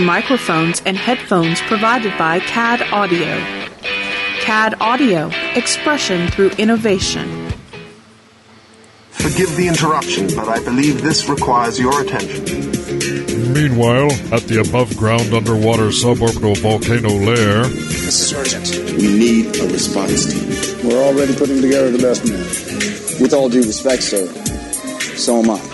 Microphones 0.00 0.82
and 0.84 0.96
headphones 0.96 1.60
provided 1.60 2.18
by 2.18 2.40
CAD 2.40 2.82
Audio. 2.92 3.38
CAD 4.40 4.74
Audio, 4.80 5.30
expression 5.54 6.26
through 6.32 6.50
innovation. 6.58 7.48
Forgive 9.10 9.54
the 9.54 9.68
interruption, 9.68 10.26
but 10.34 10.48
I 10.48 10.58
believe 10.64 11.00
this 11.00 11.28
requires 11.28 11.78
your 11.78 12.02
attention. 12.02 12.42
Meanwhile, 13.52 14.10
at 14.32 14.42
the 14.48 14.64
above 14.66 14.96
ground 14.96 15.32
underwater 15.32 15.90
suborbital 15.90 16.58
volcano 16.58 17.10
lair, 17.10 17.62
This 17.62 18.20
is 18.20 18.32
urgent. 18.32 19.00
We 19.00 19.16
need 19.16 19.56
a 19.60 19.68
response 19.68 20.26
team. 20.26 20.88
We're 20.88 21.04
already 21.04 21.36
putting 21.36 21.62
together 21.62 21.92
the 21.92 22.02
best 22.02 22.24
man. 22.24 23.22
With 23.22 23.32
all 23.32 23.48
due 23.48 23.62
respect, 23.62 24.02
sir, 24.02 24.26
so 25.14 25.38
am 25.38 25.50
I. 25.50 25.73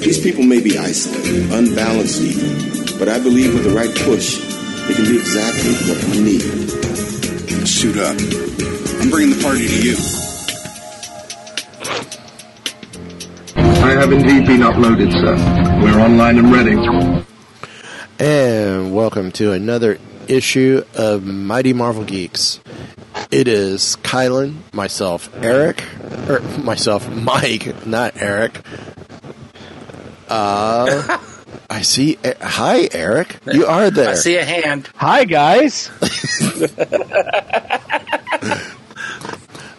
These 0.00 0.20
people 0.22 0.44
may 0.44 0.60
be 0.60 0.78
isolated, 0.78 1.50
unbalanced 1.52 2.20
even, 2.20 2.98
but 2.98 3.08
I 3.08 3.18
believe 3.18 3.54
with 3.54 3.64
the 3.64 3.70
right 3.70 3.92
push, 4.04 4.38
they 4.86 4.94
can 4.94 5.04
be 5.04 5.16
exactly 5.18 5.72
what 5.88 6.02
we 6.10 6.20
need. 6.20 6.42
Suit 7.66 7.96
up. 7.98 8.16
I'm 9.00 9.10
bringing 9.10 9.36
the 9.36 9.42
party 9.42 9.66
to 9.66 9.82
you. 9.82 9.96
I 13.56 13.90
have 13.90 14.12
indeed 14.12 14.46
been 14.46 14.60
uploaded, 14.60 15.12
sir. 15.12 15.36
We're 15.82 16.00
online 16.00 16.38
and 16.38 16.52
ready. 16.52 16.76
And 18.18 18.94
welcome 18.94 19.32
to 19.32 19.52
another 19.52 19.98
issue 20.28 20.84
of 20.94 21.24
Mighty 21.24 21.72
Marvel 21.72 22.04
Geeks. 22.04 22.60
It 23.30 23.48
is 23.48 23.96
Kylan, 24.02 24.56
myself, 24.72 25.28
Eric, 25.36 25.82
or 26.28 26.40
myself, 26.62 27.10
Mike, 27.10 27.86
not 27.86 28.16
Eric. 28.20 28.60
Uh, 30.28 31.18
I 31.70 31.82
see. 31.82 32.18
eh, 32.24 32.34
Hi, 32.40 32.88
Eric. 32.92 33.36
You 33.52 33.66
are 33.66 33.90
there. 33.90 34.10
I 34.10 34.14
see 34.14 34.36
a 34.36 34.44
hand. 34.44 34.88
Hi, 34.96 35.24
guys. 35.24 35.90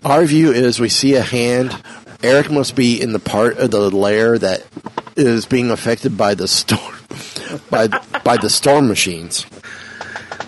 Our 0.04 0.23
view 0.26 0.52
is 0.54 0.80
we 0.80 0.89
see 0.89 1.16
a 1.16 1.22
hand. 1.22 1.76
Eric 2.23 2.50
must 2.50 2.76
be 2.76 3.02
in 3.02 3.12
the 3.14 3.20
part 3.20 3.58
of 3.58 3.72
the 3.72 3.89
layer 3.92 4.38
that 4.38 4.66
is 5.16 5.45
being 5.45 5.70
affected 5.72 6.17
by 6.17 6.34
the 6.36 6.48
storm, 6.48 6.95
by 7.70 7.88
by 8.23 8.38
the 8.38 8.50
storm 8.50 8.88
machines. 8.88 9.45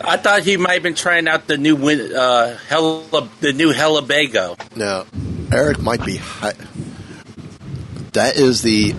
I 0.02 0.16
thought 0.18 0.44
he 0.44 0.56
might 0.56 0.76
have 0.76 0.84
been 0.84 0.96
trying 0.96 1.28
out 1.28 1.48
the 1.48 1.58
new 1.58 1.76
win, 1.76 2.16
uh, 2.16 2.58
Hella, 2.70 3.28
the 3.42 3.52
new 3.52 3.74
Helabago. 3.74 4.56
No, 4.78 5.06
Eric 5.52 5.80
might 5.82 6.06
be. 6.06 6.18
Hi- 6.18 6.54
that 8.14 8.38
is 8.38 8.62
the 8.62 8.96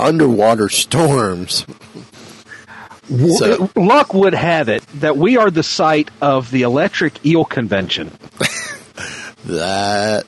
underwater 0.00 0.68
storms. 0.68 1.64
So- 3.38 3.70
Luck 3.74 4.14
would 4.14 4.34
have 4.34 4.68
it 4.68 4.84
that 5.00 5.16
we 5.16 5.36
are 5.36 5.50
the 5.50 5.62
site 5.64 6.10
of 6.20 6.50
the 6.50 6.62
Electric 6.62 7.24
Eel 7.26 7.44
Convention. 7.44 8.10
That 9.46 10.26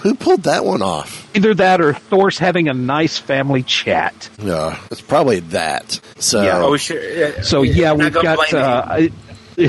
who 0.00 0.14
pulled 0.14 0.42
that 0.42 0.66
one 0.66 0.82
off? 0.82 1.34
Either 1.34 1.54
that 1.54 1.80
or 1.80 1.94
Thor's 1.94 2.38
having 2.38 2.68
a 2.68 2.74
nice 2.74 3.16
family 3.18 3.62
chat. 3.62 4.28
No, 4.38 4.76
it's 4.90 5.00
probably 5.00 5.40
that. 5.40 5.98
So 6.18 6.42
Yeah. 6.42 6.60
Oh, 6.62 6.76
sure. 6.76 7.42
So 7.42 7.62
yeah, 7.62 7.94
not 7.94 7.98
we've 7.98 8.12
got 8.22 8.52
uh, 8.54 9.08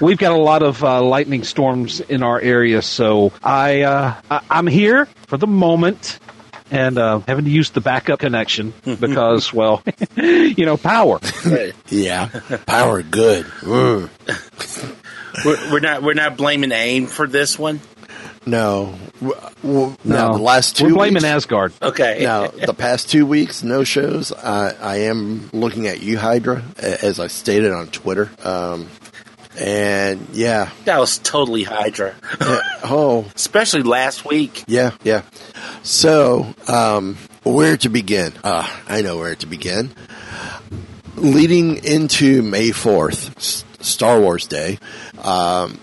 we've 0.00 0.18
got 0.18 0.32
a 0.32 0.40
lot 0.40 0.62
of 0.62 0.82
uh, 0.82 1.02
lightning 1.02 1.44
storms 1.44 2.00
in 2.00 2.22
our 2.22 2.40
area. 2.40 2.80
So 2.80 3.32
I, 3.44 3.82
uh, 3.82 4.14
I 4.30 4.40
I'm 4.50 4.66
here 4.66 5.06
for 5.26 5.36
the 5.36 5.46
moment. 5.46 6.18
And 6.70 6.98
uh, 6.98 7.20
having 7.26 7.44
to 7.46 7.50
use 7.50 7.70
the 7.70 7.80
backup 7.80 8.20
connection 8.20 8.72
because, 8.84 9.52
well, 9.52 9.82
you 10.16 10.64
know, 10.66 10.76
power. 10.76 11.18
yeah, 11.88 12.28
power 12.66 13.02
good. 13.02 13.44
Mm. 13.46 14.08
we're, 15.44 15.72
we're 15.72 15.80
not 15.80 16.02
we're 16.02 16.14
not 16.14 16.36
blaming 16.36 16.72
AIM 16.72 17.06
for 17.06 17.26
this 17.26 17.58
one. 17.58 17.80
No, 18.46 18.94
W- 19.20 19.34
w- 19.62 19.96
No, 20.02 20.14
now 20.16 20.32
the 20.32 20.38
last 20.42 20.76
2 20.78 20.84
we're 20.86 20.94
blaming 20.94 21.14
weeks, 21.16 21.24
Asgard. 21.24 21.74
Okay. 21.82 22.20
Now 22.22 22.46
the 22.48 22.72
past 22.72 23.10
two 23.10 23.26
weeks, 23.26 23.62
no 23.62 23.84
shows. 23.84 24.32
I, 24.32 24.70
I 24.80 24.96
am 25.02 25.50
looking 25.52 25.88
at 25.88 26.00
you, 26.00 26.18
Hydra, 26.18 26.62
as 26.78 27.20
I 27.20 27.26
stated 27.26 27.70
on 27.72 27.88
Twitter. 27.88 28.30
Um, 28.42 28.88
and 29.60 30.26
yeah, 30.32 30.70
that 30.86 30.98
was 30.98 31.18
totally 31.18 31.62
Hydra, 31.64 32.14
oh 32.84 33.30
especially 33.36 33.82
last 33.82 34.24
week. 34.24 34.64
Yeah, 34.66 34.92
yeah. 35.04 35.22
So, 35.82 36.54
um, 36.66 37.18
where 37.42 37.76
to 37.76 37.88
begin? 37.90 38.32
Uh, 38.42 38.68
I 38.88 39.02
know 39.02 39.18
where 39.18 39.34
to 39.34 39.46
begin. 39.46 39.90
Leading 41.16 41.84
into 41.84 42.40
May 42.42 42.70
4th, 42.70 43.36
S- 43.36 43.64
Star 43.80 44.18
Wars 44.18 44.46
Day, 44.46 44.78
um, 45.18 45.78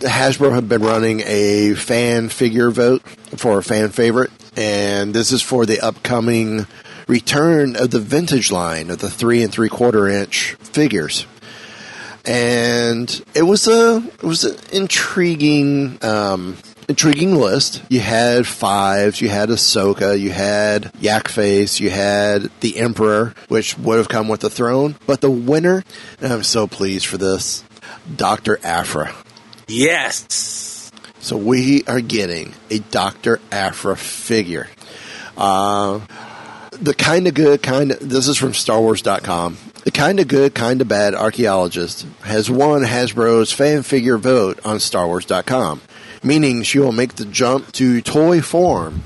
Hasbro 0.00 0.52
have 0.52 0.68
been 0.68 0.82
running 0.82 1.22
a 1.24 1.74
fan 1.74 2.28
figure 2.28 2.70
vote 2.70 3.02
for 3.36 3.58
a 3.58 3.62
fan 3.62 3.90
favorite, 3.90 4.30
and 4.56 5.14
this 5.14 5.30
is 5.30 5.42
for 5.42 5.64
the 5.64 5.80
upcoming 5.80 6.66
return 7.06 7.76
of 7.76 7.90
the 7.90 8.00
vintage 8.00 8.50
line 8.50 8.90
of 8.90 8.98
the 8.98 9.10
three 9.10 9.42
and 9.42 9.52
three 9.52 9.68
quarter 9.68 10.08
inch 10.08 10.54
figures 10.54 11.26
and 12.24 13.24
it 13.34 13.42
was 13.42 13.68
a 13.68 13.96
it 13.96 14.22
was 14.22 14.44
an 14.44 14.56
intriguing 14.72 15.98
um, 16.02 16.56
intriguing 16.88 17.34
list. 17.34 17.82
You 17.88 18.00
had 18.00 18.46
fives, 18.46 19.20
you 19.20 19.28
had 19.28 19.48
Ahsoka, 19.48 20.18
you 20.18 20.30
had 20.30 20.92
Yak 21.00 21.28
Face, 21.28 21.80
you 21.80 21.90
had 21.90 22.50
the 22.60 22.78
Emperor, 22.78 23.34
which 23.48 23.78
would 23.78 23.98
have 23.98 24.08
come 24.08 24.28
with 24.28 24.40
the 24.40 24.50
throne. 24.50 24.96
But 25.06 25.20
the 25.20 25.30
winner, 25.30 25.84
and 26.20 26.32
I'm 26.32 26.42
so 26.42 26.66
pleased 26.66 27.06
for 27.06 27.18
this, 27.18 27.64
Doctor 28.14 28.58
Aphra. 28.62 29.14
Yes. 29.68 30.90
So 31.20 31.36
we 31.36 31.84
are 31.84 32.00
getting 32.00 32.52
a 32.70 32.78
Doctor 32.78 33.40
Aphra 33.50 33.96
figure. 33.96 34.68
Uh, 35.36 36.00
the 36.82 36.94
kind 36.94 37.28
of 37.28 37.34
good, 37.34 37.62
kind 37.62 37.92
of, 37.92 38.00
this 38.00 38.26
is 38.26 38.36
from 38.36 38.52
StarWars.com. 38.52 39.56
The 39.84 39.92
kind 39.92 40.18
of 40.20 40.28
good, 40.28 40.54
kind 40.54 40.80
of 40.80 40.88
bad 40.88 41.14
archaeologist 41.14 42.06
has 42.22 42.50
won 42.50 42.82
Hasbro's 42.82 43.52
fan 43.52 43.82
figure 43.82 44.18
vote 44.18 44.58
on 44.64 44.76
StarWars.com, 44.78 45.80
meaning 46.22 46.62
she 46.62 46.78
will 46.80 46.92
make 46.92 47.14
the 47.14 47.24
jump 47.24 47.70
to 47.72 48.00
toy 48.00 48.40
form 48.40 49.02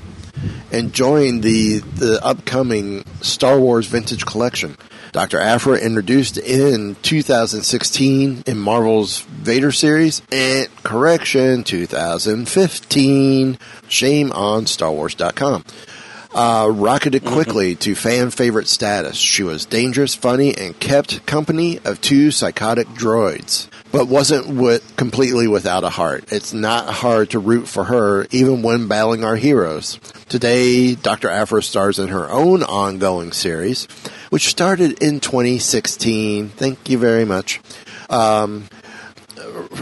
and 0.71 0.93
join 0.93 1.41
the, 1.41 1.79
the 1.79 2.19
upcoming 2.23 3.03
Star 3.21 3.59
Wars 3.59 3.87
Vintage 3.87 4.25
Collection. 4.25 4.75
Dr. 5.11 5.39
Aphra 5.39 5.77
introduced 5.77 6.37
in 6.37 6.95
2016 7.01 8.43
in 8.45 8.57
Marvel's 8.59 9.21
Vader 9.21 9.71
series, 9.71 10.21
and 10.31 10.67
correction, 10.83 11.63
2015. 11.63 13.57
Shame 13.87 14.31
on 14.33 14.65
StarWars.com 14.65 15.63
uh, 16.33 16.69
rocketed 16.73 17.25
quickly 17.25 17.75
to 17.75 17.95
fan 17.95 18.31
favorite 18.31 18.67
status. 18.67 19.17
She 19.17 19.43
was 19.43 19.65
dangerous, 19.65 20.15
funny, 20.15 20.55
and 20.55 20.79
kept 20.79 21.25
company 21.25 21.79
of 21.85 22.01
two 22.01 22.31
psychotic 22.31 22.87
droids, 22.89 23.67
but 23.91 24.07
wasn't 24.07 24.47
with, 24.47 24.95
completely 24.97 25.47
without 25.47 25.83
a 25.83 25.89
heart. 25.89 26.25
It's 26.31 26.53
not 26.53 26.87
hard 26.87 27.31
to 27.31 27.39
root 27.39 27.67
for 27.67 27.85
her, 27.85 28.27
even 28.31 28.61
when 28.61 28.87
battling 28.87 29.23
our 29.23 29.35
heroes. 29.35 29.99
Today, 30.29 30.95
Dr. 30.95 31.29
Aphra 31.29 31.63
stars 31.63 31.99
in 31.99 32.09
her 32.09 32.29
own 32.29 32.63
ongoing 32.63 33.31
series, 33.31 33.87
which 34.29 34.47
started 34.47 35.01
in 35.01 35.19
2016. 35.19 36.49
Thank 36.49 36.89
you 36.89 36.97
very 36.97 37.25
much. 37.25 37.61
Um, 38.09 38.67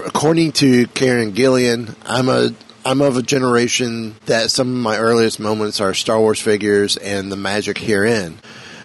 according 0.06 0.52
to 0.54 0.88
Kieron 0.88 1.34
Gillen, 1.34 1.96
I'm 2.06 2.30
a 2.30 2.52
I'm 2.88 3.02
of 3.02 3.18
a 3.18 3.24
generation 3.24 4.16
that 4.28 4.52
some 4.52 4.70
of 4.70 4.78
my 4.80 5.00
earliest 5.00 5.40
moments 5.40 5.82
are 5.82 5.96
Star 5.96 6.20
Wars 6.20 6.40
figures 6.40 6.98
and 6.98 7.32
the 7.32 7.36
magic 7.36 7.80
herein. 7.80 8.38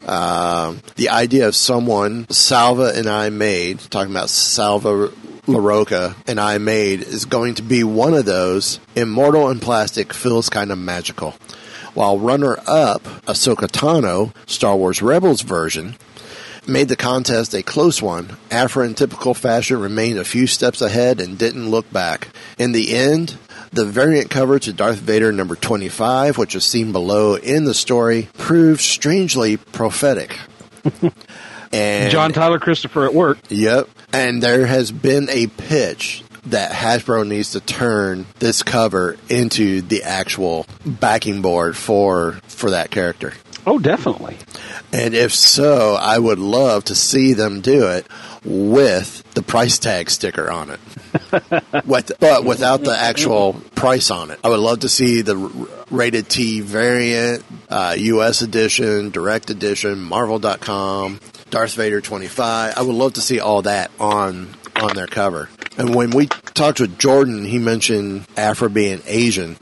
Uh, 0.06 0.76
the 0.96 1.10
idea 1.10 1.46
of 1.46 1.54
someone 1.54 2.26
Salva 2.30 2.94
and 2.96 3.10
I 3.10 3.28
made, 3.28 3.78
talking 3.78 4.10
about 4.10 4.30
Salva 4.30 5.08
Larroca 5.46 6.16
and 6.26 6.40
I 6.40 6.56
made, 6.56 7.02
is 7.02 7.26
going 7.26 7.56
to 7.56 7.62
be 7.62 7.84
one 7.84 8.14
of 8.14 8.24
those. 8.24 8.80
Immortal 8.96 9.50
in 9.50 9.60
plastic 9.60 10.14
feels 10.14 10.48
kind 10.48 10.72
of 10.72 10.78
magical. 10.78 11.34
While 11.92 12.18
runner 12.18 12.56
up, 12.66 13.02
Ahsoka 13.26 13.68
Tano, 13.68 14.32
Star 14.48 14.76
Wars 14.76 15.02
Rebels 15.02 15.42
version, 15.42 15.96
made 16.66 16.88
the 16.88 16.96
contest 16.96 17.52
a 17.52 17.62
close 17.62 18.00
one. 18.00 18.38
Aphra, 18.50 18.86
in 18.86 18.94
typical 18.94 19.34
fashion, 19.34 19.78
remained 19.78 20.18
a 20.18 20.24
few 20.24 20.46
steps 20.46 20.80
ahead 20.80 21.20
and 21.20 21.36
didn't 21.36 21.70
look 21.70 21.92
back. 21.92 22.28
In 22.58 22.72
the 22.72 22.94
end, 22.94 23.36
the 23.72 23.84
variant 23.84 24.30
cover 24.30 24.58
to 24.58 24.72
Darth 24.72 24.98
Vader 24.98 25.32
number 25.32 25.56
25, 25.56 26.38
which 26.38 26.54
is 26.54 26.64
seen 26.64 26.92
below 26.92 27.36
in 27.36 27.64
the 27.64 27.74
story, 27.74 28.28
proved 28.38 28.80
strangely 28.80 29.56
prophetic. 29.56 30.38
and 31.72 32.10
John 32.10 32.32
Tyler 32.32 32.58
Christopher 32.58 33.06
at 33.06 33.14
work. 33.14 33.38
Yep. 33.48 33.88
And 34.12 34.42
there 34.42 34.66
has 34.66 34.90
been 34.90 35.28
a 35.30 35.46
pitch 35.46 36.24
that 36.46 36.72
Hasbro 36.72 37.26
needs 37.26 37.52
to 37.52 37.60
turn 37.60 38.26
this 38.38 38.62
cover 38.62 39.16
into 39.28 39.82
the 39.82 40.02
actual 40.02 40.66
backing 40.84 41.42
board 41.42 41.76
for 41.76 42.40
for 42.48 42.70
that 42.70 42.90
character. 42.90 43.34
Oh, 43.66 43.78
definitely. 43.78 44.38
And 44.92 45.14
if 45.14 45.34
so, 45.34 45.94
I 45.94 46.18
would 46.18 46.38
love 46.38 46.84
to 46.84 46.94
see 46.94 47.34
them 47.34 47.60
do 47.60 47.88
it 47.88 48.06
with 48.42 49.22
the 49.34 49.42
price 49.42 49.78
tag 49.78 50.10
sticker 50.10 50.50
on 50.50 50.70
it. 50.70 50.80
With, 51.84 52.12
but 52.20 52.44
without 52.44 52.82
the 52.82 52.96
actual 52.96 53.54
price 53.74 54.10
on 54.10 54.30
it. 54.30 54.38
I 54.44 54.48
would 54.48 54.60
love 54.60 54.80
to 54.80 54.88
see 54.88 55.22
the 55.22 55.36
rated 55.90 56.28
T 56.28 56.60
variant, 56.60 57.44
uh, 57.68 57.94
US 57.96 58.42
edition, 58.42 59.10
direct 59.10 59.50
edition, 59.50 60.00
marvel.com, 60.00 61.20
Darth 61.50 61.74
Vader 61.74 62.00
25. 62.00 62.74
I 62.76 62.82
would 62.82 62.94
love 62.94 63.14
to 63.14 63.20
see 63.20 63.40
all 63.40 63.62
that 63.62 63.90
on 63.98 64.54
on 64.76 64.94
their 64.94 65.06
cover. 65.06 65.48
And 65.76 65.94
when 65.94 66.10
we 66.10 66.26
talked 66.26 66.80
with 66.80 66.98
Jordan, 66.98 67.44
he 67.44 67.58
mentioned 67.58 68.26
Aphra 68.36 68.70
being 68.70 69.02
Asian. 69.06 69.56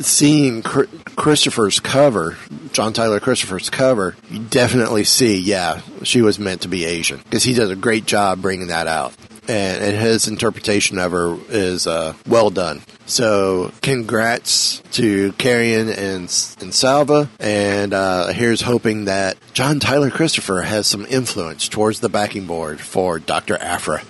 Seeing 0.00 0.62
Chr- 0.62 0.84
Christopher's 1.16 1.80
cover, 1.80 2.36
John 2.72 2.92
Tyler 2.92 3.18
Christopher's 3.18 3.68
cover, 3.68 4.14
you 4.30 4.38
definitely 4.38 5.02
see, 5.02 5.38
yeah, 5.38 5.80
she 6.04 6.22
was 6.22 6.38
meant 6.38 6.62
to 6.62 6.68
be 6.68 6.84
Asian 6.84 7.18
because 7.18 7.42
he 7.42 7.54
does 7.54 7.70
a 7.70 7.76
great 7.76 8.06
job 8.06 8.40
bringing 8.40 8.68
that 8.68 8.86
out. 8.86 9.12
And, 9.48 9.82
and 9.82 9.96
his 9.96 10.28
interpretation 10.28 10.98
of 10.98 11.12
her 11.12 11.38
is 11.48 11.86
uh, 11.86 12.14
well 12.26 12.50
done. 12.50 12.82
So, 13.06 13.72
congrats 13.80 14.80
to 14.92 15.32
Kieron 15.32 15.88
and, 15.88 16.56
and 16.60 16.74
Salva. 16.74 17.30
And 17.40 17.94
uh, 17.94 18.28
here's 18.28 18.60
hoping 18.60 19.06
that 19.06 19.38
John 19.54 19.80
Tyler 19.80 20.10
Christopher 20.10 20.60
has 20.60 20.86
some 20.86 21.06
influence 21.06 21.68
towards 21.68 22.00
the 22.00 22.10
backing 22.10 22.46
board 22.46 22.80
for 22.80 23.18
Dr. 23.18 23.56
Aphra. 23.56 24.02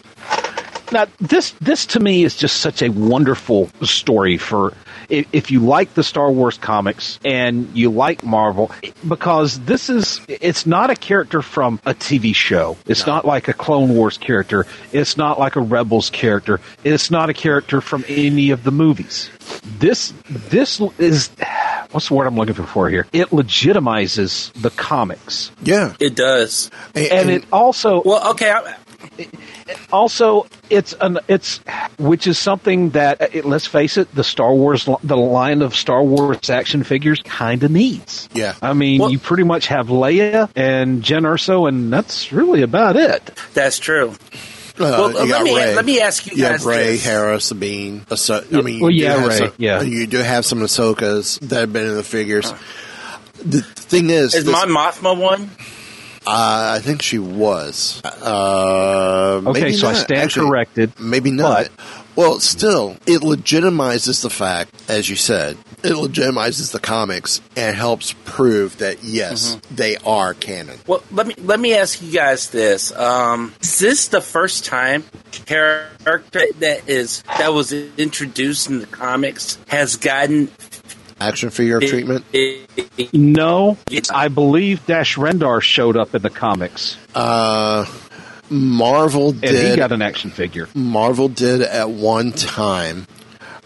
Now, 0.91 1.07
this 1.21 1.51
this 1.61 1.87
to 1.87 2.01
me 2.01 2.25
is 2.25 2.35
just 2.35 2.59
such 2.59 2.83
a 2.83 2.89
wonderful 2.89 3.71
story 3.83 4.39
for 4.39 4.73
if, 5.09 5.27
if 5.33 5.51
you 5.51 5.61
like 5.61 5.95
the 5.95 6.03
Star 6.03 6.31
Wars 6.31 6.59
comics 6.59 7.19
and 7.25 7.69
you 7.77 7.91
like 7.91 8.25
Marvel, 8.25 8.71
because 9.07 9.59
this 9.61 9.89
is 9.89 10.21
it's 10.29 10.67
not 10.67 10.91
a 10.91 10.97
character 10.97 11.43
from 11.43 11.81
a 11.87 11.95
TV 11.95 12.35
show. 12.35 12.77
It's 12.87 13.07
not 13.07 13.25
like 13.25 13.49
a 13.49 13.53
Clone 13.53 13.95
Wars 13.95 14.19
character. 14.19 14.67
It's 14.93 15.17
not 15.17 15.39
like 15.39 15.57
a 15.57 15.61
Rebels 15.61 16.11
character. 16.11 16.61
It's 16.85 17.11
not 17.11 17.31
a 17.31 17.35
character 17.35 17.81
from 17.81 18.05
any 18.09 18.51
of 18.51 18.65
the 18.65 18.71
movies. 18.71 19.31
This 19.79 20.13
this 20.29 20.81
is 20.99 21.31
what's 21.91 22.09
the 22.09 22.15
word 22.15 22.27
I'm 22.27 22.37
looking 22.37 22.55
for 22.55 22.89
here? 22.89 23.07
It 23.13 23.29
legitimizes 23.29 24.53
the 24.61 24.71
comics. 24.71 25.51
Yeah, 25.63 25.95
it 26.01 26.15
does, 26.15 26.71
and, 26.95 27.31
it 27.31 27.45
also 27.53 28.03
well, 28.03 28.31
okay. 28.33 28.51
I, 28.51 28.77
also 29.93 30.47
it's 30.71 30.95
an 31.01 31.19
it's 31.29 31.59
which 31.99 32.27
is 32.27 32.39
something 32.39 32.91
that 32.91 33.35
it, 33.35 33.45
let's 33.45 33.67
face 33.67 33.97
it 33.97 34.13
the 34.15 34.25
star 34.25 34.55
wars 34.55 34.89
the 35.03 35.17
line 35.17 35.63
of 35.63 35.75
star 35.75 36.03
wars 36.03 36.51
action 36.51 36.83
figures 36.85 37.21
kind 37.25 37.63
of 37.63 37.71
needs 37.71 38.29
yeah 38.35 38.55
i 38.63 38.73
mean 38.73 39.01
well, 39.01 39.11
you 39.11 39.19
pretty 39.19 39.45
much 39.45 39.67
have 39.67 39.89
leia 39.89 40.51
and 40.55 41.03
Jyn 41.03 41.23
Erso 41.23 41.69
and 41.69 41.93
that's 41.93 42.33
really 42.33 42.63
about 42.63 42.97
it 42.97 43.31
that's 43.55 43.79
true 43.79 44.15
uh, 44.81 45.11
well, 45.13 45.27
let 45.27 45.43
me, 45.43 45.53
let 45.53 45.85
me 45.85 46.01
ask 46.01 46.25
you, 46.27 46.37
you 46.37 46.45
guys 46.45 46.65
Rey, 46.65 46.93
this. 46.93 47.05
Hera, 47.05 47.41
Sabine. 47.41 48.03
Ahso- 48.03 48.57
I 48.57 48.63
mean, 48.63 48.81
well, 48.81 48.93
you 48.93 49.03
yeah, 49.03 49.15
do 49.15 49.19
have 49.19 49.29
Rey, 49.29 49.39
some- 49.39 49.53
yeah. 49.57 49.83
You 49.83 50.07
do 50.07 50.19
have 50.19 50.47
some 50.47 50.61
Ahsokas 50.61 51.41
that 51.41 51.61
have 51.61 51.73
been 51.73 51.89
in 51.89 51.97
the 51.97 52.05
figures. 52.05 52.53
The 53.45 53.63
thing 53.63 54.11
is, 54.11 54.35
Is 54.35 54.45
this- 54.45 54.53
Mon 54.53 54.69
Mothma 54.69 55.21
one? 55.21 55.51
Uh, 56.27 56.75
I 56.77 56.81
think 56.81 57.03
she 57.03 57.19
was. 57.19 58.01
Uh, 58.05 59.41
Okay, 59.47 59.61
maybe 59.61 59.73
so 59.75 59.89
I 59.89 59.93
not. 59.93 60.01
stand 60.01 60.21
Actually, 60.21 60.49
corrected, 60.49 60.93
Maybe 61.01 61.31
not. 61.31 61.69
well, 62.17 62.41
still, 62.41 62.97
it 63.07 63.23
legitimizes 63.23 64.23
the 64.23 64.31
fact, 64.31 64.75
as 64.89 65.09
you 65.09 65.17
said, 65.17 65.57
it 65.85 65.93
legitimizes 65.93 66.73
the 66.73 66.81
comics 66.81 67.41
and 67.57 67.77
helps 67.77 68.15
prove 68.25 68.79
that 68.79 69.03
yes, 69.05 69.55
Mm-hmm. 69.55 69.75
they 69.77 69.97
are 69.99 70.35
canon. 70.35 70.79
Well, 70.87 71.03
let 71.13 71.27
me 71.29 71.35
let 71.39 71.61
me 71.61 71.75
ask 71.75 72.03
you 72.03 72.11
guys 72.13 72.51
this: 72.51 72.91
um, 72.97 73.55
Is 73.63 73.79
this 73.79 74.09
the 74.09 74.21
first 74.21 74.65
time 74.65 75.05
character 75.31 76.45
that 76.59 76.89
is 76.89 77.23
that 77.39 77.53
was 77.53 77.73
introduced 77.73 78.69
in 78.69 78.81
the 78.81 78.87
comics 78.87 79.59
has 79.69 79.97
gotten 79.97 80.49
Action 81.21 81.51
figure 81.51 81.81
treatment. 81.81 82.25
no 83.13 83.77
i 84.13 84.29
believe 84.29 84.85
dash 84.87 85.17
rendar 85.17 85.61
showed 85.61 85.97
up 85.97 86.15
in 86.15 86.23
the 86.23 86.31
comics 86.31 86.97
Uh, 87.15 87.85
Marvel 88.51 89.31
and 89.31 89.41
did. 89.41 89.71
he 89.71 89.77
got 89.77 89.93
an 89.93 90.01
action 90.03 90.31
figure 90.31 90.69
Marvel 90.75 91.29
did 91.29 91.61
at 91.63 91.91
one 91.91 92.33
time. 92.33 93.07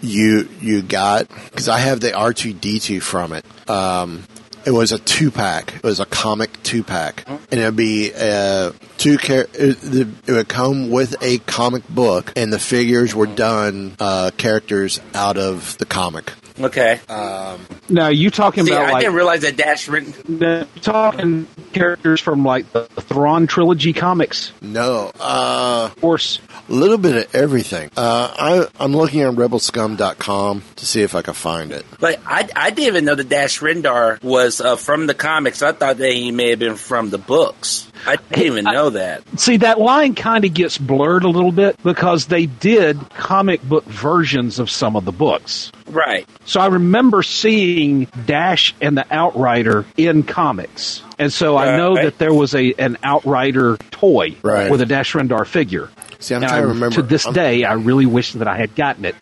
You 0.00 0.48
you 0.60 0.82
got 0.82 1.28
because 1.28 1.68
I 1.68 1.78
have 1.78 2.00
the 2.00 2.12
R 2.14 2.32
two 2.32 2.52
D 2.52 2.80
two 2.80 3.00
from 3.00 3.32
it. 3.32 3.44
Um, 3.70 4.24
it 4.66 4.72
was 4.72 4.90
a 4.90 4.98
two 4.98 5.30
pack. 5.30 5.76
It 5.76 5.84
was 5.84 6.00
a 6.00 6.06
comic 6.06 6.60
two 6.64 6.82
pack, 6.82 7.24
and 7.28 7.60
it'd 7.60 7.76
be 7.76 8.10
uh, 8.12 8.72
two. 8.98 9.16
Char- 9.18 9.46
it, 9.54 9.78
it 10.26 10.32
would 10.32 10.48
come 10.48 10.90
with 10.90 11.14
a 11.22 11.38
comic 11.38 11.86
book, 11.88 12.32
and 12.34 12.52
the 12.52 12.58
figures 12.58 13.14
were 13.14 13.26
done 13.28 13.94
uh, 14.00 14.32
characters 14.36 15.00
out 15.14 15.36
of 15.38 15.78
the 15.78 15.86
comic. 15.86 16.32
Okay. 16.60 17.00
Um, 17.08 17.60
now 17.88 18.08
you 18.08 18.30
talking 18.30 18.64
See, 18.66 18.72
about 18.72 18.88
I 18.88 18.92
like 18.92 19.00
didn't 19.02 19.14
realize 19.16 19.42
that 19.42 19.56
Dash 19.56 19.88
written. 19.88 20.12
the- 20.38 20.66
talking 20.80 21.46
characters 21.72 22.20
from 22.20 22.44
like 22.44 22.70
the 22.72 22.84
Thrawn 22.84 23.46
trilogy 23.46 23.92
comics. 23.92 24.52
No, 24.60 25.10
uh, 25.20 25.88
of 25.92 26.00
course, 26.00 26.38
a 26.68 26.72
little 26.72 26.98
bit 26.98 27.16
of 27.16 27.34
everything. 27.34 27.90
Uh, 27.96 28.32
I, 28.36 28.66
I'm 28.84 28.94
looking 28.94 29.24
on 29.24 29.36
RebelScum.com 29.36 30.62
to 30.76 30.86
see 30.86 31.02
if 31.02 31.14
I 31.14 31.22
can 31.22 31.34
find 31.34 31.72
it. 31.72 31.84
Like 32.00 32.20
I, 32.26 32.48
I 32.54 32.70
didn't 32.70 32.86
even 32.88 33.04
know 33.04 33.14
that 33.14 33.28
Dash 33.28 33.60
Rendar 33.60 34.22
was 34.22 34.60
uh, 34.60 34.76
from 34.76 35.06
the 35.06 35.14
comics. 35.14 35.62
I 35.62 35.72
thought 35.72 35.98
that 35.98 36.12
he 36.12 36.30
may 36.32 36.50
have 36.50 36.58
been 36.58 36.76
from 36.76 37.10
the 37.10 37.18
books. 37.18 37.90
I 38.06 38.16
didn't 38.16 38.42
even 38.44 38.64
know 38.64 38.90
that. 38.90 39.22
See, 39.38 39.58
that 39.58 39.78
line 39.80 40.14
kind 40.14 40.44
of 40.44 40.52
gets 40.54 40.78
blurred 40.78 41.24
a 41.24 41.28
little 41.28 41.52
bit 41.52 41.80
because 41.82 42.26
they 42.26 42.46
did 42.46 42.98
comic 43.10 43.62
book 43.62 43.84
versions 43.84 44.58
of 44.58 44.70
some 44.70 44.96
of 44.96 45.04
the 45.04 45.12
books. 45.12 45.70
Right. 45.90 46.28
So 46.44 46.60
I 46.60 46.66
remember 46.66 47.22
seeing 47.22 48.04
Dash 48.26 48.74
and 48.80 48.96
the 48.96 49.06
Outrider 49.12 49.84
in 49.96 50.22
comics. 50.22 51.02
And 51.18 51.32
so 51.32 51.56
I 51.56 51.76
know 51.76 51.94
Right. 51.94 52.04
that 52.04 52.18
there 52.18 52.32
was 52.34 52.54
a 52.54 52.72
an 52.78 52.98
Outrider 53.04 53.76
toy 53.90 54.34
Right. 54.42 54.70
with 54.70 54.80
a 54.80 54.86
Dash 54.86 55.12
Rendar 55.12 55.46
figure. 55.46 55.88
See, 56.18 56.34
I'm 56.34 56.42
And 56.42 56.48
trying 56.50 56.62
to 56.62 56.68
remember- 56.68 56.96
To 56.96 57.02
this 57.02 57.26
I'm- 57.26 57.34
day, 57.34 57.64
I 57.64 57.74
really 57.74 58.06
wish 58.06 58.32
that 58.32 58.48
I 58.48 58.56
had 58.56 58.74
gotten 58.74 59.04
it. 59.04 59.16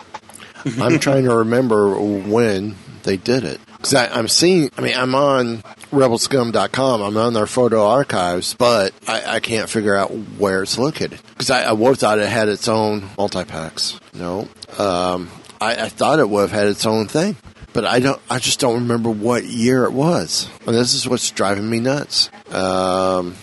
I'm 0.80 0.98
trying 0.98 1.24
to 1.24 1.36
remember 1.36 1.94
when 1.98 2.74
they 3.04 3.16
did 3.16 3.44
it. 3.44 3.60
Because 3.78 3.94
I'm 3.94 4.28
seeing, 4.28 4.70
I 4.76 4.82
mean, 4.82 4.94
I'm 4.94 5.14
on 5.14 5.62
rebelscum.com, 5.90 7.00
I'm 7.00 7.16
on 7.16 7.32
their 7.32 7.46
photo 7.46 7.86
archives, 7.88 8.52
but 8.54 8.92
I, 9.08 9.22
I 9.36 9.40
can't 9.40 9.70
figure 9.70 9.96
out 9.96 10.08
where 10.38 10.62
it's 10.62 10.76
located. 10.76 11.18
Because 11.30 11.50
I, 11.50 11.62
I 11.62 11.72
would 11.72 11.98
thought 11.98 12.18
it 12.18 12.28
had 12.28 12.48
its 12.48 12.68
own 12.68 13.08
multi 13.16 13.44
packs. 13.44 13.98
No. 14.12 14.48
Um, 14.78 15.30
I, 15.60 15.84
I 15.84 15.88
thought 15.88 16.18
it 16.18 16.28
would 16.28 16.42
have 16.42 16.52
had 16.52 16.66
its 16.66 16.86
own 16.86 17.06
thing. 17.06 17.36
But 17.72 17.84
I 17.84 18.00
don't. 18.00 18.20
I 18.28 18.40
just 18.40 18.58
don't 18.58 18.74
remember 18.74 19.10
what 19.10 19.44
year 19.44 19.84
it 19.84 19.92
was, 19.92 20.50
and 20.66 20.74
this 20.74 20.92
is 20.92 21.08
what's 21.08 21.30
driving 21.30 21.70
me 21.70 21.78
nuts. 21.78 22.28
Um, 22.52 23.36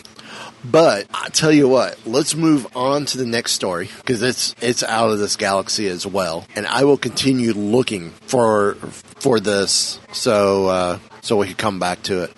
but 0.66 1.08
I 1.14 1.30
tell 1.30 1.52
you 1.52 1.70
what, 1.70 1.98
let's 2.06 2.36
move 2.36 2.68
on 2.76 3.06
to 3.06 3.18
the 3.18 3.26
next 3.26 3.54
story 3.54 3.90
because 3.98 4.22
it's 4.22 4.54
it's 4.60 4.84
out 4.84 5.12
of 5.12 5.20
this 5.20 5.38
galaxy 5.38 5.88
as 5.88 6.06
well, 6.06 6.46
and 6.58 6.68
I 6.68 6.84
will 6.84 6.98
continue 6.98 7.54
looking 7.54 8.10
for 8.10 8.76
for 9.20 9.40
this 9.40 10.00
so 10.12 10.68
uh, 10.68 11.00
so 11.22 11.38
we 11.38 11.48
can 11.48 11.56
come 11.56 11.80
back 11.80 12.04
to 12.04 12.24
it. 12.24 12.34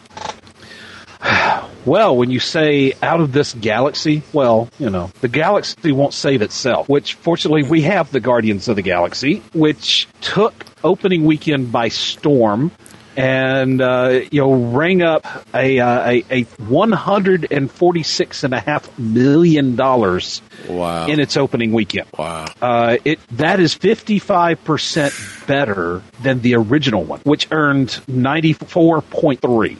Well, 1.89 2.15
when 2.15 2.29
you 2.29 2.39
say 2.39 2.93
out 3.01 3.19
of 3.19 3.31
this 3.31 3.55
galaxy, 3.55 4.21
well, 4.31 4.69
you 4.77 4.91
know, 4.91 5.09
the 5.21 5.27
galaxy 5.27 5.91
won't 5.91 6.13
save 6.13 6.43
itself, 6.43 6.87
which 6.87 7.15
fortunately 7.15 7.63
we 7.63 7.81
have 7.81 8.11
the 8.11 8.19
Guardians 8.19 8.67
of 8.67 8.75
the 8.75 8.83
Galaxy, 8.83 9.41
which 9.55 10.07
took 10.21 10.53
opening 10.83 11.25
weekend 11.25 11.71
by 11.71 11.87
storm. 11.87 12.69
And 13.17 13.81
uh, 13.81 14.21
you 14.31 14.41
know 14.41 14.53
rang 14.53 15.01
up 15.01 15.25
a 15.53 15.79
uh, 15.79 16.09
a, 16.09 16.25
a 16.31 16.43
one 16.67 16.91
hundred 16.91 17.47
and 17.51 17.69
forty 17.71 18.03
six 18.03 18.43
and 18.43 18.53
a 18.53 18.59
half 18.59 18.97
million 18.99 19.75
dollars 19.75 20.41
Wow. 20.67 21.07
in 21.07 21.19
its 21.21 21.37
opening 21.37 21.71
weekend. 21.71 22.07
Wow. 22.17 22.45
Uh, 22.61 22.97
it 23.05 23.19
that 23.37 23.59
is 23.59 23.73
fifty 23.73 24.19
five 24.19 24.61
percent 24.63 25.13
better 25.47 26.03
than 26.21 26.41
the 26.41 26.55
original 26.55 27.03
one, 27.03 27.21
which 27.21 27.47
earned 27.51 27.99
ninety 28.07 28.53
four 28.53 29.01
point 29.01 29.41
three. 29.41 29.77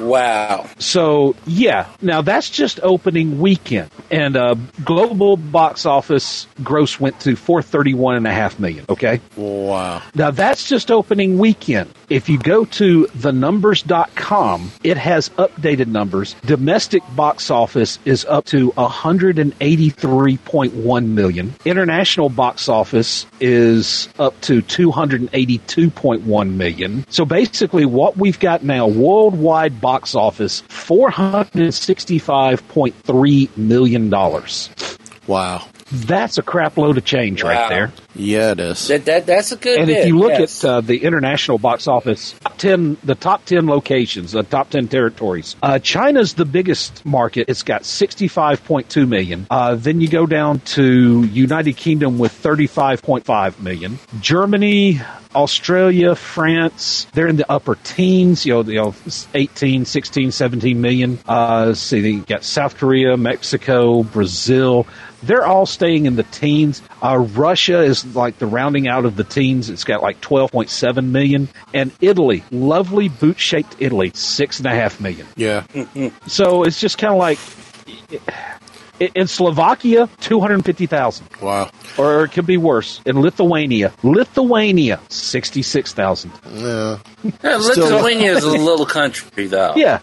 Wow. 0.00 0.68
So 0.78 1.34
yeah, 1.46 1.88
now 2.02 2.22
that's 2.22 2.50
just 2.50 2.78
opening 2.82 3.38
weekend, 3.40 3.90
and 4.10 4.36
uh, 4.36 4.54
global 4.84 5.36
box 5.36 5.86
office 5.86 6.46
gross 6.62 7.00
went 7.00 7.18
to 7.20 7.34
four 7.36 7.62
thirty 7.62 7.94
one 7.94 8.16
and 8.16 8.26
a 8.26 8.32
half 8.32 8.58
million. 8.60 8.84
Okay. 8.88 9.20
Wow. 9.36 10.02
Now 10.14 10.30
that's 10.30 10.68
just 10.68 10.90
opening 10.90 11.38
weekend. 11.38 11.92
If 12.10 12.28
you 12.28 12.38
go 12.38 12.64
to 12.66 12.77
thenumbers.com, 12.78 14.70
it 14.84 14.96
has 14.96 15.28
updated 15.30 15.88
numbers. 15.88 16.34
Domestic 16.46 17.02
box 17.16 17.50
office 17.50 17.98
is 18.04 18.24
up 18.26 18.44
to 18.46 18.70
183.1 18.72 21.06
million. 21.08 21.52
International 21.64 22.28
box 22.28 22.68
office 22.68 23.26
is 23.40 24.08
up 24.18 24.38
to 24.42 24.60
282.1 24.62 26.50
million. 26.54 27.04
So 27.08 27.24
basically 27.24 27.84
what 27.86 28.16
we've 28.16 28.38
got 28.38 28.62
now 28.62 28.86
worldwide 28.86 29.80
box 29.80 30.14
office 30.14 30.62
465.3 30.62 33.56
million 33.56 34.10
dollars. 34.10 34.70
Wow. 35.26 35.66
That's 35.90 36.36
a 36.38 36.42
crap 36.42 36.76
load 36.76 36.98
of 36.98 37.04
change 37.04 37.42
Wow. 37.42 37.50
right 37.50 37.68
there. 37.68 37.92
Yeah, 38.14 38.52
it 38.52 38.60
is. 38.60 38.88
That, 38.88 39.04
that 39.04 39.26
that's 39.26 39.52
a 39.52 39.56
good. 39.56 39.78
And 39.78 39.86
bit, 39.86 39.98
if 39.98 40.06
you 40.06 40.18
look 40.18 40.30
yes. 40.30 40.64
at 40.64 40.70
uh, 40.70 40.80
the 40.80 41.04
international 41.04 41.58
box 41.58 41.86
office, 41.86 42.34
ten, 42.56 42.96
the 43.04 43.14
top 43.14 43.44
ten 43.44 43.66
locations, 43.66 44.32
the 44.32 44.42
top 44.42 44.70
ten 44.70 44.88
territories, 44.88 45.56
uh, 45.62 45.78
China's 45.78 46.34
the 46.34 46.44
biggest 46.44 47.04
market. 47.04 47.48
It's 47.48 47.62
got 47.62 47.84
sixty-five 47.84 48.64
point 48.64 48.88
two 48.88 49.06
million. 49.06 49.46
Uh, 49.50 49.74
then 49.74 50.00
you 50.00 50.08
go 50.08 50.26
down 50.26 50.60
to 50.60 51.24
United 51.24 51.76
Kingdom 51.76 52.18
with 52.18 52.32
thirty-five 52.32 53.02
point 53.02 53.24
five 53.24 53.60
million. 53.62 53.98
Germany. 54.20 55.00
Australia, 55.34 56.14
France, 56.14 57.06
they're 57.12 57.28
in 57.28 57.36
the 57.36 57.48
upper 57.52 57.74
teens, 57.74 58.46
you 58.46 58.54
know, 58.54 58.62
you 58.62 58.76
know 58.76 58.94
18, 59.34 59.84
16, 59.84 60.32
17 60.32 60.80
million. 60.80 61.18
Uh, 61.28 61.66
let's 61.68 61.80
see, 61.80 61.98
you 61.98 62.22
got 62.22 62.42
South 62.42 62.78
Korea, 62.78 63.14
Mexico, 63.16 64.02
Brazil. 64.02 64.86
They're 65.22 65.44
all 65.44 65.66
staying 65.66 66.06
in 66.06 66.16
the 66.16 66.22
teens. 66.22 66.80
Uh, 67.02 67.18
Russia 67.18 67.82
is 67.82 67.97
like 68.06 68.38
the 68.38 68.46
rounding 68.46 68.88
out 68.88 69.04
of 69.04 69.16
the 69.16 69.24
teens. 69.24 69.70
It's 69.70 69.84
got 69.84 70.02
like 70.02 70.20
12.7 70.20 71.06
million. 71.06 71.48
And 71.72 71.92
Italy, 72.00 72.44
lovely 72.50 73.08
boot 73.08 73.38
shaped 73.38 73.76
Italy, 73.78 74.12
six 74.14 74.58
and 74.58 74.66
a 74.66 74.74
half 74.74 75.00
million. 75.00 75.26
Yeah. 75.36 75.64
So 76.26 76.62
it's 76.64 76.80
just 76.80 76.98
kind 76.98 77.12
of 77.12 77.18
like 77.18 77.38
in 79.00 79.26
Slovakia, 79.26 80.08
250,000. 80.20 81.28
Wow. 81.40 81.70
Or 81.96 82.24
it 82.24 82.32
could 82.32 82.46
be 82.46 82.56
worse. 82.56 83.00
In 83.04 83.20
Lithuania, 83.20 83.92
Lithuania, 84.02 85.00
66,000. 85.08 86.32
Yeah. 86.52 86.98
Yeah, 87.22 87.56
Lithuania 87.56 88.32
is 88.36 88.44
a 88.44 88.50
little 88.50 88.86
country, 88.86 89.46
though. 89.46 89.74
Yeah. 89.76 90.00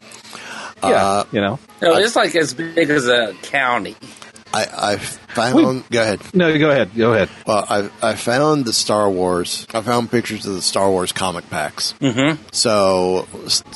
Yeah. 0.83 0.89
Uh, 0.89 1.23
you 1.31 1.41
know. 1.41 1.59
You 1.81 1.89
know, 1.89 1.97
it's 1.97 2.15
like 2.15 2.35
as 2.35 2.53
big 2.53 2.89
as 2.89 3.07
a 3.07 3.33
county. 3.43 3.95
I, 4.55 4.93
I 4.93 4.95
found. 4.97 5.83
go 5.89 6.01
ahead. 6.01 6.21
No, 6.33 6.57
go 6.57 6.69
ahead. 6.71 6.91
Go 6.95 7.13
ahead. 7.13 7.29
Well, 7.45 7.65
I 7.69 7.89
I 8.01 8.15
found 8.15 8.65
the 8.65 8.73
Star 8.73 9.09
Wars. 9.09 9.67
I 9.73 9.81
found 9.81 10.09
pictures 10.09 10.45
of 10.45 10.53
the 10.55 10.61
Star 10.61 10.89
Wars 10.89 11.11
comic 11.11 11.49
packs. 11.49 11.93
Mm-hmm. 11.99 12.41
So 12.51 13.27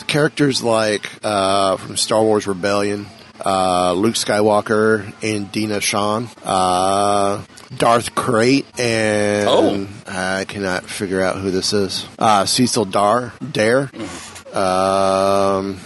characters 0.07 0.63
like 0.63 1.09
uh, 1.24 1.77
from 1.77 1.98
Star 1.98 2.24
Wars 2.24 2.48
Rebellion, 2.48 3.07
uh, 3.45 3.93
Luke 3.93 4.15
Skywalker 4.15 5.13
and 5.21 5.51
Deena 5.51 5.81
Shan, 5.81 6.29
uh, 6.45 7.43
Darth 7.77 8.15
Krayt, 8.15 8.65
and 8.79 9.48
Oh. 9.50 9.88
I 10.07 10.45
cannot 10.45 10.86
figure 10.86 11.21
out 11.21 11.38
who 11.38 11.51
this 11.51 11.74
is. 11.74 12.05
Uh, 12.17 12.45
Cecil 12.45 12.86
Dar 12.86 13.33
Dare. 13.51 13.89
Um, 14.53 15.79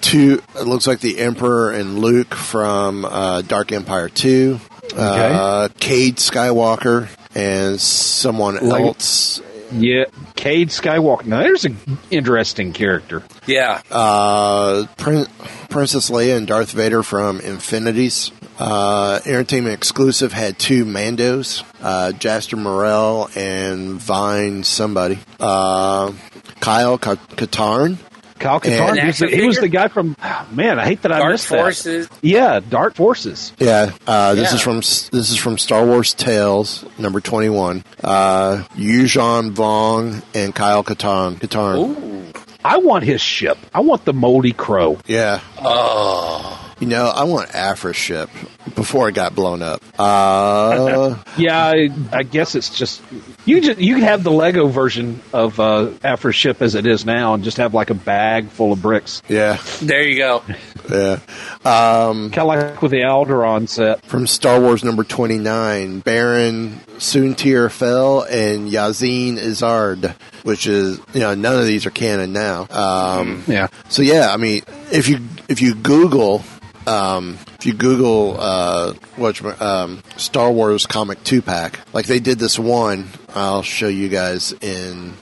two. 0.00 0.42
It 0.56 0.66
looks 0.66 0.86
like 0.86 1.00
the 1.00 1.18
Emperor 1.20 1.72
and 1.72 1.98
Luke 1.98 2.34
from 2.34 3.04
uh, 3.04 3.42
Dark 3.42 3.72
Empire 3.72 4.08
Two. 4.08 4.60
Uh, 4.96 5.68
Cade 5.78 6.16
Skywalker 6.16 7.08
and 7.34 7.80
someone 7.80 8.56
Like- 8.66 8.82
else. 8.84 9.40
Yeah. 9.74 10.04
Cade 10.36 10.68
Skywalker. 10.68 11.24
Now, 11.24 11.42
there's 11.42 11.64
an 11.64 11.78
interesting 12.10 12.74
character. 12.74 13.22
Yeah. 13.46 13.80
Uh, 13.90 14.84
Prin- 14.98 15.28
Princess 15.70 16.10
Leia 16.10 16.36
and 16.36 16.46
Darth 16.46 16.72
Vader 16.72 17.02
from 17.02 17.40
Infinities. 17.40 18.32
Uh, 18.58 19.20
Entertainment 19.24 19.72
exclusive 19.72 20.34
had 20.34 20.58
two 20.58 20.84
Mandos, 20.84 21.64
uh, 21.80 22.12
Jaster 22.14 22.58
Mereel 22.62 23.34
and 23.34 23.92
Vine 23.98 24.62
somebody. 24.62 25.18
Uh, 25.40 26.12
Kyle 26.60 26.98
Ka- 26.98 27.14
Katarn. 27.36 27.96
Kyle 28.42 28.60
Katarn. 28.60 28.90
And- 28.90 28.98
He 29.00 29.06
was, 29.06 29.18
the, 29.18 29.26
he 29.28 29.46
was 29.46 29.56
the 29.58 29.68
guy 29.68 29.88
from. 29.88 30.16
Man, 30.50 30.78
I 30.78 30.84
hate 30.84 31.02
that 31.02 31.12
I 31.12 31.18
Dark 31.18 31.32
missed 31.32 31.48
that. 31.48 32.08
Yeah, 32.22 32.60
Dark 32.60 32.94
Forces. 32.94 33.52
Yeah, 33.58 33.92
uh, 34.06 34.34
this 34.34 34.50
Yeah. 34.50 34.54
is 34.56 34.60
from 34.60 34.76
this 34.78 35.30
is 35.30 35.36
from 35.36 35.56
Star 35.58 35.84
Wars 35.86 36.12
Tales 36.14 36.84
number 36.98 37.20
twenty 37.20 37.48
one. 37.48 37.84
Uh, 38.02 38.64
Yuuzhan 38.76 39.52
Vong 39.52 40.22
and 40.34 40.54
Kyle 40.54 40.84
Katarn. 40.84 41.36
Katarn. 41.40 42.34
I 42.64 42.76
want 42.78 43.02
his 43.04 43.20
ship. 43.20 43.58
I 43.74 43.80
want 43.80 44.04
the 44.04 44.12
Moldy 44.12 44.52
Crow. 44.52 44.98
Yeah. 45.06 45.40
Oh. 45.58 46.58
You 46.78 46.86
know, 46.88 47.06
I 47.06 47.24
want 47.24 47.54
Aphra's 47.54 47.96
ship 47.96 48.28
before 48.74 49.08
it 49.08 49.14
got 49.14 49.34
blown 49.36 49.62
up. 49.62 49.80
Uh, 49.98 51.16
Yeah, 51.36 51.64
I, 51.64 51.88
I 52.12 52.22
guess 52.24 52.54
it's 52.56 52.70
just 52.76 53.00
you. 53.44 53.60
Just 53.60 53.78
you 53.80 53.94
can 53.94 54.04
have 54.04 54.22
the 54.24 54.30
Lego 54.30 54.66
version 54.68 55.20
of 55.32 55.58
uh, 55.60 55.90
Aphra's 56.04 56.34
ship 56.36 56.62
as 56.62 56.74
it 56.74 56.86
is 56.86 57.04
now, 57.04 57.34
and 57.34 57.44
just 57.44 57.56
have 57.58 57.74
like 57.74 57.90
a 57.90 57.94
bag 57.94 58.48
full 58.48 58.72
of 58.72 58.82
bricks, 58.82 59.22
yeah, 59.28 59.58
There 59.80 60.02
you 60.02 60.16
go. 60.18 60.42
yeah. 60.90 61.18
Um, 61.64 62.30
kind 62.30 62.38
of 62.38 62.46
like 62.46 62.82
with 62.82 62.90
the 62.90 63.02
Alderaan 63.02 63.68
set. 63.68 64.04
from 64.04 64.26
Star 64.26 64.60
Wars 64.60 64.82
number 64.84 65.04
29, 65.04 66.00
Baron 66.00 66.80
Soontir 66.98 67.70
Fel 67.70 68.22
and 68.22 68.68
Ysanne 68.68 69.36
Isard, 69.38 70.14
which 70.42 70.66
is, 70.66 70.98
you 71.14 71.20
know, 71.20 71.34
none 71.34 71.58
of 71.58 71.66
these 71.66 71.86
are 71.86 71.90
canon 71.90 72.32
now. 72.32 72.66
Um, 72.70 73.44
Yeah, 73.46 73.68
so 73.88 74.02
yeah, 74.02 74.32
I 74.32 74.36
mean, 74.36 74.62
if 74.90 75.08
you, 75.08 75.20
if 75.48 75.62
you 75.62 75.74
Google, 75.74 76.42
um, 76.86 77.38
if 77.62 77.66
you 77.66 77.74
Google, 77.74 78.36
uh, 78.40 78.92
what, 79.14 79.62
um, 79.62 80.02
Star 80.16 80.50
Wars 80.50 80.84
comic 80.84 81.22
two 81.22 81.40
pack, 81.40 81.78
like 81.92 82.06
they 82.06 82.18
did 82.18 82.40
this 82.40 82.58
one, 82.58 83.06
I'll 83.36 83.62
show 83.62 83.86
you 83.86 84.08
guys 84.08 84.50
in, 84.50 85.12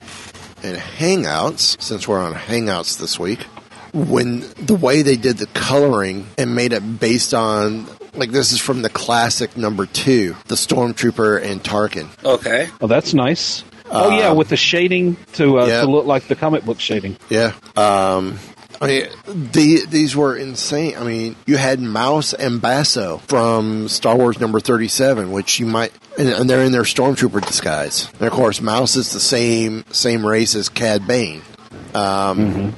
in 0.62 0.74
Hangouts, 0.74 1.78
since 1.82 2.08
we're 2.08 2.18
on 2.18 2.32
Hangouts 2.32 2.98
this 2.98 3.18
week 3.18 3.40
when 3.92 4.40
the 4.56 4.74
way 4.74 5.02
they 5.02 5.16
did 5.16 5.36
the 5.36 5.48
coloring 5.48 6.26
and 6.38 6.54
made 6.54 6.72
it 6.72 7.00
based 7.00 7.34
on 7.34 7.86
like 8.14 8.30
this 8.30 8.52
is 8.52 8.60
from 8.60 8.80
the 8.80 8.88
classic 8.88 9.58
number 9.58 9.84
two, 9.84 10.34
the 10.46 10.54
Stormtrooper 10.54 11.44
and 11.44 11.62
Tarkin. 11.62 12.08
Okay. 12.24 12.68
oh, 12.80 12.86
that's 12.86 13.12
nice. 13.12 13.64
oh 13.90 14.16
yeah, 14.16 14.32
with 14.32 14.48
the 14.48 14.56
shading 14.56 15.16
to 15.34 15.58
uh, 15.58 15.66
yeah. 15.66 15.80
to 15.82 15.90
look 15.90 16.06
like 16.06 16.28
the 16.28 16.36
comic 16.36 16.64
book 16.64 16.80
shading. 16.80 17.16
Yeah. 17.28 17.52
Um, 17.76 18.38
I 18.82 18.86
mean, 18.86 19.06
the, 19.26 19.84
these 19.86 20.16
were 20.16 20.34
insane. 20.34 20.96
I 20.96 21.04
mean, 21.04 21.36
you 21.46 21.58
had 21.58 21.80
Mouse 21.80 22.32
and 22.32 22.62
Basso 22.62 23.18
from 23.18 23.88
Star 23.88 24.16
Wars 24.16 24.40
number 24.40 24.58
37, 24.58 25.30
which 25.30 25.60
you 25.60 25.66
might, 25.66 25.92
and, 26.18 26.28
and 26.30 26.48
they're 26.48 26.62
in 26.62 26.72
their 26.72 26.82
Stormtrooper 26.82 27.44
disguise. 27.46 28.10
And 28.14 28.22
of 28.22 28.32
course, 28.32 28.62
Mouse 28.62 28.96
is 28.96 29.12
the 29.12 29.20
same, 29.20 29.84
same 29.90 30.24
race 30.26 30.54
as 30.54 30.70
Cad 30.70 31.06
Bane. 31.06 31.42
Um, 31.94 32.74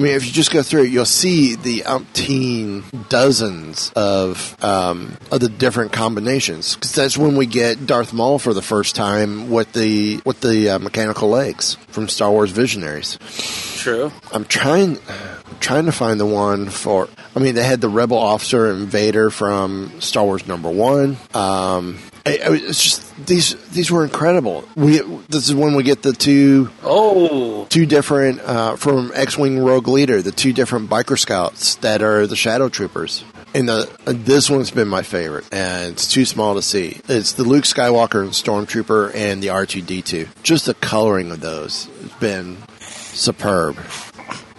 I 0.00 0.02
mean, 0.02 0.12
if 0.12 0.24
you 0.24 0.32
just 0.32 0.50
go 0.50 0.62
through 0.62 0.84
it, 0.84 0.92
you'll 0.92 1.04
see 1.04 1.56
the 1.56 1.80
umpteen 1.80 2.84
dozens 3.10 3.92
of 3.94 4.56
um, 4.64 5.18
of 5.30 5.40
the 5.40 5.50
different 5.50 5.92
combinations. 5.92 6.74
Because 6.74 6.94
that's 6.94 7.18
when 7.18 7.36
we 7.36 7.44
get 7.44 7.86
Darth 7.86 8.14
Maul 8.14 8.38
for 8.38 8.54
the 8.54 8.62
first 8.62 8.96
time 8.96 9.50
with 9.50 9.74
the 9.74 10.22
with 10.24 10.40
the 10.40 10.70
uh, 10.70 10.78
mechanical 10.78 11.28
legs 11.28 11.74
from 11.88 12.08
Star 12.08 12.30
Wars 12.30 12.50
Visionaries. 12.50 13.18
True. 13.76 14.10
I'm 14.32 14.46
trying 14.46 14.98
trying 15.60 15.84
to 15.84 15.92
find 15.92 16.18
the 16.18 16.24
one 16.24 16.70
for. 16.70 17.06
I 17.36 17.38
mean, 17.38 17.54
they 17.54 17.62
had 17.62 17.82
the 17.82 17.90
Rebel 17.90 18.16
officer 18.16 18.70
and 18.70 18.88
Vader 18.88 19.28
from 19.28 20.00
Star 20.00 20.24
Wars 20.24 20.46
Number 20.46 20.70
One. 20.70 21.18
Um, 21.34 21.98
it- 22.32 22.64
it's 22.64 22.82
just 22.82 23.26
these 23.26 23.56
these 23.72 23.90
were 23.90 24.04
incredible. 24.04 24.64
We 24.76 24.98
this 25.28 25.48
is 25.48 25.54
when 25.54 25.74
we 25.74 25.82
get 25.82 26.02
the 26.02 26.12
two 26.12 26.70
Oh. 26.84 27.66
two 27.68 27.86
different 27.86 28.40
uh, 28.40 28.76
from 28.76 29.12
X-wing 29.14 29.58
Rogue 29.58 29.88
Leader, 29.88 30.22
the 30.22 30.32
two 30.32 30.52
different 30.52 30.88
biker 30.90 31.18
scouts 31.18 31.76
that 31.76 32.02
are 32.02 32.26
the 32.26 32.36
Shadow 32.36 32.68
Troopers. 32.68 33.24
And 33.52 33.68
the 33.68 33.88
uh, 34.06 34.12
this 34.16 34.48
one's 34.48 34.70
been 34.70 34.86
my 34.88 35.02
favorite, 35.02 35.44
and 35.50 35.92
it's 35.92 36.06
too 36.06 36.24
small 36.24 36.54
to 36.54 36.62
see. 36.62 37.00
It's 37.08 37.32
the 37.32 37.42
Luke 37.42 37.64
Skywalker 37.64 38.20
and 38.22 38.30
Stormtrooper 38.30 39.12
and 39.14 39.42
the 39.42 39.48
R2D2. 39.48 40.28
Just 40.44 40.66
the 40.66 40.74
coloring 40.74 41.32
of 41.32 41.40
those 41.40 41.88
has 42.00 42.12
been 42.20 42.58
superb. 42.78 43.76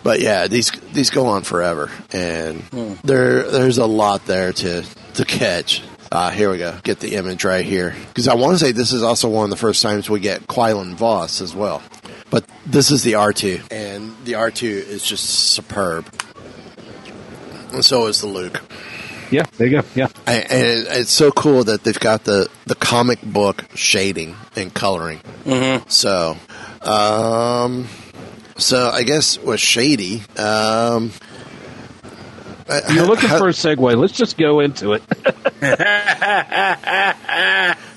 But 0.04 0.20
yeah, 0.20 0.48
these 0.48 0.72
these 0.94 1.10
go 1.10 1.28
on 1.28 1.44
forever, 1.44 1.90
and 2.12 2.64
there 3.04 3.44
there's 3.50 3.78
a 3.78 3.86
lot 3.86 4.26
there 4.26 4.52
to 4.52 4.84
to 5.14 5.26
catch. 5.26 5.84
Uh, 6.12 6.30
here 6.30 6.52
we 6.52 6.58
go. 6.58 6.78
Get 6.84 7.00
the 7.00 7.16
image 7.16 7.46
right 7.46 7.66
here 7.66 7.96
because 8.10 8.28
I 8.28 8.36
want 8.36 8.60
to 8.60 8.66
say 8.66 8.74
this 8.74 8.92
is 8.92 9.02
also 9.02 9.30
one 9.30 9.46
of 9.46 9.50
the 9.50 9.56
first 9.56 9.82
times 9.82 10.10
we 10.10 10.20
get 10.20 10.46
Quinlan 10.48 10.96
Vos 10.96 11.40
as 11.40 11.56
well. 11.56 11.82
But 12.30 12.46
this 12.66 12.92
is 12.92 13.04
the 13.04 13.16
R 13.16 13.32
two, 13.32 13.62
and 13.72 14.14
the 14.26 14.36
R 14.36 14.52
two 14.52 14.68
is 14.68 15.04
just 15.04 15.24
superb. 15.24 16.06
And 17.72 17.86
so 17.86 18.08
is 18.08 18.20
the 18.20 18.28
Luke. 18.28 18.62
Yeah, 19.32 19.46
there 19.58 19.68
you 19.68 19.82
go. 19.82 19.88
Yeah. 19.96 20.10
And 20.28 20.52
and 20.52 20.88
it's 21.00 21.12
so 21.12 21.32
cool 21.32 21.64
that 21.64 21.86
they've 21.86 21.98
got 21.98 22.26
the, 22.26 22.50
the 22.66 22.76
comic 22.76 23.22
book 23.22 23.64
shading 23.76 24.36
and 24.58 24.74
coloring. 24.74 25.20
Mm-hmm. 25.46 25.88
So, 25.90 26.36
um, 26.82 27.88
so 28.58 28.90
I 28.90 29.04
guess 29.04 29.40
with 29.40 29.62
shady, 29.62 30.24
um, 30.38 31.12
You're 32.94 33.06
looking 33.06 33.30
for 33.30 33.48
a 33.48 33.52
segue. 33.52 33.98
Let's 33.98 34.14
just 34.14 34.38
go 34.38 34.60
into 34.60 34.94
it. 34.94 35.04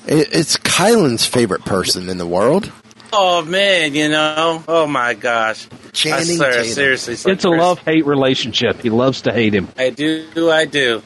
it, 0.06 0.28
it's 0.32 0.56
Kylan's 0.58 1.26
favorite 1.26 1.64
person 1.64 2.08
in 2.08 2.18
the 2.18 2.26
world. 2.26 2.70
Oh 3.12 3.42
man, 3.42 3.94
you 3.94 4.08
know, 4.08 4.64
oh 4.66 4.88
my 4.88 5.14
gosh, 5.14 5.68
Channing 5.92 6.34
I 6.34 6.36
swear, 6.36 6.52
Tatum. 6.52 6.72
seriously, 6.72 7.14
so 7.14 7.30
It's 7.30 7.44
a 7.44 7.48
love 7.48 7.78
hate 7.78 8.06
relationship. 8.06 8.80
He 8.80 8.90
loves 8.90 9.22
to 9.22 9.32
hate 9.32 9.54
him. 9.54 9.68
I 9.78 9.90
do, 9.90 10.50
I 10.50 10.64
do. 10.64 11.00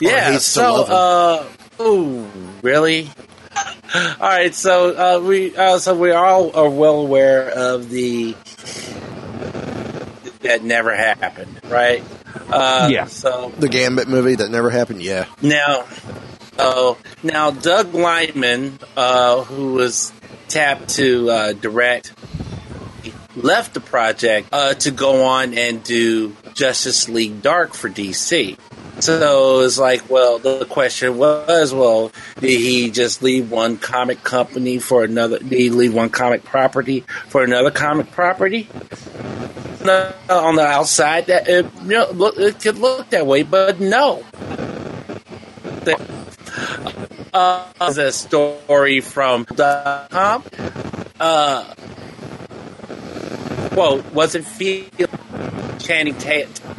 Yeah. 0.00 0.32
hates 0.32 0.46
So, 0.46 0.84
love 0.86 1.46
uh, 1.78 1.82
ooh, 1.82 2.26
really? 2.62 3.10
all 3.94 4.14
right. 4.20 4.54
So 4.54 4.94
uh, 5.18 5.20
we, 5.20 5.54
uh, 5.54 5.78
so 5.78 5.94
we 5.94 6.12
all 6.12 6.56
are 6.56 6.70
well 6.70 7.00
aware 7.00 7.50
of 7.50 7.90
the 7.90 8.34
that 10.40 10.64
never 10.64 10.96
happened, 10.96 11.60
right? 11.64 12.02
Uh, 12.50 12.88
Yeah. 12.90 13.06
So 13.06 13.52
The 13.58 13.68
Gambit 13.68 14.08
movie 14.08 14.36
that 14.36 14.50
never 14.50 14.70
happened. 14.70 15.02
Yeah, 15.02 15.26
now, 15.42 15.84
oh, 16.58 16.98
now 17.22 17.50
Doug 17.50 17.94
Liman, 17.94 18.78
uh, 18.96 19.42
who 19.44 19.74
was 19.74 20.12
tapped 20.48 20.88
to 20.96 21.30
uh, 21.30 21.52
direct, 21.52 22.12
left 23.36 23.74
the 23.74 23.80
project 23.80 24.48
uh, 24.52 24.74
to 24.74 24.90
go 24.90 25.24
on 25.24 25.54
and 25.54 25.82
do 25.82 26.36
Justice 26.54 27.08
League 27.08 27.42
Dark 27.42 27.74
for 27.74 27.88
DC. 27.88 28.58
So 28.98 29.60
it's 29.60 29.78
like, 29.78 30.10
well, 30.10 30.38
the 30.38 30.66
question 30.66 31.16
was, 31.16 31.72
well, 31.72 32.12
did 32.40 32.60
he 32.60 32.90
just 32.90 33.22
leave 33.22 33.50
one 33.50 33.78
comic 33.78 34.22
company 34.22 34.78
for 34.78 35.04
another? 35.04 35.38
Did 35.38 35.52
he 35.52 35.70
leave 35.70 35.94
one 35.94 36.10
comic 36.10 36.44
property 36.44 37.04
for 37.28 37.42
another 37.42 37.70
comic 37.70 38.10
property? 38.10 38.68
No, 39.84 40.12
on 40.28 40.56
the 40.56 40.66
outside, 40.66 41.26
that 41.26 41.48
it, 41.48 41.66
you 41.82 41.88
know, 41.88 42.10
look, 42.10 42.36
it 42.38 42.60
could 42.60 42.76
look 42.76 43.08
that 43.10 43.26
way, 43.26 43.42
but 43.42 43.80
no. 43.80 44.22
Uh, 47.32 48.10
story 48.10 49.00
from 49.00 49.44
the 49.44 50.06
com. 50.10 50.44
Uh, 51.18 51.74
well, 53.74 54.02
was 54.12 54.34
it 54.34 54.44
feel 54.44 54.86
Channing 55.78 56.16
Tatum? 56.18 56.69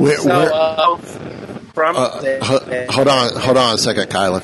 We're, 0.00 0.16
So, 0.18 0.28
we're, 0.28 0.50
uh, 0.52 0.96
from 1.74 1.96
uh, 1.96 2.10
ho- 2.42 2.86
hold 2.90 3.08
on, 3.08 3.36
hold 3.36 3.56
on 3.56 3.74
a 3.74 3.78
second, 3.78 4.08
Kylan. 4.08 4.42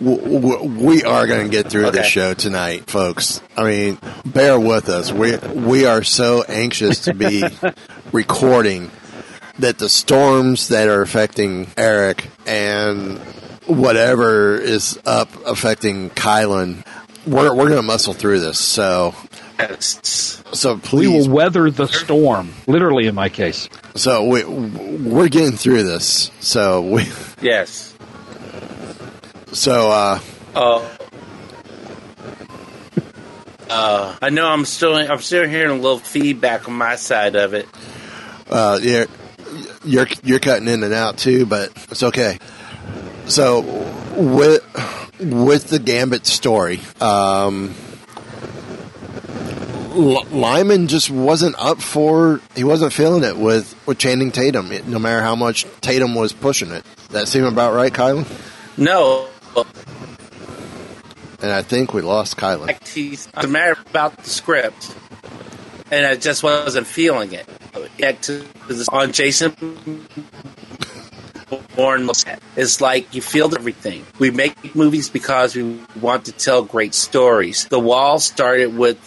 W- 0.00 0.40
w- 0.40 0.84
We 0.84 1.02
are 1.04 1.26
going 1.26 1.44
to 1.44 1.50
get 1.50 1.70
through 1.70 1.86
Okay. 1.86 1.98
this 1.98 2.06
show 2.06 2.34
tonight, 2.34 2.88
folks. 2.90 3.40
I 3.56 3.64
mean, 3.64 3.98
bear 4.24 4.58
with 4.60 4.88
us. 4.88 5.12
We 5.12 5.36
we 5.38 5.86
are 5.86 6.02
so 6.04 6.42
anxious 6.44 7.00
to 7.04 7.14
be 7.14 7.42
recording 8.12 8.90
that 9.58 9.78
the 9.78 9.88
storms 9.88 10.68
that 10.68 10.88
are 10.88 11.02
affecting 11.02 11.68
Eric 11.76 12.28
and 12.46 13.18
whatever 13.66 14.56
is 14.56 14.98
up 15.04 15.28
affecting 15.46 16.10
Kylan, 16.10 16.84
we're 17.26 17.54
we're 17.54 17.66
going 17.68 17.76
to 17.76 17.82
muscle 17.82 18.14
through 18.14 18.40
this. 18.40 18.58
So 18.58 19.14
Yes. 19.58 20.42
so 20.52 20.80
We 20.92 21.08
will 21.08 21.28
weather 21.28 21.68
the 21.70 21.86
storm. 21.88 22.52
Literally, 22.68 23.06
in 23.08 23.14
my 23.16 23.28
case. 23.28 23.68
So 23.98 24.24
we 24.24 24.44
we're 24.44 25.28
getting 25.28 25.56
through 25.56 25.82
this. 25.82 26.30
So 26.40 26.82
we 26.82 27.04
Yes. 27.40 27.94
so 29.52 29.90
uh 29.90 30.20
Oh. 30.54 30.94
Uh, 33.70 34.16
I 34.22 34.30
know 34.30 34.46
I'm 34.48 34.64
still 34.64 34.94
I'm 34.94 35.18
still 35.20 35.46
hearing 35.46 35.78
a 35.78 35.80
little 35.80 35.98
feedback 35.98 36.68
on 36.68 36.74
my 36.74 36.96
side 36.96 37.36
of 37.36 37.52
it. 37.52 37.68
Uh, 38.48 38.78
you're, 38.80 39.06
you're 39.84 40.06
you're 40.22 40.38
cutting 40.38 40.68
in 40.68 40.82
and 40.82 40.94
out 40.94 41.18
too, 41.18 41.44
but 41.44 41.70
it's 41.90 42.02
okay. 42.02 42.38
So 43.26 43.60
with 44.16 44.62
with 45.20 45.68
the 45.68 45.78
Gambit 45.78 46.26
story, 46.26 46.80
um, 47.00 47.74
Liman 49.94 50.86
just 50.88 51.10
wasn't 51.10 51.56
up 51.58 51.80
for. 51.80 52.40
He 52.54 52.64
wasn't 52.64 52.92
feeling 52.92 53.24
it 53.24 53.36
with 53.36 53.74
with 53.86 53.98
Channing 53.98 54.30
Tatum, 54.32 54.70
no 54.90 54.98
matter 54.98 55.20
how 55.22 55.34
much 55.34 55.66
Tatum 55.80 56.14
was 56.14 56.32
pushing 56.32 56.70
it. 56.70 56.84
That 57.10 57.28
seem 57.28 57.44
about 57.44 57.74
right, 57.74 57.92
Kylan? 57.92 58.26
No, 58.76 59.28
And 61.40 61.50
I 61.52 61.62
think 61.62 61.94
we 61.94 62.02
lost 62.02 62.36
Kylan. 62.36 62.68
a 63.34 63.46
matter 63.48 63.76
about 63.90 64.16
the 64.18 64.28
script, 64.30 64.94
and 65.90 66.06
I 66.06 66.16
just 66.16 66.42
wasn't 66.42 66.86
feeling 66.86 67.32
it. 67.32 67.48
On 68.92 69.12
Jason 69.12 69.50
Bourne. 71.74 72.10
It's 72.56 72.80
like 72.80 73.14
you 73.14 73.22
feel 73.22 73.54
everything. 73.54 74.04
We 74.18 74.30
make 74.30 74.74
movies 74.74 75.08
because 75.08 75.54
we 75.56 75.80
want 76.00 76.26
to 76.26 76.32
tell 76.32 76.62
great 76.62 76.94
stories. 76.94 77.66
The 77.66 77.80
Wall 77.80 78.18
started 78.18 78.76
with 78.76 78.98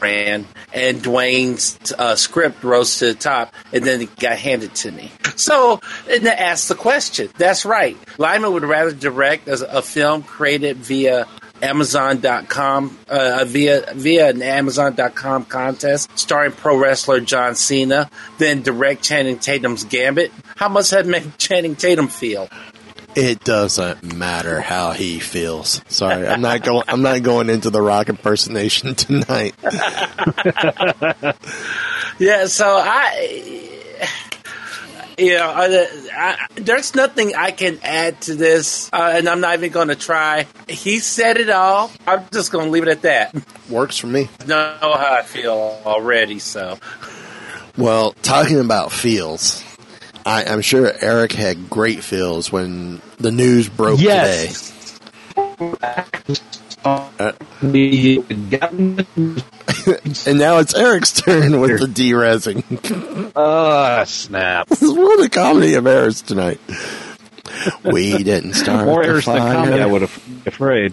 Ran 0.00 0.46
and 0.72 0.98
Dwayne's 0.98 1.92
uh, 1.92 2.16
script 2.16 2.62
rose 2.64 2.98
to 2.98 3.06
the 3.06 3.14
top, 3.14 3.54
and 3.72 3.84
then 3.84 4.02
it 4.02 4.16
got 4.16 4.38
handed 4.38 4.74
to 4.76 4.92
me. 4.92 5.10
So, 5.36 5.80
and 6.10 6.24
then 6.24 6.36
ask 6.38 6.68
the 6.68 6.74
question. 6.74 7.28
That's 7.36 7.64
right. 7.64 7.96
Liman 8.18 8.52
would 8.52 8.64
rather 8.64 8.92
direct 8.92 9.48
a 9.48 9.82
film 9.82 10.22
created 10.22 10.76
via 10.78 11.26
Amazon.com 11.62 12.98
uh, 13.08 13.44
via 13.46 13.84
via 13.94 14.28
an 14.28 14.42
Amazon.com 14.42 15.44
contest 15.46 16.16
starring 16.18 16.52
pro 16.52 16.76
wrestler 16.76 17.20
John 17.20 17.54
Cena 17.54 18.10
than 18.38 18.62
direct 18.62 19.02
Channing 19.02 19.38
Tatum's 19.38 19.84
Gambit. 19.84 20.32
How 20.56 20.68
must 20.68 20.90
that 20.92 21.06
make 21.06 21.24
Channing 21.38 21.76
Tatum 21.76 22.08
feel? 22.08 22.48
It 23.20 23.42
doesn't 23.42 24.14
matter 24.14 24.60
how 24.60 24.92
he 24.92 25.18
feels. 25.18 25.82
Sorry, 25.88 26.24
I'm 26.26 26.40
not 26.40 26.62
going. 26.62 26.84
I'm 26.86 27.02
not 27.02 27.22
going 27.24 27.50
into 27.50 27.68
the 27.70 27.82
rock 27.82 28.08
impersonation 28.08 28.94
tonight. 28.94 29.54
Yeah, 32.20 32.46
so 32.46 32.66
I, 32.66 33.68
you 35.16 35.34
know, 35.36 35.52
I, 35.54 35.86
I, 36.16 36.46
there's 36.56 36.96
nothing 36.96 37.34
I 37.36 37.52
can 37.52 37.78
add 37.84 38.20
to 38.22 38.34
this, 38.34 38.90
uh, 38.92 39.12
and 39.14 39.28
I'm 39.28 39.40
not 39.40 39.54
even 39.54 39.70
going 39.70 39.88
to 39.88 39.94
try. 39.94 40.46
He 40.68 40.98
said 40.98 41.36
it 41.36 41.48
all. 41.48 41.92
I'm 42.08 42.24
just 42.32 42.50
going 42.50 42.64
to 42.66 42.70
leave 42.72 42.82
it 42.82 42.88
at 42.88 43.02
that. 43.02 43.36
Works 43.70 43.98
for 43.98 44.08
me. 44.08 44.28
know 44.46 44.76
how 44.80 45.16
I 45.18 45.22
feel 45.22 45.80
already, 45.86 46.40
so. 46.40 46.78
Well, 47.76 48.12
talking 48.22 48.58
about 48.58 48.90
feels, 48.90 49.62
I, 50.28 50.44
I'm 50.44 50.60
sure 50.60 50.92
Eric 51.00 51.32
had 51.32 51.70
great 51.70 52.04
feels 52.04 52.52
when 52.52 53.00
the 53.16 53.32
news 53.32 53.68
broke 53.68 53.98
Yes. 53.98 55.00
Uh, 56.84 57.32
We 57.62 58.18
today. 58.28 59.06
and 60.26 60.38
now 60.38 60.58
it's 60.58 60.74
Eric's 60.74 61.12
turn 61.12 61.60
with 61.60 61.80
the 61.80 61.86
derezzing. 61.86 62.62
uh, 63.34 64.04
snap. 64.04 64.68
what 64.80 65.24
a 65.24 65.28
comedy 65.30 65.74
of 65.74 65.86
errors 65.86 66.20
tonight. 66.20 66.60
We 67.82 68.22
didn't 68.22 68.52
start 68.62 68.84
More 68.84 69.02
errors 69.02 69.24
than 69.24 69.38
comedy, 69.38 69.80
I 69.80 69.86
would 69.86 70.02
have 70.02 70.46
afraid. 70.46 70.92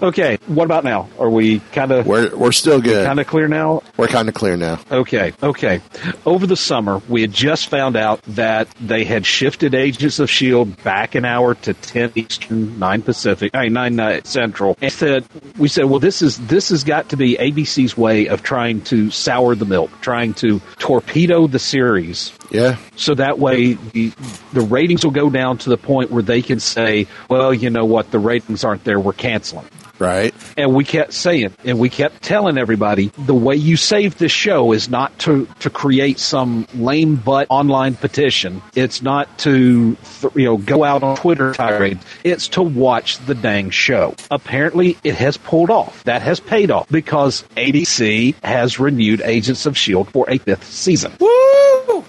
Okay, 0.00 0.38
what 0.46 0.64
about 0.64 0.84
now? 0.84 1.08
Are 1.18 1.30
we 1.30 1.60
kind 1.72 1.92
of 1.92 2.06
We're 2.06 2.34
we're 2.36 2.52
still 2.52 2.80
good. 2.80 3.06
kind 3.06 3.20
of 3.20 3.26
clear 3.26 3.48
now? 3.48 3.82
We're 3.96 4.08
kind 4.08 4.28
of 4.28 4.34
clear 4.34 4.56
now. 4.56 4.80
Okay, 4.90 5.32
okay. 5.42 5.80
Over 6.26 6.46
the 6.46 6.56
summer, 6.56 7.00
we 7.08 7.20
had 7.22 7.32
just 7.32 7.68
found 7.68 7.96
out 7.96 8.22
that 8.22 8.68
they 8.80 9.04
had 9.04 9.26
shifted 9.26 9.74
Agents 9.74 10.18
of 10.18 10.30
Shield 10.30 10.82
back 10.82 11.14
an 11.14 11.24
hour 11.24 11.54
to 11.56 11.74
ten 11.74 12.12
Eastern, 12.14 12.78
nine 12.78 13.02
Pacific, 13.02 13.50
I 13.54 13.64
mean, 13.64 13.72
nine 13.72 14.00
uh, 14.00 14.20
Central. 14.24 14.76
And 14.80 14.92
said 14.92 15.24
we 15.58 15.68
said, 15.68 15.86
well, 15.86 16.00
this 16.00 16.22
is 16.22 16.38
this 16.46 16.68
has 16.70 16.84
got 16.84 17.08
to 17.10 17.16
be 17.16 17.36
ABC's 17.36 17.96
way 17.96 18.28
of 18.28 18.42
trying 18.42 18.80
to 18.82 19.10
sour 19.10 19.54
the 19.54 19.64
milk, 19.66 19.90
trying 20.00 20.34
to 20.34 20.60
torpedo 20.78 21.46
the 21.46 21.58
series. 21.58 22.32
Yeah. 22.50 22.76
So 22.96 23.14
that 23.14 23.38
way 23.38 23.74
the, 23.74 24.12
the 24.52 24.60
ratings 24.60 25.04
will 25.04 25.12
go 25.12 25.30
down 25.30 25.58
to 25.58 25.70
the 25.70 25.76
point 25.76 26.10
where 26.10 26.22
they 26.22 26.42
can 26.42 26.60
say, 26.60 27.06
well, 27.28 27.52
you 27.52 27.70
know 27.70 27.84
what, 27.84 28.10
the 28.10 28.18
ratings 28.18 28.64
aren't 28.64 28.84
there, 28.84 28.98
we're 28.98 29.12
canceling. 29.12 29.66
Right. 29.98 30.34
And 30.56 30.74
we 30.74 30.84
kept 30.84 31.12
saying, 31.12 31.54
and 31.64 31.78
we 31.78 31.90
kept 31.90 32.22
telling 32.22 32.56
everybody, 32.56 33.08
the 33.18 33.34
way 33.34 33.56
you 33.56 33.76
save 33.76 34.16
this 34.18 34.32
show 34.32 34.72
is 34.72 34.88
not 34.88 35.18
to, 35.20 35.46
to 35.60 35.70
create 35.70 36.18
some 36.18 36.66
lame 36.74 37.16
butt 37.16 37.48
online 37.50 37.94
petition. 37.94 38.62
It's 38.74 39.02
not 39.02 39.38
to, 39.40 39.96
you 40.34 40.44
know, 40.44 40.56
go 40.56 40.84
out 40.84 41.02
on 41.02 41.16
Twitter 41.16 41.52
tirade. 41.52 41.98
It's 42.22 42.48
to 42.48 42.62
watch 42.62 43.18
the 43.26 43.34
dang 43.34 43.70
show. 43.70 44.14
Apparently, 44.30 44.96
it 45.02 45.16
has 45.16 45.36
pulled 45.36 45.70
off. 45.70 46.04
That 46.04 46.22
has 46.22 46.38
paid 46.38 46.70
off 46.70 46.88
because 46.88 47.42
ABC 47.56 48.34
has 48.44 48.78
renewed 48.78 49.20
Agents 49.22 49.66
of 49.66 49.74
S.H.I.E.L.D. 49.74 50.10
for 50.12 50.30
a 50.30 50.38
fifth 50.38 50.64
season. 50.64 51.12
Woo! 51.18 51.37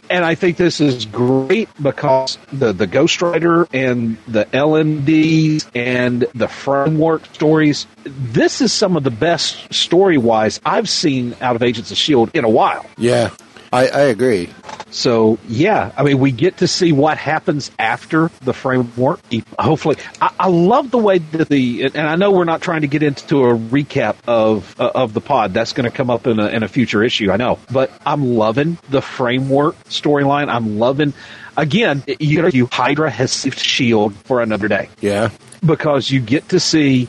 And 0.10 0.26
I 0.26 0.36
think 0.36 0.58
this 0.58 0.82
is 0.82 1.06
great 1.06 1.70
because 1.82 2.38
the, 2.52 2.74
the 2.74 2.88
Ghost 2.88 3.22
Rider 3.22 3.68
and 3.72 4.18
the 4.28 4.46
LMDs 4.46 5.70
and 5.76 6.26
the 6.34 6.48
framework 6.48 7.26
stories, 7.28 7.86
this 8.04 8.60
is 8.60 8.74
some 8.74 8.98
of 8.98 9.04
the 9.04 9.12
best 9.12 9.72
story 9.72 10.18
wise 10.18 10.60
I've 10.66 10.90
seen 10.90 11.36
out 11.42 11.56
of 11.56 11.62
Agents 11.62 11.92
of 11.92 11.96
S.H.I.E.L.D. 11.96 12.32
in 12.38 12.44
a 12.44 12.50
while. 12.50 12.86
Yeah. 12.98 13.30
I, 13.72 13.88
I 13.88 14.02
agree. 14.02 14.50
So 14.92 15.38
yeah, 15.48 15.92
I 15.96 16.04
mean, 16.04 16.20
we 16.20 16.32
get 16.32 16.58
to 16.58 16.68
see 16.68 16.92
what 16.92 17.18
happens 17.18 17.72
after 17.78 18.32
the 18.42 18.54
framework. 18.54 19.20
Hopefully, 19.58 19.98
I, 20.20 20.32
I 20.40 20.48
love 20.48 20.90
the 20.92 20.98
way 20.98 21.20
that 21.20 21.50
the 21.50 21.84
and 21.84 22.08
I 22.08 22.16
know 22.16 22.32
we're 22.32 22.46
not 22.46 22.62
trying 22.62 22.82
to 22.82 22.88
get 22.88 23.04
into 23.04 23.44
a 23.44 23.54
recap 23.54 24.16
of 24.28 24.80
uh, 24.80 24.92
of 24.96 25.14
the 25.14 25.22
pod. 25.22 25.54
That's 25.54 25.74
going 25.74 25.90
to 25.90 25.96
come 25.96 26.10
up 26.10 26.26
in 26.26 26.40
a, 26.40 26.48
in 26.48 26.64
a 26.64 26.68
future 26.68 27.04
issue. 27.04 27.32
I 27.32 27.38
know, 27.38 27.60
but 27.72 27.92
I'm 28.06 28.36
loving 28.36 28.78
the 28.90 29.02
framework 29.02 29.76
storyline. 29.86 30.50
I'm 30.50 30.80
loving. 30.80 31.14
Again, 31.56 32.04
you 32.20 32.42
know, 32.42 32.48
you 32.48 32.68
Hydra 32.72 33.10
has 33.10 33.32
saved 33.32 33.60
Shield 33.60 34.16
for 34.16 34.42
another 34.42 34.70
day 34.70 34.88
Yeah. 35.02 35.30
Because 35.66 36.10
you 36.10 36.20
get 36.22 36.50
to 36.50 36.60
see 36.60 37.06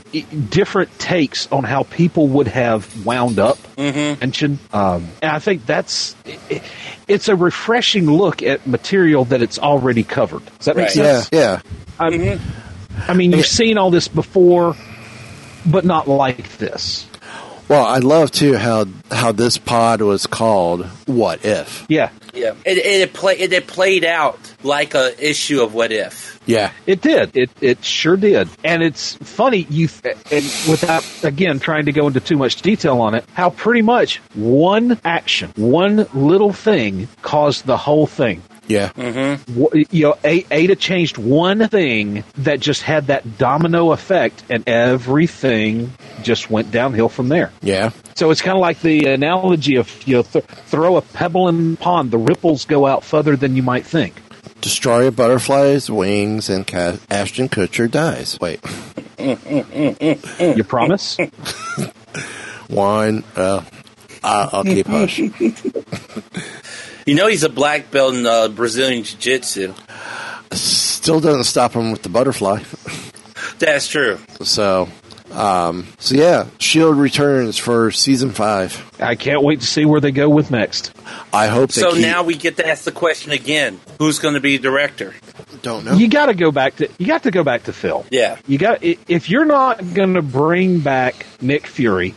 different 0.51 0.97
takes 0.99 1.51
on 1.53 1.65
how 1.65 1.85
people 1.85 2.29
would 2.29 2.49
have 2.49 3.05
wound 3.07 3.39
up. 3.39 3.59
Mm-hmm. 3.77 4.21
Mentioned, 4.21 4.59
um, 4.73 5.09
and 5.23 5.31
I 5.33 5.39
think 5.39 5.67
that's 5.67 6.15
i- 6.27 6.63
it's 7.09 7.29
a 7.29 7.37
refreshing 7.37 8.07
look 8.11 8.43
at 8.43 8.67
material 8.67 9.25
that 9.27 9.43
it's 9.43 9.59
already 9.59 10.03
covered. 10.03 10.45
Does 10.59 10.67
that 10.67 10.77
make 10.77 10.87
Right. 10.87 10.93
sense? 10.95 11.29
Yeah. 11.33 11.61
I, 11.99 12.11
Mm-hmm. 12.11 13.11
I 13.11 13.15
mean, 13.15 13.33
you've 13.33 13.47
seen 13.47 13.79
all 13.79 13.91
this 13.91 14.09
before, 14.09 14.77
but 15.65 15.85
not 15.85 16.07
like 16.09 16.59
this. 16.59 17.07
Well, 17.69 17.87
I 17.87 17.99
love 17.99 18.31
too 18.33 18.57
how 18.57 18.87
how 19.13 19.31
this 19.33 19.57
pod 19.57 20.03
was 20.03 20.27
called 20.27 20.87
"What 21.07 21.45
If." 21.45 21.87
Yeah, 21.89 22.11
Yeah, 22.41 22.55
it 22.65 22.79
it, 22.79 22.87
it, 22.87 23.13
play, 23.13 23.39
it 23.39 23.53
it 23.53 23.67
played 23.67 24.05
out 24.05 24.39
like 24.63 24.95
a 24.95 25.13
issue 25.23 25.63
of 25.63 25.75
What 25.75 25.93
If. 25.93 26.41
Yeah. 26.47 26.73
It 26.87 27.01
did. 27.03 27.37
It 27.37 27.51
it 27.61 27.85
sure 27.85 28.17
did. 28.17 28.49
And 28.65 28.83
it's 28.83 29.15
funny 29.17 29.67
you 29.69 29.89
and 30.05 30.45
without 30.69 31.05
again 31.23 31.61
trying 31.61 31.85
to 31.85 31.93
go 31.93 32.07
into 32.07 32.21
too 32.21 32.37
much 32.37 32.63
detail 32.63 33.01
on 33.01 33.15
it, 33.15 33.25
how 33.35 33.51
pretty 33.51 33.83
much 33.83 34.17
one 34.35 34.99
action, 35.05 35.53
one 35.57 36.07
little 36.15 36.53
thing 36.53 37.09
caused 37.23 37.67
the 37.67 37.77
whole 37.77 38.07
thing. 38.07 38.43
Yeah. 38.71 38.91
Wh- 38.95 39.75
You 39.93 40.03
know, 40.03 40.17
Aida 40.25 40.77
changed 40.77 41.19
one 41.19 41.69
thing 41.69 42.25
that 42.39 42.61
just 42.61 42.83
had 42.83 43.09
that 43.09 43.37
domino 43.39 43.93
effect, 43.93 44.45
and 44.49 44.67
everything 44.69 45.93
just 46.23 46.51
went 46.51 46.71
downhill 46.71 47.09
from 47.09 47.29
there. 47.29 47.51
Yeah. 47.63 47.91
So 48.15 48.31
it's 48.31 48.41
kind 48.43 48.57
of 48.57 48.61
like 48.63 48.81
the 48.81 49.07
analogy 49.07 49.77
of 49.77 49.91
you 50.07 50.17
know, 50.17 50.23
th- 50.23 50.45
throw 50.45 50.97
a 50.97 51.03
pebble 51.03 51.49
in 51.49 51.73
the 51.73 51.77
pond, 51.77 52.11
the 52.11 52.19
ripples 52.19 52.65
go 52.65 52.87
out 52.87 53.03
further 53.05 53.37
than 53.37 53.57
you 53.57 53.63
might 53.63 53.85
think. 53.85 54.15
Destroy 54.61 55.07
a 55.07 55.11
butterfly's 55.11 55.91
wings, 55.91 56.49
and 56.51 56.67
Ca- 56.67 56.99
Ashton 57.11 57.49
Kutcher 57.49 57.91
dies. 57.91 58.39
Wait. 58.41 58.61
You 59.19 60.65
promise? 60.65 61.19
One. 62.69 63.25
Uh, 63.37 63.63
I- 64.23 64.49
I'll 64.53 64.65
keep 64.65 64.87
hush. 64.87 65.19
You 67.11 67.17
know 67.17 67.27
he's 67.27 67.43
a 67.43 67.49
black 67.49 67.91
belt 67.91 68.15
in 68.15 68.25
uh, 68.25 68.47
Brazilian 68.47 69.03
Jiu 69.03 69.19
Jitsu. 69.19 69.75
Still 70.53 71.19
doesn't 71.19 71.43
stop 71.43 71.73
him 71.73 71.91
with 71.91 72.03
the 72.05 72.09
butterfly. 72.09 72.63
That's 73.59 73.89
true. 73.89 74.21
So, 74.43 74.89
um, 75.33 75.89
so 75.99 76.15
yeah, 76.15 76.47
Shield 76.61 76.97
returns 76.97 77.59
for 77.59 77.91
season 77.91 78.31
five. 78.31 78.89
I 79.01 79.17
can't 79.17 79.43
wait 79.43 79.61
to 79.61 79.67
see 79.67 79.85
where 79.85 80.01
they 80.01 80.13
go 80.13 80.29
with 80.29 80.53
next. 80.53 80.93
I 81.33 81.49
hope 81.49 81.73
they 81.73 81.81
So 81.81 81.95
keep- 81.95 82.03
now 82.03 82.23
we 82.23 82.37
get 82.37 82.59
to 82.59 82.69
ask 82.69 82.85
the 82.85 82.93
question 82.93 83.33
again: 83.33 83.81
Who's 83.99 84.21
going 84.21 84.35
to 84.35 84.41
be 84.41 84.59
director? 84.59 85.13
don't 85.63 85.85
know. 85.85 85.95
You 85.95 86.07
got 86.09 86.27
to 86.27 86.35
go 86.35 86.53
back 86.53 86.77
to 86.77 86.89
you 86.99 87.07
got 87.09 87.25
to 87.25 87.33
go 87.33 87.43
back 87.43 87.65
to 87.65 87.73
Phil. 87.73 88.07
Yeah. 88.13 88.39
You 88.47 88.57
got 88.57 88.85
i- 88.85 88.99
if 89.09 89.29
you're 89.29 89.45
not 89.47 89.95
going 89.95 90.15
to 90.15 90.23
bring 90.23 90.79
back 90.79 91.27
Nick 91.41 91.67
Fury, 91.67 92.15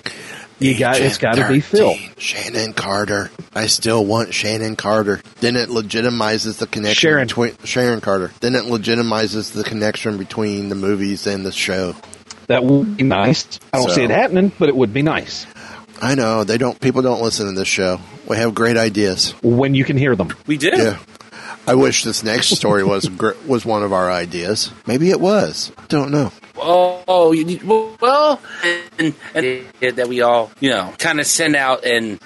you 0.60 0.78
got 0.78 1.00
it's 1.00 1.18
got 1.18 1.36
to 1.36 1.48
be 1.48 1.60
Phil. 1.60 1.94
Shannon 2.18 2.74
Carter. 2.74 3.32
I 3.56 3.68
still 3.68 4.06
want 4.06 4.34
Shannon 4.34 4.76
Carter. 4.76 5.22
Then 5.42 5.56
it 5.56 5.70
legitimizes 5.70 6.58
the 6.58 6.68
connection 6.68 7.10
Sharon. 7.10 7.28
between 7.28 7.58
Sharon 7.63 8.02
Carter. 8.02 8.32
Then 8.39 8.56
it 8.56 8.63
legitimizes 8.66 9.52
the 9.54 9.63
connection 9.63 10.18
between 10.18 10.70
the 10.70 10.76
movies 10.76 11.28
and 11.28 11.46
the 11.46 11.52
show. 11.52 11.96
That 12.48 12.63
would 12.63 12.98
be 12.98 13.04
nice. 13.04 13.60
I 13.74 13.78
don't 13.78 13.89
So- 13.89 13.96
see 13.96 14.04
it 14.04 14.10
happening, 14.10 14.52
but 14.60 14.70
it 14.70 14.76
would 14.76 14.94
be 14.94 15.02
nice 15.02 15.46
I 16.02 16.16
know 16.16 16.44
they 16.44 16.58
don't. 16.58 16.78
People 16.82 17.02
don't 17.02 17.22
listen 17.22 17.46
to 17.46 17.54
this 17.54 17.68
show. 17.68 18.02
We 18.28 18.36
have 18.36 18.54
great 18.54 18.76
ideas. 18.76 19.34
when 19.42 19.74
you 19.74 19.86
can 19.86 19.96
hear 19.96 20.16
them. 20.18 20.34
We 20.48 20.58
do. 20.58 20.72
Yeah. 20.74 20.98
I 21.66 21.76
wish 21.76 22.04
this 22.04 22.24
next 22.26 22.48
story 22.50 22.84
was 22.84 23.08
gr- 23.08 23.38
was 23.48 23.66
one 23.66 23.84
of 23.84 23.94
our 23.94 24.12
ideas. 24.12 24.70
Maybe 24.86 25.12
it 25.12 25.22
was. 25.22 25.72
Don't 25.88 26.12
know. 26.12 26.34
Oh, 26.56 27.32
you 27.32 27.46
need, 27.46 27.63
well, 27.63 28.39
and, 28.98 29.16
and 29.34 29.66
that 29.82 30.08
we 30.08 30.22
all, 30.22 30.52
you 30.60 30.70
know, 30.70 30.94
kind 31.00 31.20
of 31.20 31.26
sent 31.26 31.56
out, 31.56 31.84
and 31.86 32.20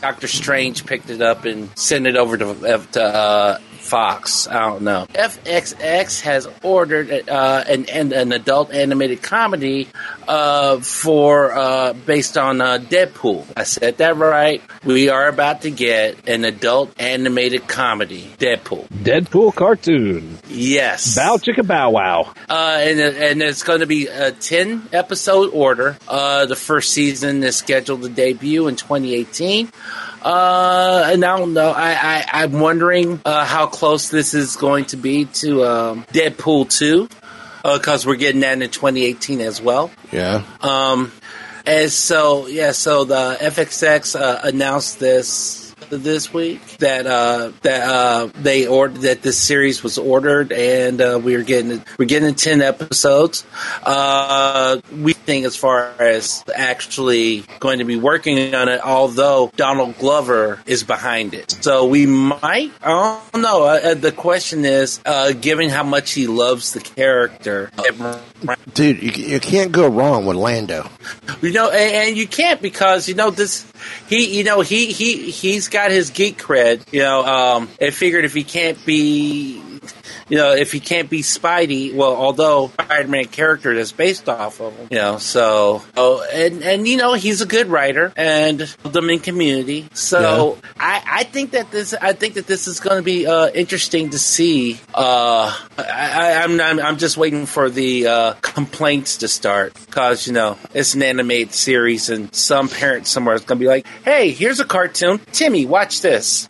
Doctor 0.00 0.28
Strange 0.28 0.86
picked 0.86 1.10
it 1.10 1.20
up 1.20 1.44
and 1.44 1.76
sent 1.76 2.06
it 2.06 2.16
over 2.16 2.36
to, 2.38 2.86
to 2.92 3.02
uh, 3.02 3.58
Fox. 3.84 4.48
I 4.48 4.60
don't 4.60 4.82
know. 4.82 5.06
FXX 5.12 6.22
has 6.22 6.48
ordered 6.62 7.28
uh, 7.28 7.64
an, 7.66 7.88
an 7.90 8.12
an 8.12 8.32
adult 8.32 8.72
animated 8.72 9.22
comedy 9.22 9.88
uh, 10.26 10.78
for 10.78 11.52
uh, 11.52 11.92
based 11.92 12.38
on 12.38 12.60
uh, 12.60 12.78
Deadpool. 12.78 13.44
I 13.56 13.64
said 13.64 13.98
that 13.98 14.16
right. 14.16 14.62
We 14.84 15.10
are 15.10 15.28
about 15.28 15.62
to 15.62 15.70
get 15.70 16.28
an 16.28 16.44
adult 16.44 16.98
animated 16.98 17.68
comedy, 17.68 18.30
Deadpool. 18.38 18.88
Deadpool 18.88 19.54
cartoon. 19.54 20.38
Yes. 20.48 21.14
Bow 21.14 21.36
chicka 21.36 21.66
bow 21.66 21.90
wow. 21.90 22.32
Uh, 22.48 22.78
and 22.80 23.00
and 23.00 23.42
it's 23.42 23.62
going 23.62 23.80
to 23.80 23.86
be 23.86 24.06
a 24.06 24.32
ten 24.32 24.88
episode 24.92 25.50
order. 25.52 25.96
Uh, 26.08 26.46
the 26.46 26.56
first 26.56 26.92
season 26.92 27.42
is 27.42 27.56
scheduled 27.56 28.02
to 28.02 28.08
debut 28.08 28.66
in 28.66 28.76
2018. 28.76 29.70
Uh, 30.24 31.10
and 31.12 31.24
I 31.24 31.38
don't 31.38 31.52
know. 31.52 31.70
I, 31.70 31.92
I 31.92 32.24
I'm 32.42 32.58
wondering 32.58 33.20
uh, 33.24 33.44
how 33.44 33.66
close 33.66 34.08
this 34.08 34.32
is 34.32 34.56
going 34.56 34.86
to 34.86 34.96
be 34.96 35.26
to 35.26 35.64
um, 35.64 36.04
Deadpool 36.12 36.70
two, 36.70 37.08
because 37.62 38.06
we're 38.06 38.16
getting 38.16 38.40
that 38.40 38.60
in 38.60 38.70
2018 38.70 39.40
as 39.40 39.60
well. 39.60 39.90
Yeah. 40.10 40.42
Um, 40.62 41.12
and 41.66 41.90
so 41.90 42.46
yeah, 42.46 42.72
so 42.72 43.04
the 43.04 43.36
FXX 43.40 44.18
uh, 44.18 44.40
announced 44.44 44.98
this 44.98 45.63
this 45.90 46.32
week 46.32 46.60
that 46.78 47.06
uh, 47.06 47.52
that 47.62 47.88
uh, 47.88 48.28
they 48.34 48.66
ordered 48.66 49.02
that 49.02 49.22
this 49.22 49.38
series 49.38 49.82
was 49.82 49.98
ordered, 49.98 50.52
and 50.52 51.00
uh, 51.00 51.20
we 51.22 51.34
are 51.34 51.42
getting 51.42 51.82
we're 51.98 52.04
getting 52.06 52.34
ten 52.34 52.62
episodes. 52.62 53.44
Uh, 53.82 54.80
we 55.00 55.12
think 55.12 55.46
as 55.46 55.56
far 55.56 55.92
as 55.98 56.44
actually 56.54 57.44
going 57.60 57.78
to 57.78 57.84
be 57.84 57.96
working 57.96 58.54
on 58.54 58.68
it, 58.68 58.80
although 58.84 59.50
Donald 59.56 59.98
Glover 59.98 60.60
is 60.66 60.84
behind 60.84 61.34
it, 61.34 61.50
so 61.50 61.86
we 61.86 62.06
might. 62.06 62.72
I 62.82 63.20
don't 63.32 63.42
know. 63.42 63.64
Uh, 63.64 63.94
the 63.94 64.12
question 64.12 64.64
is, 64.64 65.00
uh, 65.04 65.32
given 65.32 65.68
how 65.68 65.82
much 65.82 66.12
he 66.12 66.26
loves 66.26 66.72
the 66.72 66.80
character, 66.80 67.70
Dude, 68.72 69.02
you, 69.02 69.24
you 69.26 69.40
can't 69.40 69.72
go 69.72 69.86
wrong 69.86 70.24
with 70.24 70.36
Lando. 70.36 70.88
you 71.42 71.52
know, 71.52 71.70
and, 71.70 72.08
and 72.08 72.16
you 72.16 72.26
can't 72.26 72.62
because 72.62 73.08
you 73.08 73.14
know 73.14 73.30
this. 73.30 73.70
He, 74.08 74.38
you 74.38 74.44
know, 74.44 74.62
he 74.62 74.92
he 74.92 75.30
he's 75.30 75.68
got 75.68 75.90
his 75.90 76.10
geek 76.10 76.38
cred. 76.38 76.90
You 76.92 77.00
know, 77.00 77.24
um, 77.24 77.68
and 77.80 77.92
figured 77.92 78.24
if 78.24 78.32
he 78.32 78.42
can't 78.42 78.82
be, 78.86 79.60
you 80.28 80.36
know, 80.36 80.52
if 80.52 80.72
he 80.72 80.80
can't 80.80 81.10
be 81.10 81.20
Spidey, 81.20 81.94
well, 81.94 82.14
although 82.14 82.68
Spider-Man 82.68 83.26
character 83.26 83.72
is 83.72 83.92
based 83.92 84.28
off 84.28 84.60
of 84.60 84.76
him, 84.76 84.88
you 84.90 84.98
know, 84.98 85.18
so 85.18 85.82
oh, 85.96 86.26
and 86.32 86.62
and 86.62 86.88
you 86.88 86.96
know, 86.96 87.14
he's 87.14 87.40
a 87.40 87.46
good 87.46 87.66
writer 87.66 88.12
and 88.16 88.60
them 88.60 89.10
in 89.10 89.20
Community. 89.20 89.88
So 89.92 90.58
I 90.78 91.02
I 91.06 91.24
think 91.24 91.52
that 91.52 91.70
this 91.70 91.94
I 91.94 92.12
think 92.12 92.34
that 92.34 92.46
this 92.46 92.66
is 92.66 92.80
going 92.80 92.96
to 92.96 93.02
be 93.02 93.26
uh, 93.26 93.50
interesting 93.50 94.10
to 94.10 94.18
see. 94.18 94.80
Uh, 94.94 95.56
I, 95.78 95.82
I, 95.82 96.42
I'm, 96.42 96.60
I'm 96.60 96.80
I'm 96.80 96.98
just 96.98 97.16
waiting 97.16 97.46
for 97.46 97.70
the 97.70 98.06
uh, 98.06 98.32
complaints 98.42 99.18
to 99.18 99.28
start 99.28 99.74
because 99.86 100.26
you 100.26 100.32
know 100.32 100.58
it's 100.72 100.94
an 100.94 101.02
animated 101.02 101.52
series 101.52 102.10
and 102.10 102.34
some 102.34 102.68
parent 102.68 103.06
somewhere 103.06 103.34
is 103.34 103.42
going 103.42 103.58
to 103.58 103.62
be 103.62 103.68
like, 103.68 103.86
"Hey, 104.04 104.30
here's 104.30 104.60
a 104.60 104.64
cartoon, 104.64 105.20
Timmy, 105.32 105.66
watch 105.66 106.00
this." 106.00 106.48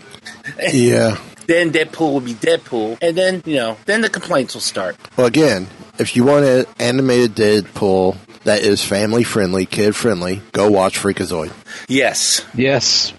Yeah. 0.73 1.19
Then 1.47 1.73
Deadpool 1.73 2.13
will 2.13 2.21
be 2.21 2.35
Deadpool, 2.35 2.99
and 3.01 3.17
then 3.17 3.43
you 3.45 3.57
know, 3.57 3.77
then 3.87 4.01
the 4.01 4.11
complaints 4.11 4.55
will 4.55 4.61
start. 4.61 4.97
Well, 5.17 5.27
again, 5.27 5.69
if 5.99 6.17
you 6.17 6.25
want 6.25 6.45
an 6.45 6.67
animated 6.79 7.35
Deadpool 7.35 8.17
that 8.45 8.63
is 8.63 8.85
family 8.85 9.25
friendly, 9.25 9.67
kid 9.67 9.95
friendly, 9.97 10.43
go 10.53 10.71
watch 10.71 10.99
Freakazoid. 10.99 11.53
Yes, 11.89 12.45
yes. 12.55 13.13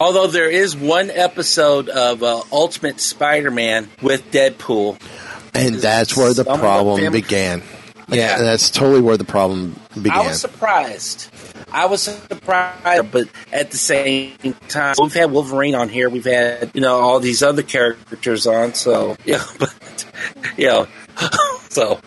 Although 0.00 0.26
there 0.26 0.50
is 0.50 0.76
one 0.76 1.10
episode 1.10 1.88
of 1.88 2.22
uh, 2.22 2.42
Ultimate 2.50 3.00
Spider-Man 3.00 3.88
with 4.00 4.30
Deadpool, 4.32 5.00
and 5.54 5.76
that's 5.76 6.16
where 6.16 6.28
the 6.32 6.44
Some 6.44 6.56
the 6.56 6.58
problem 6.58 7.00
fam- 7.00 7.12
began. 7.12 7.62
Yeah, 8.08 8.38
that's 8.38 8.70
totally 8.70 9.00
where 9.00 9.16
the 9.16 9.24
problem 9.24 9.78
began. 9.94 10.18
I 10.18 10.26
was 10.26 10.40
surprised. 10.40 11.30
I 11.70 11.86
was 11.86 12.02
surprised, 12.02 13.10
but 13.10 13.28
at 13.52 13.70
the 13.70 13.78
same 13.78 14.36
time, 14.68 14.94
we've 15.00 15.14
had 15.14 15.30
Wolverine 15.30 15.74
on 15.74 15.88
here. 15.88 16.10
We've 16.10 16.24
had 16.24 16.70
you 16.74 16.80
know 16.80 17.00
all 17.00 17.20
these 17.20 17.42
other 17.42 17.62
characters 17.62 18.46
on. 18.46 18.74
So 18.74 19.16
yeah, 19.24 19.44
but 19.58 20.06
you 20.56 20.66
know, 20.66 20.88
so 21.70 22.00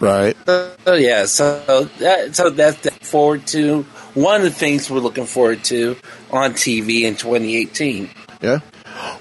right. 0.00 0.36
uh, 0.48 0.70
yeah, 0.86 1.26
so 1.26 1.84
that, 1.98 2.34
so 2.34 2.50
that's 2.50 2.80
that 2.80 3.04
forward 3.04 3.46
to 3.48 3.82
one 4.14 4.36
of 4.36 4.42
the 4.42 4.50
things 4.50 4.90
we're 4.90 5.00
looking 5.00 5.26
forward 5.26 5.64
to 5.64 5.96
on 6.30 6.52
TV 6.52 7.02
in 7.02 7.16
2018. 7.16 8.10
Yeah. 8.40 8.60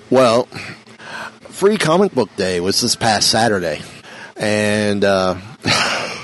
Well, 0.10 0.48
Free 1.50 1.78
Comic 1.78 2.14
Book 2.14 2.34
Day 2.38 2.60
was 2.62 2.80
this 2.82 2.96
past 2.96 3.30
Saturday, 3.30 3.82
and 4.38 5.04
uh, 5.04 5.36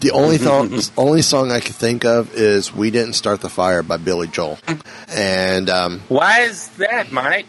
the 0.00 0.10
only 0.12 0.38
th- 0.38 0.90
only 0.96 1.22
song 1.22 1.50
I 1.52 1.60
could 1.60 1.74
think 1.74 2.04
of 2.04 2.34
is 2.34 2.74
"We 2.74 2.90
Didn't 2.90 3.14
Start 3.14 3.40
the 3.40 3.48
Fire" 3.48 3.82
by 3.82 3.96
Billy 3.96 4.28
Joel, 4.28 4.58
and 5.08 5.70
um, 5.70 6.00
Why 6.08 6.40
is 6.40 6.68
that, 6.76 7.12
Mike? 7.12 7.46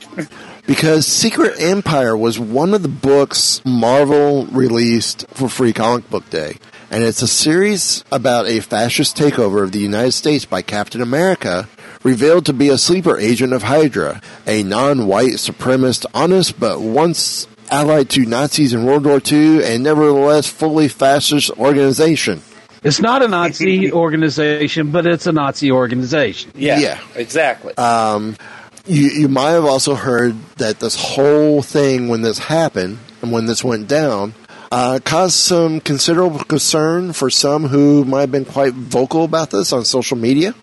because 0.66 1.08
Secret 1.08 1.60
Empire 1.62 2.16
was 2.16 2.38
one 2.38 2.74
of 2.74 2.82
the 2.84 2.90
books 2.90 3.62
Marvel 3.66 4.46
released 4.48 5.26
for 5.30 5.48
Free 5.50 5.74
Comic 5.74 6.10
Book 6.10 6.30
Day. 6.30 6.58
And 6.90 7.04
it's 7.04 7.22
a 7.22 7.28
series 7.28 8.04
about 8.14 8.48
a 8.48 8.62
fascist 8.62 9.18
takeover 9.18 9.62
of 9.64 9.74
the 9.74 9.80
United 9.80 10.14
States 10.14 10.46
by 10.46 10.62
Captain 10.62 11.02
America, 11.02 11.68
revealed 12.04 12.46
to 12.46 12.54
be 12.54 12.70
a 12.70 12.78
sleeper 12.78 13.18
agent 13.18 13.52
of 13.52 13.64
Hydra, 13.64 14.22
a 14.46 14.64
non-white 14.64 15.34
supremacist, 15.34 16.06
honest 16.14 16.58
but 16.58 16.80
once 16.80 17.46
allied 17.70 18.10
to 18.12 18.26
Nazis 18.26 18.74
in 18.74 18.86
World 18.86 19.06
War 19.06 19.22
II 19.26 19.64
and 19.64 19.84
nevertheless 19.84 20.48
fully 20.48 20.88
fascist 20.88 21.50
organization. 21.52 22.42
It's 22.84 23.00
not 23.02 23.24
a 23.24 23.28
Nazi 23.28 23.92
organization, 23.92 24.92
but 24.92 25.06
it's 25.08 25.28
a 25.28 25.32
Nazi 25.32 25.72
organization. 25.72 26.52
Yeah, 26.56 26.80
Yeah. 26.80 27.00
exactly. 27.16 27.76
Um, 27.78 28.38
you, 28.86 29.10
you 29.10 29.28
might 29.28 29.52
have 29.52 29.66
also 29.66 29.96
heard 29.96 30.36
that 30.58 30.80
this 30.80 30.96
whole 30.96 31.62
thing, 31.62 32.08
when 32.08 32.22
this 32.22 32.38
happened 32.38 33.00
and 33.22 33.32
when 33.32 33.46
this 33.46 33.64
went 33.64 33.88
down, 33.88 34.34
uh, 34.72 35.00
caused 35.04 35.36
some 35.36 35.80
considerable 35.82 36.40
concern 36.40 37.14
for 37.14 37.30
some 37.30 37.68
who 37.68 38.06
might 38.06 38.22
have 38.22 38.32
been 38.32 38.46
quite 38.46 38.74
vocal 38.74 39.24
about 39.24 39.50
this 39.50 39.74
on 39.74 39.84
social 39.84 40.18
media. 40.18 40.54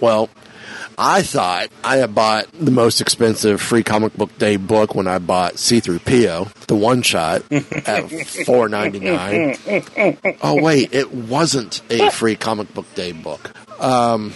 Well, 0.00 0.28
I 1.04 1.22
thought 1.22 1.68
I 1.82 1.96
had 1.96 2.14
bought 2.14 2.46
the 2.52 2.70
most 2.70 3.00
expensive 3.00 3.60
free 3.60 3.82
comic 3.82 4.16
book 4.16 4.38
day 4.38 4.54
book 4.56 4.94
when 4.94 5.08
I 5.08 5.18
bought 5.18 5.58
C-3PO, 5.58 6.52
the 6.66 6.76
one 6.76 7.02
shot 7.02 7.42
at 7.50 8.08
four 8.46 8.68
ninety 8.68 9.00
nine. 9.00 9.56
Oh 10.42 10.62
wait, 10.62 10.94
it 10.94 11.12
wasn't 11.12 11.82
a 11.90 12.08
free 12.10 12.36
comic 12.36 12.72
book 12.72 12.86
day 12.94 13.10
book. 13.10 13.52
Um, 13.82 14.32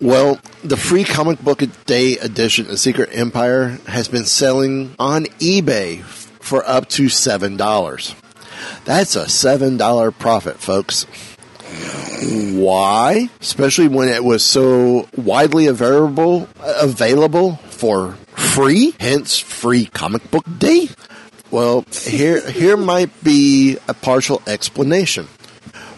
well, 0.00 0.38
the 0.62 0.76
free 0.76 1.02
comic 1.02 1.40
book 1.40 1.64
day 1.86 2.16
edition 2.18 2.70
of 2.70 2.78
Secret 2.78 3.10
Empire 3.12 3.78
has 3.88 4.06
been 4.06 4.24
selling 4.24 4.94
on 5.00 5.24
eBay 5.40 6.02
for 6.02 6.64
up 6.64 6.88
to 6.90 7.08
seven 7.08 7.56
dollars. 7.56 8.14
That's 8.84 9.16
a 9.16 9.28
seven 9.28 9.78
dollar 9.78 10.12
profit, 10.12 10.58
folks. 10.58 11.06
Why? 12.58 13.28
Especially 13.40 13.88
when 13.88 14.08
it 14.08 14.24
was 14.24 14.42
so 14.44 15.08
widely 15.16 15.66
available 15.66 16.48
available 16.60 17.56
for 17.68 18.12
free, 18.34 18.94
hence 18.98 19.38
free 19.38 19.86
comic 19.86 20.30
book 20.30 20.44
day. 20.58 20.88
Well, 21.50 21.84
here 21.92 22.48
here 22.50 22.76
might 22.76 23.22
be 23.22 23.78
a 23.88 23.94
partial 23.94 24.42
explanation 24.46 25.24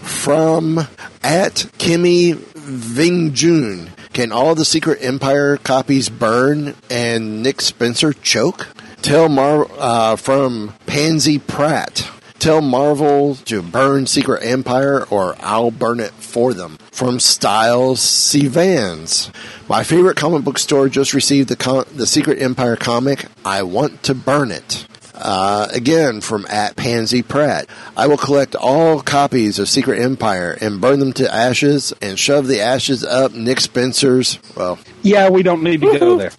from 0.02 0.78
at 1.22 1.54
Kimmy 1.78 2.34
Ving 2.34 3.30
Vingjun. 3.30 3.90
Can 4.12 4.32
all 4.32 4.54
the 4.54 4.64
Secret 4.64 4.98
Empire 5.00 5.56
copies 5.58 6.08
burn 6.08 6.74
and 6.90 7.42
Nick 7.42 7.60
Spencer 7.60 8.12
choke? 8.12 8.68
Tell 9.00 9.28
Mar 9.28 9.66
uh, 9.78 10.16
from 10.16 10.74
Pansy 10.86 11.38
Pratt. 11.38 12.10
Tell 12.38 12.60
Marvel 12.60 13.34
to 13.46 13.62
burn 13.62 14.06
Secret 14.06 14.44
Empire 14.44 15.04
or 15.10 15.34
I'll 15.40 15.72
burn 15.72 15.98
it 15.98 16.12
for 16.12 16.54
them. 16.54 16.78
From 16.92 17.18
Styles 17.18 18.00
C. 18.00 18.46
Vans. 18.46 19.30
My 19.68 19.82
favorite 19.82 20.16
comic 20.16 20.44
book 20.44 20.58
store 20.58 20.88
just 20.88 21.14
received 21.14 21.48
the, 21.48 21.56
con- 21.56 21.86
the 21.92 22.06
Secret 22.06 22.40
Empire 22.40 22.76
comic. 22.76 23.26
I 23.44 23.64
want 23.64 24.04
to 24.04 24.14
burn 24.14 24.52
it. 24.52 24.86
Uh, 25.20 25.66
again, 25.72 26.20
from 26.20 26.46
at 26.48 26.76
Pansy 26.76 27.22
Pratt. 27.22 27.66
I 27.96 28.06
will 28.06 28.16
collect 28.16 28.54
all 28.54 29.00
copies 29.02 29.58
of 29.58 29.68
Secret 29.68 30.00
Empire 30.00 30.56
and 30.60 30.80
burn 30.80 31.00
them 31.00 31.12
to 31.14 31.34
ashes 31.34 31.92
and 32.00 32.16
shove 32.16 32.46
the 32.46 32.60
ashes 32.60 33.02
up 33.02 33.32
Nick 33.32 33.58
Spencer's. 33.58 34.38
Well, 34.56 34.78
Yeah, 35.02 35.28
we 35.28 35.42
don't 35.42 35.64
need 35.64 35.80
to 35.80 35.98
go 35.98 36.16
there. 36.18 36.30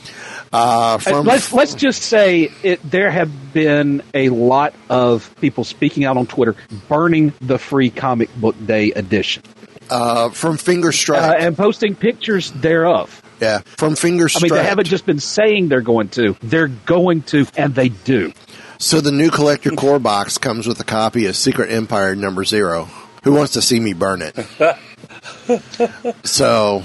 Uh, 0.51 0.57
Uh, 0.57 0.97
from 0.97 1.25
let's 1.25 1.53
let's 1.53 1.73
just 1.75 2.01
say 2.01 2.49
it. 2.63 2.79
There 2.89 3.11
have 3.11 3.53
been 3.53 4.01
a 4.13 4.29
lot 4.29 4.73
of 4.89 5.33
people 5.39 5.63
speaking 5.63 6.05
out 6.05 6.17
on 6.17 6.25
Twitter, 6.25 6.55
burning 6.87 7.33
the 7.41 7.57
free 7.59 7.89
comic 7.91 8.33
book 8.35 8.55
day 8.65 8.91
edition, 8.91 9.43
uh, 9.89 10.29
from 10.29 10.57
Finger 10.57 10.91
Strike. 10.91 11.21
uh, 11.21 11.35
and 11.39 11.55
posting 11.55 11.95
pictures 11.95 12.51
thereof. 12.51 13.21
yeah, 13.39 13.59
from 13.77 13.95
Finger 13.95 14.27
I 14.35 14.41
mean, 14.41 14.53
they 14.53 14.63
haven't 14.63 14.87
just 14.87 15.05
been 15.05 15.19
saying 15.19 15.69
they're 15.69 15.81
going 15.81 16.09
to; 16.09 16.35
they're 16.41 16.67
going 16.67 17.21
to, 17.23 17.45
and 17.55 17.75
they 17.75 17.89
do. 17.89 18.33
So 18.79 19.01
the 19.01 19.11
new 19.11 19.29
Collector 19.29 19.71
Corps 19.71 19.99
box 19.99 20.37
comes 20.37 20.65
with 20.65 20.79
a 20.79 20.85
copy 20.85 21.27
of 21.27 21.35
Secret 21.35 21.69
Empire 21.69 22.15
number 22.15 22.43
zero. 22.43 22.87
Who 23.23 23.33
wants 23.33 23.53
to 23.53 23.61
see 23.61 23.79
me 23.79 23.93
burn 23.93 24.21
it? 24.23 24.35
so, 26.25 26.83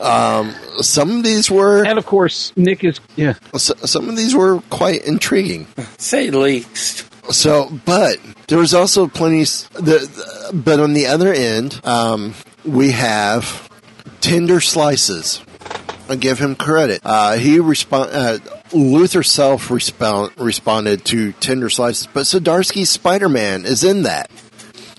um, 0.00 0.52
some 0.80 1.18
of 1.18 1.22
these 1.24 1.50
were, 1.50 1.84
And 1.84 1.98
of 1.98 2.06
course, 2.06 2.52
Nick 2.56 2.84
is 2.84 3.00
yeah. 3.16 3.34
s- 3.54 3.72
some 3.90 4.08
of 4.08 4.16
these 4.16 4.34
were 4.34 4.60
quite 4.70 5.04
intriguing. 5.04 5.66
Say 5.98 6.30
the 6.30 6.38
least. 6.38 7.08
So, 7.32 7.70
but 7.86 8.18
there 8.48 8.58
was 8.58 8.74
also 8.74 9.06
plenty. 9.08 9.44
The, 9.44 9.80
the 9.80 10.50
but 10.52 10.78
on 10.80 10.92
the 10.92 11.06
other 11.06 11.32
end, 11.32 11.80
um, 11.84 12.34
we 12.64 12.90
have 12.92 13.68
tender 14.20 14.60
slices. 14.60 15.42
I 16.06 16.16
give 16.16 16.38
him 16.38 16.54
credit. 16.54 17.00
Uh, 17.02 17.36
he 17.36 17.60
respond. 17.60 18.10
Uh, 18.12 18.38
Luther 18.74 19.22
self 19.22 19.70
respond, 19.70 20.32
responded 20.36 21.04
to 21.06 21.32
tender 21.32 21.70
slices, 21.70 22.08
but 22.12 22.22
Zdarsky's 22.24 22.90
Spider 22.90 23.28
Man 23.28 23.64
is 23.64 23.84
in 23.84 24.02
that 24.02 24.30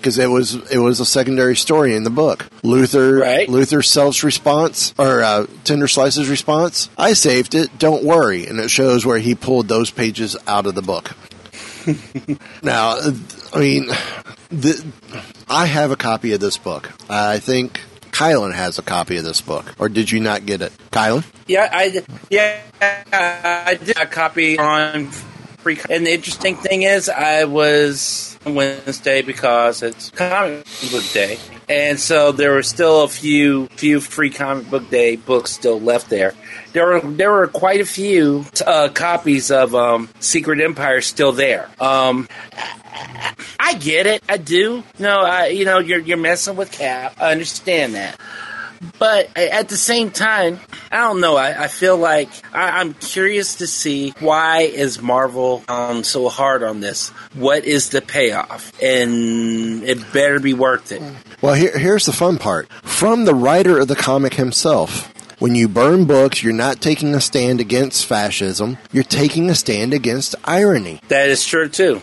because 0.06 0.18
it 0.18 0.28
was 0.28 0.54
it 0.70 0.78
was 0.78 1.00
a 1.00 1.04
secondary 1.04 1.56
story 1.56 1.96
in 1.96 2.04
the 2.04 2.10
book. 2.10 2.46
Luther 2.62 3.16
Right. 3.16 3.48
Luther 3.48 3.82
self's 3.82 4.22
response 4.22 4.94
or 4.96 5.20
uh, 5.20 5.46
tender 5.64 5.88
slices 5.88 6.28
response. 6.28 6.88
I 6.96 7.14
saved 7.14 7.56
it. 7.56 7.76
Don't 7.76 8.04
worry, 8.04 8.46
and 8.46 8.60
it 8.60 8.70
shows 8.70 9.04
where 9.04 9.18
he 9.18 9.34
pulled 9.34 9.66
those 9.66 9.90
pages 9.90 10.36
out 10.46 10.66
of 10.66 10.76
the 10.76 10.82
book. 10.82 11.10
now, 12.62 13.00
I 13.52 13.58
mean, 13.58 13.88
the, 14.50 14.86
I 15.48 15.66
have 15.66 15.90
a 15.90 15.96
copy 15.96 16.34
of 16.34 16.40
this 16.40 16.56
book. 16.56 16.92
I 17.10 17.40
think 17.40 17.80
Kylan 18.12 18.54
has 18.54 18.78
a 18.78 18.82
copy 18.82 19.16
of 19.16 19.24
this 19.24 19.40
book, 19.40 19.74
or 19.80 19.88
did 19.88 20.12
you 20.12 20.20
not 20.20 20.46
get 20.46 20.62
it, 20.62 20.72
Kylan? 20.92 21.24
Yeah, 21.48 21.68
I 21.72 22.04
yeah 22.30 22.60
I 23.12 23.74
did 23.74 23.98
a 23.98 24.06
copy 24.06 24.56
on 24.56 25.10
free. 25.74 25.80
And 25.90 26.06
the 26.06 26.12
interesting 26.12 26.56
thing 26.56 26.82
is, 26.82 27.08
I 27.08 27.44
was 27.44 28.38
Wednesday 28.44 29.22
because 29.22 29.82
it's 29.82 30.10
comic 30.10 30.64
book 30.92 31.04
day, 31.12 31.38
and 31.68 31.98
so 31.98 32.30
there 32.30 32.52
were 32.52 32.62
still 32.62 33.02
a 33.02 33.08
few 33.08 33.66
few 33.68 34.00
free 34.00 34.30
comic 34.30 34.70
book 34.70 34.88
day 34.90 35.16
books 35.16 35.50
still 35.50 35.80
left 35.80 36.08
there. 36.08 36.34
There 36.72 36.86
were 36.86 37.00
there 37.00 37.32
were 37.32 37.48
quite 37.48 37.80
a 37.80 37.86
few 37.86 38.44
uh, 38.64 38.90
copies 38.90 39.50
of 39.50 39.74
um, 39.74 40.08
Secret 40.20 40.60
Empire 40.60 41.00
still 41.00 41.32
there. 41.32 41.68
Um, 41.80 42.28
I 43.58 43.74
get 43.74 44.06
it. 44.06 44.22
I 44.28 44.36
do. 44.36 44.84
No, 45.00 45.20
I 45.20 45.48
you 45.48 45.64
know 45.64 45.78
you're 45.78 46.00
you're 46.00 46.16
messing 46.16 46.56
with 46.56 46.70
Cap. 46.70 47.16
I 47.20 47.32
understand 47.32 47.94
that. 47.94 48.20
But 48.98 49.36
at 49.36 49.68
the 49.68 49.76
same 49.76 50.10
time, 50.10 50.60
I 50.90 50.98
don't 50.98 51.20
know. 51.20 51.36
I, 51.36 51.64
I 51.64 51.68
feel 51.68 51.96
like 51.96 52.28
I, 52.54 52.80
I'm 52.80 52.94
curious 52.94 53.56
to 53.56 53.66
see 53.66 54.10
why 54.20 54.62
is 54.62 55.00
Marvel 55.00 55.62
um, 55.68 56.04
so 56.04 56.28
hard 56.28 56.62
on 56.62 56.80
this. 56.80 57.08
What 57.34 57.64
is 57.64 57.90
the 57.90 58.00
payoff? 58.00 58.72
And 58.82 59.84
it 59.84 60.12
better 60.12 60.40
be 60.40 60.54
worth 60.54 60.92
it. 60.92 61.02
Well, 61.42 61.54
here, 61.54 61.76
here's 61.76 62.06
the 62.06 62.12
fun 62.12 62.38
part. 62.38 62.68
From 62.82 63.24
the 63.24 63.34
writer 63.34 63.78
of 63.78 63.88
the 63.88 63.96
comic 63.96 64.34
himself, 64.34 65.12
When 65.38 65.54
you 65.54 65.68
burn 65.68 66.06
books, 66.06 66.42
you're 66.42 66.54
not 66.54 66.80
taking 66.80 67.14
a 67.14 67.20
stand 67.20 67.60
against 67.60 68.06
fascism. 68.06 68.78
You're 68.90 69.04
taking 69.04 69.50
a 69.50 69.54
stand 69.54 69.92
against 69.92 70.34
irony. 70.44 70.98
That 71.08 71.28
is 71.28 71.44
true 71.44 71.68
too. 71.68 72.00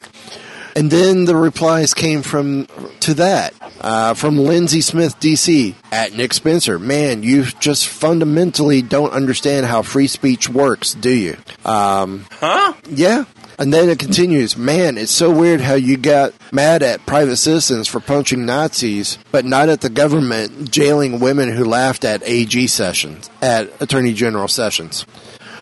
And 0.75 0.89
then 0.89 1.25
the 1.25 1.35
replies 1.35 1.93
came 1.93 2.23
from 2.23 2.67
to 3.01 3.13
that 3.15 3.53
uh, 3.81 4.13
from 4.13 4.37
Lindsay 4.37 4.81
Smith, 4.81 5.19
DC, 5.19 5.75
at 5.91 6.13
Nick 6.13 6.33
Spencer. 6.33 6.79
Man, 6.79 7.21
you 7.21 7.43
just 7.43 7.87
fundamentally 7.87 8.81
don't 8.81 9.13
understand 9.13 9.65
how 9.65 9.81
free 9.81 10.07
speech 10.07 10.49
works, 10.49 10.93
do 10.93 11.11
you? 11.11 11.37
Um, 11.63 12.25
huh? 12.31 12.73
Yeah. 12.89 13.25
And 13.59 13.71
then 13.71 13.87
it 13.89 13.99
continues, 13.99 14.57
man, 14.57 14.97
it's 14.97 15.11
so 15.11 15.29
weird 15.29 15.61
how 15.61 15.75
you 15.75 15.95
got 15.95 16.33
mad 16.51 16.81
at 16.81 17.05
private 17.05 17.37
citizens 17.37 17.87
for 17.87 17.99
punching 17.99 18.45
Nazis, 18.45 19.19
but 19.31 19.45
not 19.45 19.69
at 19.69 19.81
the 19.81 19.89
government 19.89 20.71
jailing 20.71 21.19
women 21.19 21.51
who 21.51 21.63
laughed 21.63 22.03
at 22.03 22.23
AG 22.25 22.65
sessions, 22.67 23.29
at 23.41 23.69
Attorney 23.79 24.13
General 24.13 24.47
sessions. 24.47 25.05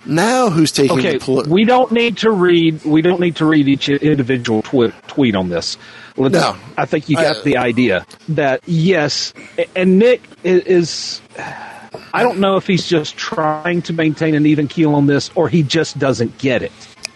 Now 0.05 0.49
who's 0.49 0.71
taking 0.71 0.97
Okay, 0.99 1.17
the 1.17 1.25
poli- 1.25 1.49
we 1.49 1.63
don't 1.65 1.91
need 1.91 2.17
to 2.17 2.31
read. 2.31 2.83
We 2.83 3.01
don't 3.01 3.19
need 3.19 3.35
to 3.37 3.45
read 3.45 3.67
each 3.67 3.87
individual 3.89 4.61
twi- 4.63 4.91
tweet 5.07 5.35
on 5.35 5.49
this. 5.49 5.77
Let's, 6.17 6.33
No. 6.33 6.55
I 6.77 6.85
think 6.85 7.07
you 7.09 7.15
got 7.15 7.37
Uh, 7.37 7.41
the 7.43 7.57
idea 7.57 8.05
that 8.29 8.61
yes, 8.65 9.33
and 9.75 9.99
Nick 9.99 10.21
is. 10.43 11.21
I 12.13 12.23
don't 12.23 12.39
know 12.39 12.57
if 12.57 12.67
he's 12.67 12.87
just 12.87 13.15
trying 13.15 13.81
to 13.83 13.93
maintain 13.93 14.35
an 14.35 14.45
even 14.45 14.67
keel 14.67 14.95
on 14.95 15.07
this, 15.07 15.29
or 15.35 15.47
he 15.49 15.63
just 15.63 15.97
doesn't 15.99 16.37
get 16.37 16.61
it. 16.63 16.71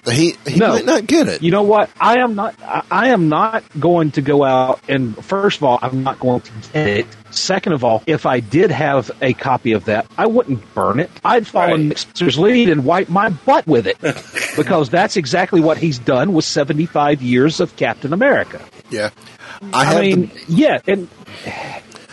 He 0.10 0.36
he 0.48 0.58
No. 0.58 0.70
might 0.74 0.86
not 0.86 1.08
get 1.08 1.28
it. 1.28 1.42
You 1.42 1.50
know 1.52 1.64
what? 1.64 1.90
I 2.00 2.20
am 2.20 2.36
not. 2.36 2.54
I- 2.64 2.84
I 2.92 3.08
am 3.10 3.28
not 3.30 3.64
going 3.80 4.12
to 4.12 4.22
go 4.22 4.44
out 4.44 4.80
and 4.88 5.18
first 5.26 5.58
of 5.58 5.64
all, 5.64 5.80
I'm 5.82 6.04
not 6.04 6.20
going 6.20 6.42
to 6.42 6.52
get 6.74 6.88
it. 6.88 7.08
Second 7.36 7.74
of 7.74 7.84
all, 7.84 8.02
if 8.08 8.26
I 8.26 8.40
did 8.40 8.72
have 8.72 9.12
a 9.22 9.34
copy 9.34 9.74
of 9.74 9.86
that, 9.86 10.08
I 10.18 10.26
wouldn't 10.28 10.74
burn 10.74 11.00
it. 11.00 11.10
I'd 11.24 11.46
follow 11.46 11.74
Right. 11.74 11.80
Nick 11.80 11.98
Spencer's 11.98 12.40
lead 12.40 12.70
and 12.70 12.86
wipe 12.86 13.10
my 13.10 13.30
butt 13.30 13.68
with 13.68 13.88
it 13.88 13.98
because 14.56 14.90
that's 14.90 15.18
exactly 15.18 15.62
what 15.62 15.78
he's 15.78 16.00
done 16.00 16.34
with 16.34 16.46
75 16.46 17.22
years 17.22 17.60
of 17.60 17.76
Captain 17.76 18.14
America. 18.14 18.62
Yeah. 18.90 19.10
I 19.74 19.82
I, 19.82 19.86
have 19.86 20.02
mean, 20.02 20.32
yeah, 20.48 20.80
and 20.88 21.08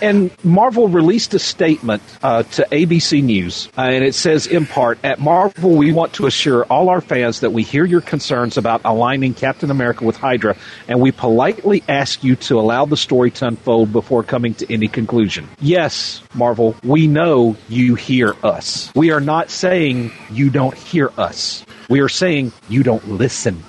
and 0.03 0.31
Marvel 0.45 0.89
released 0.89 1.33
a 1.33 1.39
statement 1.39 2.03
uh, 2.23 2.43
to 2.43 2.67
ABC 2.71 3.23
News, 3.23 3.69
uh, 3.79 3.83
and 3.83 4.05
it 4.05 4.15
says 4.15 4.47
in 4.47 4.67
part, 4.67 4.99
"At 5.05 5.21
Marvel, 5.21 5.77
we 5.77 5.93
want 5.93 6.13
to 6.15 6.27
assure 6.27 6.65
all 6.65 6.89
our 6.89 7.01
fans 7.01 7.41
that 7.41 7.53
we 7.53 7.63
hear 7.63 7.85
your 7.85 8.01
concerns 8.01 8.59
about 8.59 8.83
aligning 8.85 9.33
Captain 9.33 9.71
America 9.71 10.05
with 10.05 10.17
Hydra, 10.17 10.57
and 10.89 11.01
we 11.01 11.13
politely 11.13 11.83
ask 11.89 12.23
you 12.25 12.37
to 12.37 12.59
allow 12.59 12.85
the 12.85 12.97
story 12.97 13.31
to 13.31 13.47
unfold 13.47 13.93
before 13.93 14.23
coming 14.23 14.55
to 14.55 14.71
any 14.71 14.89
conclusion." 14.89 15.49
Yes, 15.61 16.21
Marvel, 16.35 16.75
we 16.83 17.07
know 17.07 17.57
you 17.69 17.95
hear 17.95 18.35
us. 18.43 18.91
We 18.95 19.13
are 19.13 19.21
not 19.21 19.51
saying 19.51 20.11
you 20.31 20.51
don't 20.51 20.77
hear 20.77 21.13
us. 21.17 21.65
We 21.89 22.01
are 22.01 22.09
saying 22.09 22.53
you 22.69 22.83
don't 22.83 23.07
listen. 23.09 23.63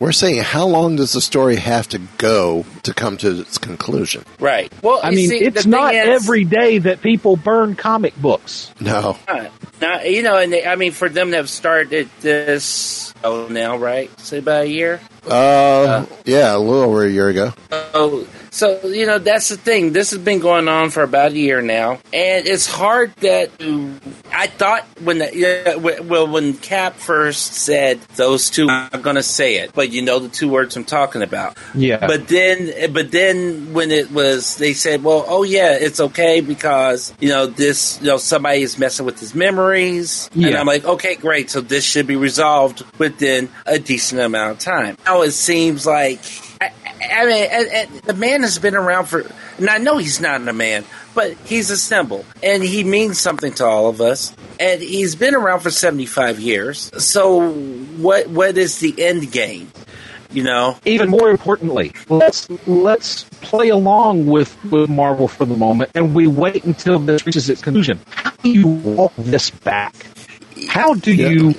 We're 0.00 0.12
saying 0.12 0.42
how 0.42 0.66
long 0.66 0.96
does 0.96 1.12
the 1.12 1.20
story 1.20 1.56
have 1.56 1.88
to 1.88 1.98
go 2.18 2.64
to 2.82 2.94
come 2.94 3.16
to 3.18 3.40
its 3.40 3.58
conclusion? 3.58 4.24
Right. 4.40 4.72
Well, 4.82 5.00
I 5.02 5.10
mean, 5.10 5.28
see, 5.28 5.38
it's 5.38 5.66
not 5.66 5.94
is- 5.94 6.06
every 6.08 6.44
day 6.44 6.78
that 6.78 7.02
people 7.02 7.36
burn 7.36 7.74
comic 7.76 8.16
books. 8.16 8.72
No. 8.80 9.18
Not, 9.28 9.50
not- 9.80 10.10
you 10.10 10.22
know, 10.22 10.36
and 10.38 10.52
they, 10.52 10.64
I 10.64 10.76
mean, 10.76 10.92
for 10.92 11.08
them 11.08 11.30
to 11.30 11.36
have 11.36 11.50
started 11.50 12.08
this, 12.20 13.12
oh, 13.22 13.48
now, 13.48 13.76
right? 13.76 14.10
Say 14.20 14.38
about 14.38 14.64
a 14.64 14.68
year. 14.68 15.00
Uh, 15.26 16.06
yeah, 16.24 16.54
a 16.54 16.58
little 16.58 16.82
over 16.82 17.04
a 17.04 17.10
year 17.10 17.28
ago. 17.28 17.52
Oh, 17.70 18.24
so 18.24 18.28
you 18.62 19.06
know 19.06 19.18
that's 19.18 19.48
the 19.48 19.56
thing. 19.56 19.92
This 19.92 20.10
has 20.10 20.20
been 20.20 20.38
going 20.40 20.68
on 20.68 20.90
for 20.90 21.02
about 21.02 21.32
a 21.32 21.36
year 21.36 21.60
now, 21.60 21.98
and 22.12 22.46
it's 22.46 22.66
hard 22.66 23.14
that 23.16 23.50
I 24.32 24.46
thought 24.46 24.84
when 25.02 25.18
the, 25.18 25.30
yeah, 25.34 25.76
well 25.76 26.26
when 26.28 26.54
Cap 26.54 26.94
first 26.94 27.54
said 27.54 28.00
those 28.16 28.50
two, 28.50 28.68
I'm 28.68 29.02
going 29.02 29.16
to 29.16 29.22
say 29.22 29.56
it, 29.56 29.72
but 29.74 29.90
you 29.90 30.02
know 30.02 30.18
the 30.18 30.28
two 30.28 30.48
words 30.48 30.76
I'm 30.76 30.84
talking 30.84 31.22
about. 31.22 31.56
Yeah. 31.74 32.06
But 32.06 32.28
then, 32.28 32.92
but 32.92 33.10
then 33.10 33.72
when 33.72 33.90
it 33.90 34.12
was, 34.12 34.56
they 34.56 34.72
said, 34.72 35.02
well, 35.02 35.24
oh 35.26 35.42
yeah, 35.42 35.72
it's 35.72 36.00
okay 36.00 36.40
because 36.40 37.12
you 37.20 37.28
know 37.28 37.46
this, 37.46 38.00
you 38.00 38.06
know 38.08 38.18
somebody 38.18 38.62
is 38.62 38.78
messing 38.78 39.06
with 39.06 39.18
his 39.18 39.34
memories, 39.34 40.30
and 40.32 40.42
Yeah. 40.42 40.60
I'm 40.60 40.66
like, 40.66 40.84
okay, 40.84 41.16
great. 41.16 41.50
So 41.50 41.60
this 41.60 41.84
should 41.84 42.06
be 42.06 42.16
resolved 42.16 42.82
within 42.98 43.48
a 43.66 43.78
decent 43.78 44.20
amount 44.20 44.52
of 44.52 44.58
time. 44.58 44.96
Now 45.04 45.22
it 45.22 45.32
seems 45.32 45.86
like. 45.86 46.20
I, 47.12 47.26
mean, 47.26 47.48
and, 47.50 47.68
and 47.68 48.02
the 48.02 48.14
man 48.14 48.42
has 48.42 48.58
been 48.58 48.74
around 48.74 49.06
for, 49.06 49.24
and 49.58 49.68
I 49.68 49.78
know 49.78 49.98
he's 49.98 50.20
not 50.20 50.46
a 50.46 50.52
man, 50.52 50.84
but 51.14 51.34
he's 51.44 51.70
a 51.70 51.76
symbol, 51.76 52.24
and 52.42 52.62
he 52.62 52.84
means 52.84 53.18
something 53.18 53.52
to 53.54 53.64
all 53.64 53.88
of 53.88 54.00
us. 54.00 54.34
And 54.60 54.80
he's 54.80 55.16
been 55.16 55.34
around 55.34 55.60
for 55.60 55.70
seventy 55.70 56.06
five 56.06 56.38
years. 56.40 56.90
So, 57.02 57.52
what 57.52 58.28
what 58.28 58.56
is 58.56 58.78
the 58.78 58.94
end 59.02 59.32
game? 59.32 59.70
You 60.30 60.42
know, 60.42 60.76
Even 60.84 61.10
more 61.10 61.30
importantly, 61.30 61.92
let's 62.08 62.50
let's 62.66 63.22
play 63.40 63.68
along 63.68 64.26
with, 64.26 64.56
with 64.64 64.90
Marvel 64.90 65.28
for 65.28 65.44
the 65.44 65.56
moment, 65.56 65.92
and 65.94 66.12
we 66.12 66.26
wait 66.26 66.64
until 66.64 66.98
this 66.98 67.24
reaches 67.24 67.48
its 67.48 67.62
conclusion. 67.62 68.00
How 68.10 68.30
do 68.42 68.50
you 68.50 68.66
walk 68.66 69.12
this 69.16 69.50
back? 69.50 69.94
How 70.68 70.94
do 70.94 71.14
you 71.14 71.54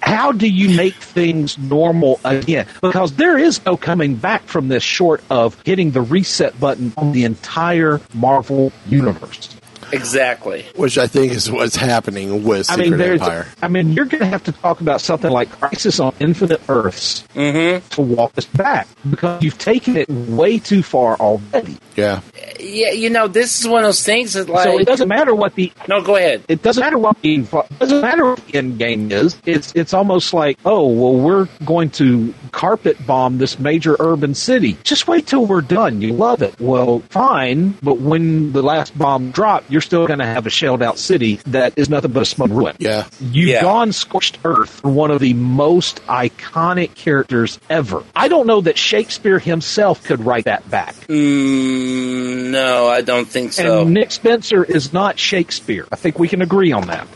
how 0.00 0.32
do 0.32 0.48
you 0.48 0.76
make 0.76 0.94
things 0.94 1.58
normal 1.58 2.20
again? 2.24 2.66
Because 2.82 3.12
there 3.12 3.38
is 3.38 3.64
no 3.64 3.76
coming 3.76 4.16
back 4.16 4.42
from 4.44 4.68
this 4.68 4.82
short 4.82 5.22
of 5.30 5.60
hitting 5.62 5.90
the 5.90 6.00
reset 6.00 6.58
button 6.58 6.92
on 6.96 7.12
the 7.12 7.24
entire 7.24 8.00
Marvel 8.14 8.72
universe. 8.86 9.56
exactly. 9.92 10.66
Which 10.74 10.98
I 10.98 11.06
think 11.06 11.32
is 11.32 11.50
what's 11.50 11.76
happening 11.76 12.44
with 12.44 12.70
I 12.70 12.76
mean, 12.76 12.96
there's. 12.96 13.20
Empire. 13.20 13.46
I 13.62 13.68
mean, 13.68 13.92
you're 13.92 14.04
going 14.04 14.20
to 14.20 14.26
have 14.26 14.44
to 14.44 14.52
talk 14.52 14.80
about 14.80 15.00
something 15.00 15.30
like 15.30 15.50
Crisis 15.50 16.00
on 16.00 16.14
Infinite 16.18 16.60
Earths 16.68 17.26
mm-hmm. 17.34 17.86
to 17.88 18.00
walk 18.00 18.36
us 18.36 18.46
back 18.46 18.88
because 19.08 19.42
you've 19.42 19.58
taken 19.58 19.96
it 19.96 20.08
way 20.08 20.58
too 20.58 20.82
far 20.82 21.16
already. 21.16 21.78
Yeah. 21.94 22.20
Yeah, 22.66 22.90
you 22.92 23.10
know, 23.10 23.28
this 23.28 23.60
is 23.60 23.68
one 23.68 23.82
of 23.82 23.88
those 23.88 24.02
things 24.04 24.32
that 24.34 24.48
like. 24.48 24.64
so 24.64 24.78
it 24.78 24.84
doesn't 24.86 25.08
matter 25.08 25.34
what 25.34 25.54
the 25.54 25.72
no, 25.88 26.02
go 26.02 26.16
ahead. 26.16 26.42
it 26.48 26.62
doesn't 26.62 26.80
matter 26.82 26.98
what 26.98 27.20
the 27.22 27.38
doesn't 27.78 28.00
matter 28.00 28.24
what 28.26 28.44
the 28.46 28.58
end 28.58 28.78
game 28.78 29.10
is. 29.12 29.40
It's 29.46 29.72
it's 29.74 29.94
almost 29.94 30.32
like 30.34 30.58
oh 30.64 30.86
well 30.88 31.14
we're 31.14 31.48
going 31.64 31.90
to 31.90 32.34
carpet 32.52 32.96
bomb 33.06 33.38
this 33.38 33.58
major 33.58 33.96
urban 34.00 34.34
city. 34.34 34.76
Just 34.82 35.06
wait 35.08 35.26
till 35.26 35.44
we're 35.46 35.60
done. 35.60 36.00
You 36.00 36.12
love 36.14 36.42
it. 36.42 36.58
Well, 36.60 37.00
fine, 37.10 37.70
but 37.82 37.98
when 37.98 38.52
the 38.52 38.62
last 38.62 38.96
bomb 38.96 39.30
dropped, 39.30 39.70
you're 39.70 39.80
still 39.82 40.06
going 40.06 40.20
to 40.20 40.26
have 40.26 40.46
a 40.46 40.50
shelled 40.50 40.82
out 40.82 40.98
city 40.98 41.36
that 41.46 41.74
is 41.76 41.90
nothing 41.90 42.12
but 42.12 42.22
a 42.22 42.26
smoke 42.26 42.50
ruin. 42.50 42.74
Yeah. 42.78 43.06
You've 43.20 43.50
Yeah. 43.50 43.62
gone 43.62 43.92
scorched 43.92 44.38
earth 44.44 44.70
for 44.80 44.88
one 44.90 45.10
of 45.10 45.20
the 45.20 45.34
most 45.34 46.00
iconic 46.06 46.94
characters 46.94 47.60
ever. 47.68 48.02
I 48.14 48.28
don't 48.28 48.46
know 48.46 48.62
that 48.62 48.78
Shakespeare 48.78 49.38
himself 49.38 50.02
could 50.04 50.24
write 50.24 50.44
that 50.44 50.68
back. 50.70 50.94
Mm, 51.08 52.50
no, 52.56 52.88
I 52.88 53.02
don't 53.02 53.28
think 53.28 53.52
so. 53.52 53.82
And 53.82 53.92
Nick 53.92 54.10
Spencer 54.10 54.64
is 54.64 54.92
not 54.92 55.18
Shakespeare. 55.18 55.86
I 55.92 55.96
think 55.96 56.18
we 56.18 56.26
can 56.26 56.40
agree 56.40 56.72
on 56.72 56.86
that. 56.86 57.06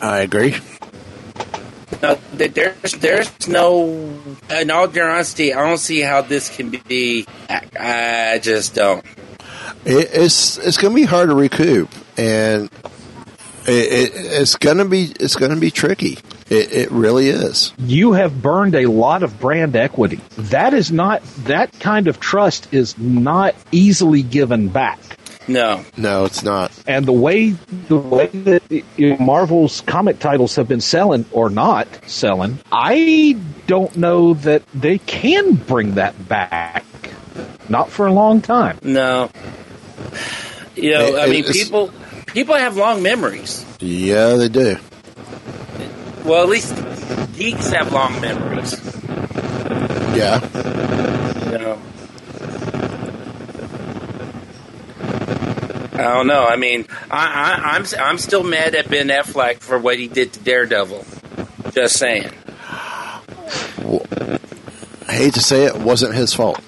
I 0.00 0.20
agree. 0.20 0.54
No, 2.00 2.16
there's 2.34 2.92
there's 2.92 3.48
no. 3.48 4.14
In 4.50 4.70
all 4.70 4.86
due 4.86 5.02
honesty, 5.02 5.52
I 5.52 5.66
don't 5.66 5.78
see 5.78 6.00
how 6.00 6.22
this 6.22 6.48
can 6.48 6.70
be. 6.70 7.26
I, 7.50 8.34
I 8.34 8.38
just 8.38 8.76
don't. 8.76 9.04
It, 9.84 10.10
it's 10.12 10.58
it's 10.58 10.76
going 10.76 10.94
to 10.94 11.00
be 11.00 11.06
hard 11.06 11.28
to 11.28 11.34
recoup, 11.34 11.90
and 12.16 12.70
it, 13.66 13.70
it, 13.70 14.12
it's 14.14 14.54
going 14.54 14.78
to 14.78 14.84
be 14.84 15.12
it's 15.18 15.34
going 15.34 15.50
to 15.50 15.60
be 15.60 15.72
tricky. 15.72 16.18
It, 16.50 16.72
it 16.72 16.90
really 16.90 17.28
is. 17.28 17.72
you 17.78 18.12
have 18.12 18.40
burned 18.40 18.74
a 18.74 18.86
lot 18.86 19.22
of 19.22 19.38
brand 19.38 19.76
equity. 19.76 20.20
That 20.36 20.72
is 20.74 20.90
not 20.90 21.22
that 21.44 21.78
kind 21.78 22.08
of 22.08 22.18
trust 22.20 22.72
is 22.72 22.96
not 22.98 23.54
easily 23.70 24.22
given 24.22 24.68
back. 24.68 24.98
No, 25.46 25.82
No, 25.96 26.26
it's 26.26 26.42
not. 26.42 26.70
And 26.86 27.06
the 27.06 27.12
way 27.12 27.50
the 27.88 27.96
way 27.96 28.26
that 28.26 28.62
you 28.98 29.10
know, 29.10 29.16
Marvel's 29.18 29.80
comic 29.82 30.18
titles 30.18 30.56
have 30.56 30.68
been 30.68 30.80
selling 30.82 31.24
or 31.32 31.48
not 31.48 31.88
selling, 32.06 32.58
I 32.70 33.38
don't 33.66 33.96
know 33.96 34.34
that 34.34 34.62
they 34.74 34.98
can 34.98 35.54
bring 35.54 35.94
that 35.94 36.28
back. 36.28 36.84
Not 37.70 37.90
for 37.90 38.06
a 38.06 38.12
long 38.12 38.40
time. 38.42 38.78
no. 38.82 39.30
You 40.76 40.92
know, 40.94 41.06
It- 41.06 41.18
I 41.18 41.26
mean, 41.28 41.44
people 41.44 41.92
people 42.26 42.54
have 42.54 42.76
long 42.76 43.02
memories. 43.02 43.64
Yeah, 43.80 44.34
they 44.36 44.48
do. 44.48 44.76
Well, 46.24 46.42
at 46.42 46.48
least 46.48 46.74
geeks 47.36 47.70
have 47.70 47.92
long 47.92 48.20
memories. 48.20 48.72
Yeah. 50.16 50.40
You 51.50 51.58
know. 51.58 51.78
I 55.94 56.14
don't 56.14 56.26
know. 56.26 56.44
I 56.44 56.56
mean, 56.56 56.86
I, 57.10 57.26
I, 57.26 57.76
I'm 57.76 57.84
I'm 57.98 58.18
still 58.18 58.44
mad 58.44 58.74
at 58.74 58.88
Ben 58.88 59.08
Affleck 59.08 59.58
for 59.58 59.78
what 59.78 59.98
he 59.98 60.06
did 60.06 60.32
to 60.34 60.40
Daredevil. 60.40 61.04
Just 61.72 61.96
saying. 61.96 62.30
I 65.08 65.12
hate 65.12 65.34
to 65.34 65.40
say 65.40 65.64
it, 65.64 65.74
it 65.74 65.80
wasn't 65.80 66.14
his 66.14 66.34
fault. 66.34 66.60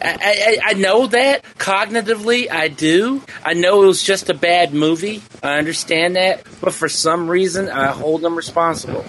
I, 0.00 0.16
I, 0.20 0.58
I 0.70 0.72
know 0.74 1.06
that 1.08 1.42
cognitively, 1.58 2.50
I 2.50 2.68
do. 2.68 3.22
I 3.44 3.54
know 3.54 3.82
it 3.82 3.86
was 3.86 4.02
just 4.02 4.30
a 4.30 4.34
bad 4.34 4.74
movie. 4.74 5.22
I 5.42 5.58
understand 5.58 6.16
that, 6.16 6.44
but 6.60 6.72
for 6.74 6.88
some 6.88 7.28
reason 7.28 7.68
I 7.68 7.88
hold 7.88 8.22
them 8.22 8.36
responsible. 8.36 9.04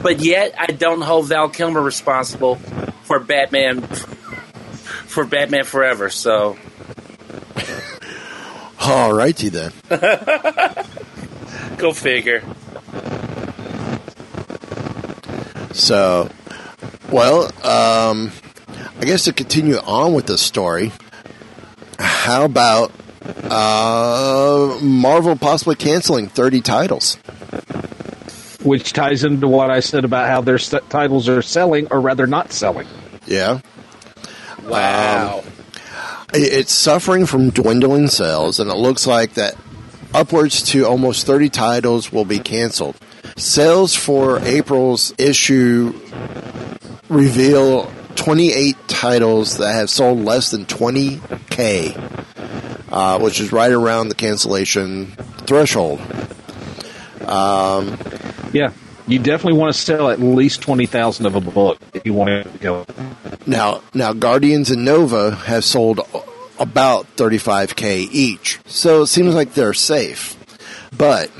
But 0.00 0.20
yet 0.20 0.54
I 0.58 0.66
don't 0.66 1.02
hold 1.02 1.26
Val 1.28 1.48
Kilmer 1.48 1.80
responsible 1.80 2.56
for 3.02 3.20
Batman 3.20 3.82
for 3.82 5.24
Batman 5.24 5.64
Forever. 5.64 6.08
So 6.10 6.56
All 8.80 9.12
righty 9.12 9.48
then. 9.48 9.72
go 11.76 11.92
figure. 11.92 12.42
So, 15.72 16.28
well, 17.10 17.50
um, 17.64 18.32
I 19.02 19.04
guess 19.04 19.24
to 19.24 19.32
continue 19.32 19.78
on 19.78 20.14
with 20.14 20.26
the 20.26 20.38
story, 20.38 20.92
how 21.98 22.44
about 22.44 22.92
uh, 23.42 24.78
Marvel 24.80 25.34
possibly 25.34 25.74
canceling 25.74 26.28
30 26.28 26.60
titles? 26.60 27.16
Which 28.62 28.92
ties 28.92 29.24
into 29.24 29.48
what 29.48 29.72
I 29.72 29.80
said 29.80 30.04
about 30.04 30.28
how 30.28 30.40
their 30.40 30.56
st- 30.58 30.88
titles 30.88 31.28
are 31.28 31.42
selling, 31.42 31.88
or 31.90 32.00
rather 32.00 32.28
not 32.28 32.52
selling. 32.52 32.86
Yeah. 33.26 33.58
Wow. 34.64 35.40
Um, 35.40 35.52
it- 36.32 36.52
it's 36.52 36.72
suffering 36.72 37.26
from 37.26 37.50
dwindling 37.50 38.06
sales, 38.06 38.60
and 38.60 38.70
it 38.70 38.76
looks 38.76 39.04
like 39.04 39.34
that 39.34 39.56
upwards 40.14 40.62
to 40.62 40.86
almost 40.86 41.26
30 41.26 41.48
titles 41.48 42.12
will 42.12 42.24
be 42.24 42.38
canceled. 42.38 42.94
Sales 43.36 43.96
for 43.96 44.38
April's 44.44 45.12
issue 45.18 45.92
reveal 47.08 47.90
28 48.16 48.76
titles 48.88 49.58
that 49.58 49.72
have 49.74 49.90
sold 49.90 50.24
less 50.24 50.50
than 50.50 50.64
20k, 50.66 51.96
uh, 52.90 53.18
which 53.18 53.40
is 53.40 53.52
right 53.52 53.72
around 53.72 54.08
the 54.08 54.14
cancellation 54.14 55.06
threshold. 55.46 56.00
Um, 57.26 57.98
Yeah, 58.52 58.72
you 59.06 59.18
definitely 59.18 59.58
want 59.58 59.74
to 59.74 59.80
sell 59.80 60.10
at 60.10 60.20
least 60.20 60.60
twenty 60.60 60.86
thousand 60.86 61.26
of 61.26 61.34
a 61.34 61.40
book 61.40 61.78
if 61.94 62.04
you 62.04 62.12
want 62.12 62.44
to 62.44 62.58
go. 62.58 62.84
Now, 63.46 63.82
now 63.94 64.12
Guardians 64.12 64.70
and 64.70 64.84
Nova 64.84 65.34
have 65.34 65.64
sold 65.64 66.00
about 66.60 67.06
35k 67.16 68.08
each, 68.12 68.58
so 68.66 69.02
it 69.02 69.06
seems 69.06 69.34
like 69.34 69.54
they're 69.54 69.72
safe. 69.72 70.36
But 70.96 71.30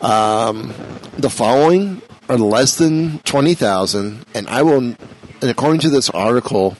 um, 0.00 0.72
the 1.18 1.28
following 1.28 2.00
are 2.28 2.38
less 2.38 2.76
than 2.76 3.18
20,000, 3.20 4.24
and 4.34 4.46
I 4.48 4.62
will, 4.62 4.94
and 5.40 5.50
according 5.50 5.80
to 5.80 5.90
this 5.90 6.10
article, 6.10 6.76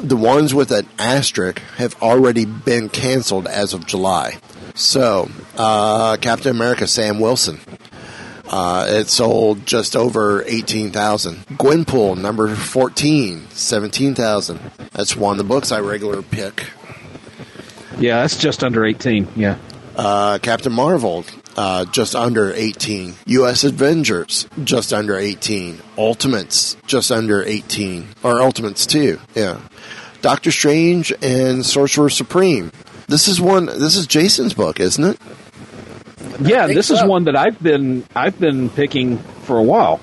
the 0.00 0.16
ones 0.16 0.52
with 0.54 0.70
an 0.70 0.86
asterisk 0.98 1.60
have 1.76 2.00
already 2.02 2.44
been 2.44 2.88
canceled 2.88 3.46
as 3.46 3.72
of 3.74 3.86
July. 3.86 4.38
So, 4.74 5.28
uh, 5.56 6.16
Captain 6.20 6.50
America 6.54 6.86
Sam 6.86 7.18
Wilson. 7.20 7.60
Uh, 8.48 8.86
it 8.88 9.08
sold 9.08 9.66
just 9.66 9.96
over 9.96 10.44
18,000. 10.46 11.36
Gwenpool, 11.58 12.16
number 12.16 12.54
14, 12.54 13.48
17,000. 13.50 14.60
That's 14.92 15.16
one 15.16 15.32
of 15.32 15.38
the 15.38 15.44
books 15.44 15.72
I 15.72 15.80
regular 15.80 16.22
pick. 16.22 16.64
Yeah, 17.98 18.20
that's 18.20 18.36
just 18.36 18.62
under 18.62 18.84
eighteen. 18.84 19.26
Yeah, 19.34 19.56
Uh, 19.96 20.38
Captain 20.42 20.72
Marvel, 20.72 21.24
uh, 21.56 21.84
just 21.86 22.14
under 22.14 22.52
18. 22.52 23.14
U.S. 23.26 23.64
Avengers, 23.64 24.46
just 24.64 24.92
under 24.92 25.16
18. 25.16 25.80
Ultimates, 25.98 26.76
just 26.86 27.10
under 27.10 27.42
18. 27.42 28.08
Or 28.22 28.40
Ultimates 28.42 28.86
2, 28.86 29.18
yeah. 29.34 29.60
Doctor 30.22 30.50
Strange 30.50 31.12
and 31.22 31.64
Sorcerer 31.64 32.10
Supreme. 32.10 32.72
This 33.08 33.28
is 33.28 33.40
one, 33.40 33.66
this 33.66 33.96
is 33.96 34.06
Jason's 34.06 34.54
book, 34.54 34.80
isn't 34.80 35.04
it? 35.04 35.18
yeah. 36.40 36.66
think 36.66 36.76
This 36.76 36.90
is 36.90 37.02
one 37.04 37.24
that 37.24 37.36
I've 37.36 37.62
been 37.62 38.04
I've 38.14 38.38
been 38.38 38.68
picking 38.68 39.18
for 39.18 39.56
a 39.58 39.62
while. 39.62 40.00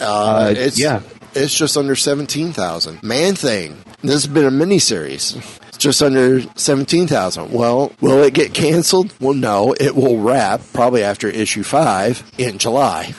Uh, 0.00 0.04
Uh, 0.04 0.54
it's, 0.56 0.78
yeah. 0.78 1.02
It's 1.34 1.54
just 1.54 1.76
under 1.76 1.94
17,000. 1.94 3.02
Man 3.04 3.36
Thing. 3.36 3.76
This 4.02 4.12
has 4.12 4.26
been 4.26 4.46
a 4.46 4.50
miniseries. 4.50 5.59
Just 5.80 6.02
under 6.02 6.42
17,000. 6.56 7.52
Well, 7.52 7.90
will 8.02 8.22
it 8.22 8.34
get 8.34 8.52
canceled? 8.52 9.14
Well, 9.18 9.32
no. 9.32 9.72
It 9.72 9.96
will 9.96 10.20
wrap 10.20 10.60
probably 10.74 11.02
after 11.02 11.26
issue 11.26 11.62
5 11.62 12.32
in 12.36 12.58
July. 12.58 13.14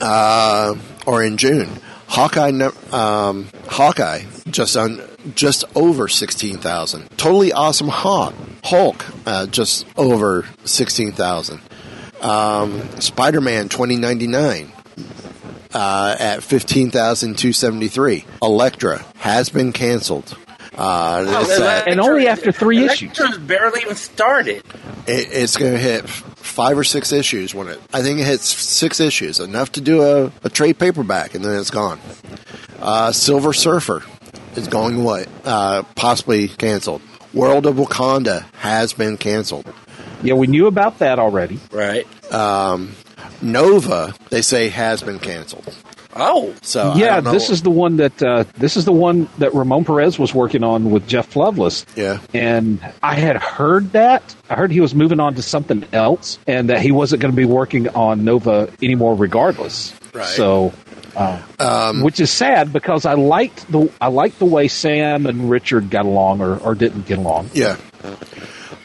Uh, 0.00 0.74
or 1.06 1.22
in 1.22 1.36
June. 1.36 1.68
Hawkeye, 2.08 2.50
um, 2.90 3.48
Hawkeye, 3.68 4.24
just 4.50 4.76
on, 4.76 5.00
just 5.36 5.62
over 5.76 6.08
16,000. 6.08 7.08
Totally 7.16 7.52
Awesome 7.52 7.86
Hawk, 7.88 8.34
Hulk, 8.64 9.04
uh, 9.24 9.46
just 9.46 9.86
over 9.96 10.48
16,000. 10.64 11.60
Um, 12.22 13.00
Spider-Man 13.00 13.68
2099, 13.68 14.72
uh, 15.72 16.16
at 16.18 16.42
15,273. 16.42 18.24
Elektra 18.42 19.04
has 19.18 19.48
been 19.48 19.72
canceled. 19.72 20.36
Uh, 20.76 21.24
Oh, 21.26 21.40
it's, 21.42 21.60
at- 21.60 21.88
And 21.88 22.00
only 22.00 22.26
after 22.28 22.50
three 22.52 22.84
issues. 22.84 23.18
Elektra's 23.18 23.38
barely 23.46 23.82
even 23.82 23.94
started. 23.96 24.56
it, 25.06 25.28
it's 25.32 25.56
going 25.56 25.72
to 25.72 25.78
hit 25.78 26.08
five 26.08 26.76
or 26.78 26.84
six 26.84 27.12
issues 27.12 27.54
when 27.54 27.68
it. 27.68 27.80
I 27.92 28.02
think 28.02 28.18
it 28.20 28.24
hits 28.24 28.46
six 28.48 29.00
issues, 29.00 29.40
enough 29.40 29.72
to 29.72 29.80
do 29.80 30.02
a, 30.02 30.32
a 30.42 30.50
trade 30.50 30.78
paperback, 30.78 31.34
and 31.34 31.44
then 31.44 31.58
it's 31.58 31.70
gone. 31.70 32.00
Uh, 32.80 33.12
Silver 33.12 33.52
Surfer 33.52 34.02
is 34.56 34.68
going 34.68 35.00
away, 35.00 35.26
uh, 35.44 35.82
possibly 35.94 36.48
canceled. 36.48 37.02
World 37.32 37.66
of 37.66 37.76
Wakanda 37.76 38.42
has 38.56 38.92
been 38.92 39.16
canceled. 39.16 39.72
Yeah, 40.22 40.34
we 40.34 40.46
knew 40.46 40.66
about 40.66 40.98
that 41.00 41.18
already. 41.18 41.58
Right. 41.72 42.06
Um, 42.32 42.92
Nova, 43.42 44.14
they 44.30 44.42
say, 44.42 44.68
has 44.68 45.02
been 45.02 45.18
canceled. 45.18 45.74
Oh, 46.16 46.54
So 46.62 46.94
yeah, 46.94 47.20
this 47.20 47.50
is 47.50 47.62
the 47.62 47.70
one 47.70 47.96
that 47.96 48.22
uh, 48.22 48.44
this 48.56 48.76
is 48.76 48.84
the 48.84 48.92
one 48.92 49.28
that 49.38 49.52
Ramon 49.54 49.84
Perez 49.84 50.18
was 50.18 50.32
working 50.34 50.62
on 50.62 50.90
with 50.90 51.06
Jeff 51.08 51.34
Loveness. 51.34 51.84
Yeah. 51.96 52.20
and 52.32 52.78
I 53.02 53.14
had 53.14 53.36
heard 53.36 53.92
that. 53.92 54.34
I 54.48 54.54
heard 54.54 54.70
he 54.70 54.80
was 54.80 54.94
moving 54.94 55.18
on 55.20 55.34
to 55.34 55.42
something 55.42 55.84
else, 55.92 56.38
and 56.46 56.68
that 56.70 56.80
he 56.80 56.92
wasn't 56.92 57.22
going 57.22 57.32
to 57.32 57.36
be 57.36 57.44
working 57.46 57.88
on 57.88 58.24
Nova 58.24 58.70
anymore, 58.82 59.14
regardless. 59.16 59.92
Right. 60.12 60.24
So, 60.26 60.72
uh, 61.16 61.94
which 62.02 62.20
is 62.20 62.30
sad 62.30 62.72
because 62.72 63.04
I 63.06 63.14
liked 63.14 63.70
the 63.72 63.90
I 64.00 64.08
liked 64.08 64.38
the 64.38 64.44
way 64.46 64.68
Sam 64.68 65.26
and 65.26 65.50
Richard 65.50 65.90
got 65.90 66.04
along, 66.06 66.40
or, 66.40 66.58
or 66.58 66.74
didn't 66.76 67.06
get 67.06 67.18
along. 67.18 67.50
Yeah. 67.54 67.76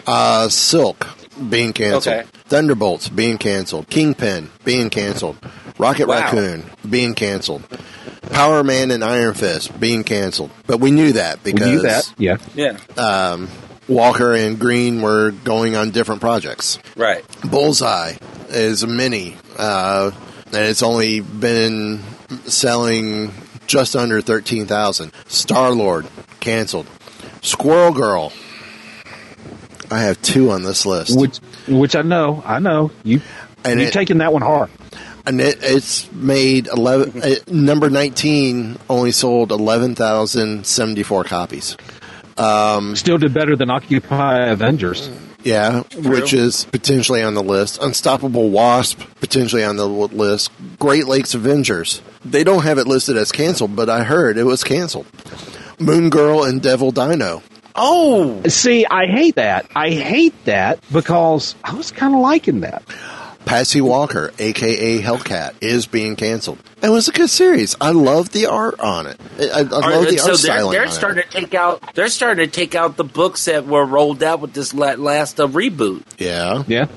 Uh, 0.07 0.49
Silk 0.49 1.07
being 1.49 1.73
canceled. 1.73 2.07
Okay. 2.13 2.27
Thunderbolts 2.49 3.09
being 3.09 3.37
canceled. 3.37 3.89
Kingpin 3.89 4.49
being 4.65 4.89
canceled. 4.89 5.37
Rocket 5.77 6.07
Wow. 6.07 6.19
Raccoon 6.19 6.65
being 6.89 7.13
canceled. 7.13 7.63
Power 8.31 8.63
Man 8.63 8.91
and 8.91 9.03
Iron 9.03 9.33
Fist 9.33 9.79
being 9.79 10.03
canceled. 10.03 10.51
But 10.67 10.79
we 10.79 10.91
knew 10.91 11.13
that 11.13 11.43
We 11.43 11.53
because 11.53 11.69
knew 11.69 11.81
that. 11.83 12.13
Yeah. 12.17 12.37
yeah. 12.55 12.77
um, 12.97 13.47
Walker 13.87 14.33
and 14.35 14.59
Greene 14.59 15.01
were 15.01 15.31
going 15.31 15.75
on 15.75 15.91
different 15.91 16.21
projects. 16.21 16.79
Right. 16.95 17.23
Bullseye 17.43 18.15
is 18.49 18.83
a 18.83 18.87
mini, 18.87 19.35
uh, 19.57 20.11
and 20.47 20.55
it's 20.55 20.83
only 20.83 21.21
been 21.21 22.01
selling 22.45 23.31
just 23.67 23.95
under 23.95 24.21
thirteen 24.21 24.65
thousand. 24.67 25.11
Star 25.27 25.71
Lord 25.71 26.07
canceled. 26.39 26.87
Squirrel 27.41 27.93
Girl. 27.93 28.31
I 29.91 30.01
have 30.01 30.21
two 30.21 30.51
on 30.51 30.61
this 30.61 30.85
list, 30.85 31.17
Which 31.19 31.39
which 31.69 31.95
I 31.95 32.01
know, 32.01 32.41
I 32.45 32.59
know 32.59 32.91
you. 33.03 33.21
And 33.63 33.79
you 33.79 33.87
it- 33.87 33.93
taking 33.93 34.19
that 34.19 34.31
one 34.33 34.41
hard. 34.41 34.69
and 35.25 35.39
it, 35.41 35.59
it's 35.61 36.11
made 36.11 36.67
eleven. 36.67 37.21
uh, 37.21 37.35
number 37.47 37.89
nineteen 37.89 38.77
only 38.89 39.11
sold 39.11 39.51
eleven 39.51 39.95
thousand 39.95 40.65
seventy 40.65 41.03
four 41.03 41.23
copies. 41.23 41.75
Um, 42.37 42.95
Still 42.95 43.17
did 43.17 43.33
better 43.33 43.55
than 43.57 43.69
Occupy 43.69 44.45
Avengers. 44.47 45.09
Yeah, 45.43 45.83
which 45.95 46.33
is 46.33 46.65
potentially 46.65 47.21
on 47.23 47.33
the 47.33 47.43
list. 47.43 47.81
Unstoppable 47.81 48.49
Wasp, 48.49 48.99
potentially 49.21 49.63
on 49.63 49.77
the 49.77 49.87
list. 49.87 50.51
Great 50.79 51.05
Lakes 51.07 51.33
Avengers. 51.33 52.01
They 52.25 52.43
don't 52.43 52.63
have 52.63 52.77
it 52.77 52.87
listed 52.87 53.15
as 53.15 53.31
canceled, 53.31 53.73
but 53.75 53.89
I 53.89 54.03
heard 54.03 54.37
it 54.37 54.43
was 54.43 54.63
canceled. 54.65 55.05
Moon 55.79 56.09
Girl 56.09 56.43
and 56.43 56.61
Devil 56.61 56.91
Dino. 56.91 57.41
Oh, 57.81 58.43
See, 58.47 58.85
I 58.85 59.07
hate 59.07 59.35
that. 59.35 59.69
I 59.75 59.89
hate 59.91 60.45
that 60.45 60.79
because 60.91 61.55
I 61.63 61.73
was 61.73 61.91
kind 61.91 62.13
of 62.13 62.19
liking 62.19 62.59
that. 62.61 62.83
Patsy 63.45 63.79
Walker, 63.81 64.31
aka 64.37 65.01
Hellcat, 65.01 65.55
is 65.61 65.87
being 65.87 66.15
canceled. 66.15 66.59
It 66.83 66.89
was 66.89 67.07
a 67.07 67.11
good 67.11 67.29
series. 67.29 67.75
I 67.81 67.91
love 67.91 68.29
the 68.31 68.45
art 68.47 68.79
on 68.79 69.07
it. 69.07 69.19
I, 69.39 69.43
I, 69.43 69.59
I 69.59 69.61
love 69.61 70.07
the 70.07 70.17
so 70.17 70.23
art 70.23 70.25
they're, 70.25 70.35
styling. 70.35 70.71
they're 70.73 70.81
on 70.83 70.87
it. 70.89 70.91
starting 70.91 71.23
to 71.23 71.29
take 71.29 71.53
out. 71.53 71.95
They're 71.95 72.09
starting 72.09 72.45
to 72.45 72.51
take 72.51 72.75
out 72.75 72.97
the 72.97 73.05
books 73.05 73.45
that 73.45 73.65
were 73.65 73.85
rolled 73.85 74.21
out 74.23 74.41
with 74.41 74.53
this 74.53 74.73
last 74.73 75.39
uh, 75.39 75.47
reboot. 75.47 76.03
Yeah, 76.17 76.63
Yeah. 76.67 76.87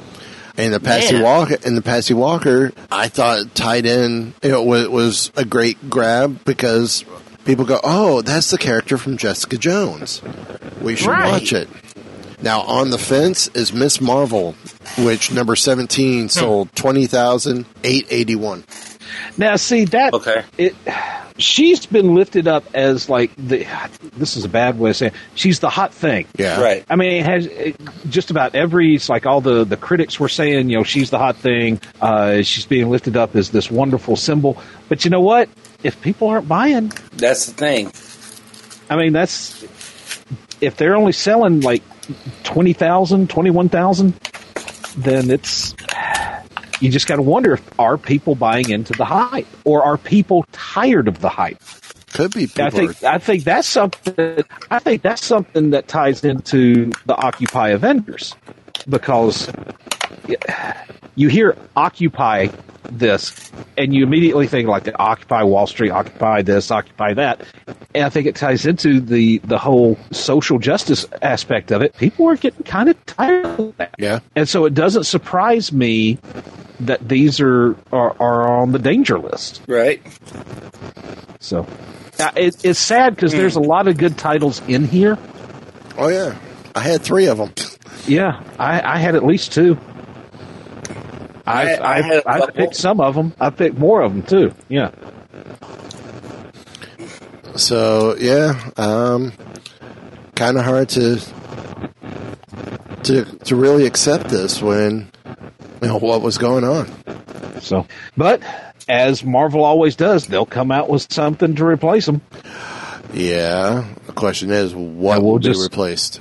And 0.58 0.74
the 0.74 0.80
Patsy 0.80 1.14
Man. 1.14 1.22
Walker 1.22 1.56
and 1.64 1.74
the 1.74 1.80
Patsy 1.80 2.12
Walker, 2.12 2.72
I 2.90 3.08
thought 3.08 3.54
tied 3.54 3.86
in. 3.86 4.34
It 4.42 4.52
was, 4.52 4.88
was 4.88 5.32
a 5.34 5.46
great 5.46 5.88
grab 5.88 6.44
because 6.44 7.06
people 7.44 7.64
go, 7.64 7.80
"Oh, 7.84 8.22
that's 8.22 8.50
the 8.50 8.58
character 8.58 8.96
from 8.98 9.16
Jessica 9.16 9.56
Jones. 9.58 10.22
We 10.80 10.96
should 10.96 11.08
Right. 11.08 11.30
watch 11.32 11.52
it." 11.52 11.68
Now 12.42 12.62
on 12.62 12.90
the 12.90 12.98
fence 12.98 13.48
is 13.54 13.72
Miss 13.72 14.00
Marvel 14.00 14.56
which 14.98 15.30
number 15.32 15.54
17 15.54 16.28
sold 16.28 16.68
20,881. 16.74 18.64
Now, 19.38 19.56
see 19.56 19.84
that 19.86 20.12
Okay. 20.14 20.42
it. 20.58 20.74
She's 21.38 21.86
been 21.86 22.14
lifted 22.14 22.46
up 22.46 22.64
as 22.74 23.08
like 23.08 23.30
the. 23.38 23.66
This 24.16 24.36
is 24.36 24.44
a 24.44 24.48
bad 24.48 24.78
way 24.78 24.90
of 24.90 24.96
saying. 24.96 25.12
it, 25.12 25.18
She's 25.34 25.60
the 25.60 25.70
hot 25.70 25.92
thing. 25.94 26.26
Yeah. 26.36 26.60
Right. 26.60 26.84
I 26.90 26.96
mean, 26.96 27.12
it 27.12 27.24
has 27.24 27.46
it, 27.46 27.76
just 28.10 28.30
about 28.30 28.54
every. 28.54 28.94
It's 28.96 29.08
like 29.08 29.24
all 29.24 29.40
the 29.40 29.64
the 29.64 29.78
critics 29.78 30.20
were 30.20 30.28
saying, 30.28 30.68
you 30.68 30.76
know, 30.76 30.84
she's 30.84 31.08
the 31.10 31.18
hot 31.18 31.36
thing. 31.36 31.80
Uh, 32.02 32.42
she's 32.42 32.66
being 32.66 32.90
lifted 32.90 33.16
up 33.16 33.34
as 33.34 33.48
this 33.50 33.70
wonderful 33.70 34.14
symbol. 34.16 34.60
But 34.90 35.04
you 35.06 35.10
know 35.10 35.20
what? 35.22 35.48
If 35.82 36.00
people 36.00 36.28
aren't 36.28 36.48
buying, 36.48 36.92
That's 37.16 37.46
the 37.46 37.52
thing. 37.52 37.92
I 38.88 38.96
mean, 38.96 39.12
that's 39.12 39.62
if 40.60 40.76
they're 40.76 40.94
only 40.94 41.12
selling 41.12 41.60
like 41.60 41.82
20,000, 42.44 43.28
21,000, 43.28 44.14
then 44.96 45.30
it's 45.30 45.74
you 46.80 46.90
just 46.90 47.06
got 47.06 47.16
to 47.16 47.22
wonder 47.22 47.54
if 47.54 47.80
are 47.80 47.96
people 47.96 48.34
buying 48.34 48.70
into 48.70 48.92
the 48.92 49.04
hype 49.04 49.46
or 49.64 49.84
are 49.84 49.96
people 49.96 50.44
tired 50.52 51.08
of 51.08 51.20
the 51.20 51.28
hype? 51.28 51.58
Could 52.12 52.34
be 52.34 52.46
people 52.46 52.64
I 52.64 52.70
think 52.70 53.04
I 53.04 53.18
think 53.18 53.44
that's 53.44 53.68
something 53.68 54.44
I 54.70 54.78
think 54.78 55.02
that's 55.02 55.24
something 55.24 55.70
that 55.70 55.88
ties 55.88 56.24
into 56.24 56.90
the 57.06 57.16
Occupy 57.16 57.68
Avengers 57.70 58.34
because 58.88 59.50
you 61.14 61.28
hear 61.28 61.56
Occupy 61.76 62.48
this 62.90 63.50
and 63.78 63.94
you 63.94 64.02
immediately 64.02 64.46
think 64.46 64.68
like 64.68 64.88
Occupy 64.98 65.42
Wall 65.44 65.66
Street, 65.66 65.90
Occupy 65.90 66.42
this, 66.42 66.70
Occupy 66.70 67.14
that, 67.14 67.46
and 67.94 68.04
I 68.04 68.08
think 68.10 68.26
it 68.26 68.36
ties 68.36 68.66
into 68.66 69.00
the 69.00 69.38
the 69.38 69.58
whole 69.58 69.98
social 70.10 70.58
justice 70.58 71.06
aspect 71.22 71.70
of 71.70 71.80
it. 71.82 71.96
People 71.96 72.28
are 72.28 72.36
getting 72.36 72.64
kind 72.64 72.88
of 72.88 73.06
tired 73.06 73.46
of 73.46 73.76
that, 73.76 73.94
Yeah. 73.98 74.20
and 74.36 74.48
so 74.48 74.64
it 74.64 74.74
doesn't 74.74 75.04
surprise 75.04 75.72
me 75.72 76.18
that 76.80 77.08
these 77.08 77.40
are 77.40 77.76
are, 77.92 78.16
are 78.20 78.48
on 78.60 78.72
the 78.72 78.78
danger 78.78 79.18
list. 79.18 79.62
Right. 79.68 80.02
So 81.40 81.66
uh, 82.18 82.30
it, 82.36 82.64
it's 82.64 82.78
sad 82.78 83.14
because 83.14 83.32
there's 83.32 83.56
a 83.56 83.60
lot 83.60 83.88
of 83.88 83.96
good 83.96 84.18
titles 84.18 84.60
in 84.68 84.86
here. 84.86 85.18
Oh, 85.98 86.08
yeah. 86.08 86.36
I 86.74 86.80
had 86.80 87.02
three 87.02 87.26
of 87.26 87.38
them. 87.38 87.52
Yeah, 88.06 88.42
I, 88.58 88.80
I 88.94 88.98
had 88.98 89.14
at 89.14 89.24
least 89.24 89.52
two. 89.52 89.78
I've, 91.46 91.80
I- 91.80 91.82
I 91.82 91.98
a 91.98 92.22
I've 92.26 92.54
picked 92.54 92.76
some 92.76 93.00
of 93.00 93.14
them. 93.14 93.34
I've 93.40 93.56
picked 93.56 93.76
more 93.78 94.00
of 94.02 94.12
them 94.12 94.22
too. 94.22 94.54
Yeah. 94.68 94.90
So, 97.56 98.16
yeah. 98.16 98.70
Um, 98.76 99.32
kind 100.34 100.56
of 100.56 100.64
hard 100.64 100.88
to, 100.90 101.20
to, 103.04 103.24
to 103.24 103.56
really 103.56 103.86
accept 103.86 104.28
this 104.28 104.62
when, 104.62 105.10
you 105.82 105.88
know, 105.88 105.98
what 105.98 106.22
was 106.22 106.38
going 106.38 106.64
on. 106.64 106.90
So, 107.60 107.86
but 108.16 108.40
as 108.88 109.22
Marvel 109.24 109.64
always 109.64 109.96
does, 109.96 110.26
they'll 110.26 110.46
come 110.46 110.70
out 110.72 110.88
with 110.88 111.12
something 111.12 111.54
to 111.56 111.64
replace 111.66 112.06
them. 112.06 112.22
Yeah. 113.12 113.84
The 114.06 114.12
question 114.14 114.50
is, 114.50 114.74
what 114.74 115.22
we'll 115.22 115.32
will 115.32 115.38
be 115.38 115.44
just- 115.44 115.62
replaced? 115.62 116.20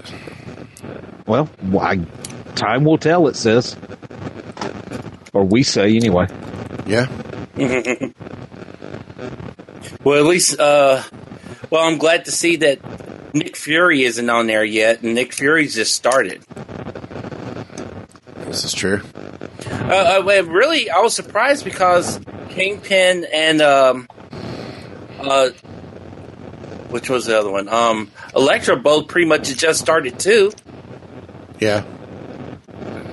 Well, 1.26 1.46
why, 1.62 2.00
time 2.56 2.84
will 2.84 2.98
tell. 2.98 3.28
It 3.28 3.36
says, 3.36 3.78
or 5.34 5.44
we 5.44 5.64
say 5.64 5.96
anyway. 5.96 6.28
Yeah. 6.86 7.08
Well, 10.04 10.18
at 10.18 10.26
least, 10.26 10.60
uh, 10.60 11.04
well, 11.70 11.84
I'm 11.84 12.00
glad 12.00 12.26
to 12.26 12.32
see 12.32 12.56
that 12.58 12.80
Nick 13.36 13.56
Fury 13.56 14.04
isn't 14.04 14.30
on 14.32 14.48
there 14.48 14.64
yet, 14.64 15.04
and 15.04 15.14
Nick 15.14 15.32
Fury's 15.32 15.76
just 15.76 15.94
started. 15.94 16.42
This 18.48 18.64
is 18.64 18.74
true. 18.74 19.02
Uh, 19.70 20.20
uh, 20.20 20.24
well, 20.26 20.44
really, 20.46 20.90
I 20.90 21.02
was 21.02 21.14
surprised 21.14 21.64
because 21.64 22.20
Kingpin 22.50 23.28
and 23.32 23.62
um, 23.62 24.08
uh, 25.20 25.50
which 26.90 27.08
was 27.08 27.28
the 27.28 27.38
other 27.38 27.52
one? 27.52 27.70
Um, 27.70 28.10
Electro 28.36 28.78
both 28.78 29.08
pretty 29.08 29.28
much 29.28 29.56
just 29.56 29.80
started 29.80 30.18
too. 30.18 30.52
Yeah. 31.62 31.86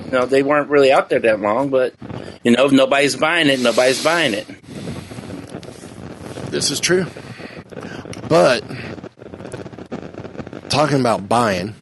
You 0.07 0.11
know, 0.11 0.27
they 0.27 0.43
weren't 0.43 0.71
really 0.71 0.91
out 0.91 1.11
there 1.11 1.21
that 1.21 1.39
long, 1.39 1.69
but 1.69 1.95
you 2.43 2.51
know, 2.51 2.65
if 2.65 2.73
nobody's 2.73 3.15
buying 3.15 3.49
it, 3.49 3.61
nobody's 3.61 4.03
buying 4.03 4.33
it. 4.33 4.47
This 6.51 6.71
is 6.71 6.81
true. 6.81 7.07
But 8.27 8.65
talking 10.71 10.99
about 10.99 11.29
buying, 11.29 11.75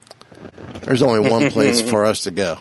there's 0.83 1.03
only 1.03 1.31
one 1.31 1.51
place 1.53 1.81
for 1.81 2.05
us 2.05 2.25
to 2.25 2.33
go. 2.33 2.59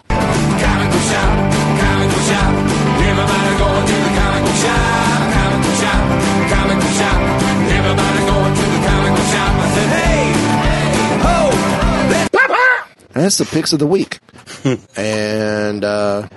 And 13.15 13.23
that's 13.23 13.37
the 13.37 13.45
picks 13.45 13.71
of 13.71 13.79
the 13.79 13.87
week. 13.87 14.19
and 14.97 15.83
uh, 15.83 16.27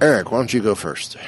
Eric, 0.00 0.32
why 0.32 0.38
don't 0.38 0.52
you 0.52 0.62
go 0.62 0.74
first? 0.74 1.18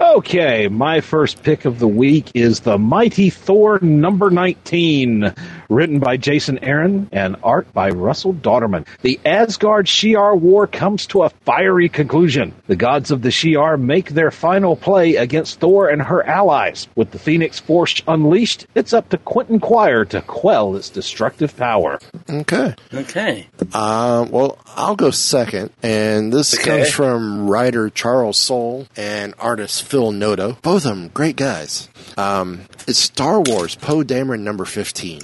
Okay, 0.00 0.68
my 0.68 1.00
first 1.00 1.42
pick 1.42 1.64
of 1.64 1.78
the 1.78 1.88
week 1.88 2.30
is 2.34 2.60
The 2.60 2.78
Mighty 2.78 3.30
Thor 3.30 3.78
number 3.80 4.30
19, 4.30 5.34
written 5.68 5.98
by 5.98 6.16
Jason 6.16 6.58
Aaron 6.62 7.08
and 7.12 7.36
art 7.42 7.72
by 7.72 7.90
Russell 7.90 8.34
Dauterman. 8.34 8.86
The 9.02 9.20
Asgard 9.24 9.86
Shi'ar 9.86 10.38
war 10.38 10.66
comes 10.66 11.06
to 11.08 11.22
a 11.22 11.30
fiery 11.44 11.88
conclusion. 11.88 12.54
The 12.66 12.76
gods 12.76 13.10
of 13.10 13.22
the 13.22 13.30
Shi'ar 13.30 13.78
make 13.80 14.10
their 14.10 14.30
final 14.30 14.76
play 14.76 15.16
against 15.16 15.60
Thor 15.60 15.88
and 15.88 16.02
her 16.02 16.22
allies. 16.26 16.88
With 16.94 17.10
the 17.10 17.18
Phoenix 17.18 17.58
Force 17.60 18.02
unleashed, 18.06 18.66
it's 18.74 18.92
up 18.92 19.08
to 19.10 19.18
Quentin 19.18 19.60
Quire 19.60 20.04
to 20.06 20.20
quell 20.22 20.76
its 20.76 20.88
destructive 20.90 21.56
power. 21.56 21.98
Okay. 22.28 22.74
Okay. 22.92 23.46
Uh, 23.72 24.26
well, 24.30 24.58
I'll 24.76 24.96
go 24.96 25.10
second. 25.10 25.70
And 25.82 26.32
this 26.32 26.54
Okay. 26.54 26.64
comes 26.78 26.90
from 26.90 27.48
writer 27.48 27.90
Charles 27.90 28.38
Soule 28.38 28.86
and 28.96 29.34
artist 29.38 29.82
Phil 29.84 30.12
Noto. 30.12 30.56
Both 30.62 30.84
of 30.86 30.96
them 30.96 31.08
great 31.12 31.36
guys. 31.36 31.88
Um, 32.16 32.60
it's 32.86 32.98
Star 32.98 33.40
Wars 33.40 33.74
Poe 33.74 34.02
Dameron 34.02 34.40
number 34.40 34.64
15. 34.64 35.22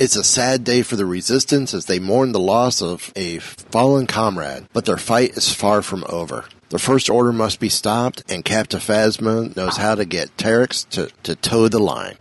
It's 0.00 0.16
a 0.16 0.24
sad 0.24 0.64
day 0.64 0.80
for 0.80 0.96
the 0.96 1.04
Resistance 1.04 1.74
as 1.74 1.84
they 1.84 1.98
mourn 1.98 2.32
the 2.32 2.40
loss 2.40 2.80
of 2.80 3.12
a 3.14 3.36
fallen 3.36 4.06
comrade, 4.06 4.66
but 4.72 4.86
their 4.86 4.96
fight 4.96 5.36
is 5.36 5.52
far 5.52 5.82
from 5.82 6.06
over. 6.08 6.46
The 6.70 6.78
First 6.78 7.10
Order 7.10 7.34
must 7.34 7.60
be 7.60 7.68
stopped, 7.68 8.22
and 8.26 8.42
Captain 8.42 8.80
Phasma 8.80 9.54
knows 9.54 9.76
how 9.76 9.94
to 9.94 10.06
get 10.06 10.34
Terex 10.38 10.88
to, 10.92 11.10
to 11.24 11.36
toe 11.36 11.68
the 11.68 11.80
line. 11.80 12.16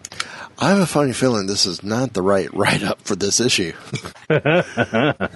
I 0.58 0.72
have 0.72 0.80
a 0.80 0.86
funny 0.86 1.14
feeling 1.14 1.48
this 1.48 1.66
is 1.66 1.82
not 1.82 2.12
the 2.12 2.22
right 2.22 2.54
write 2.54 2.84
up 2.84 3.00
for 3.04 3.16
this 3.16 3.40
issue. 3.40 3.72
but 4.28 5.32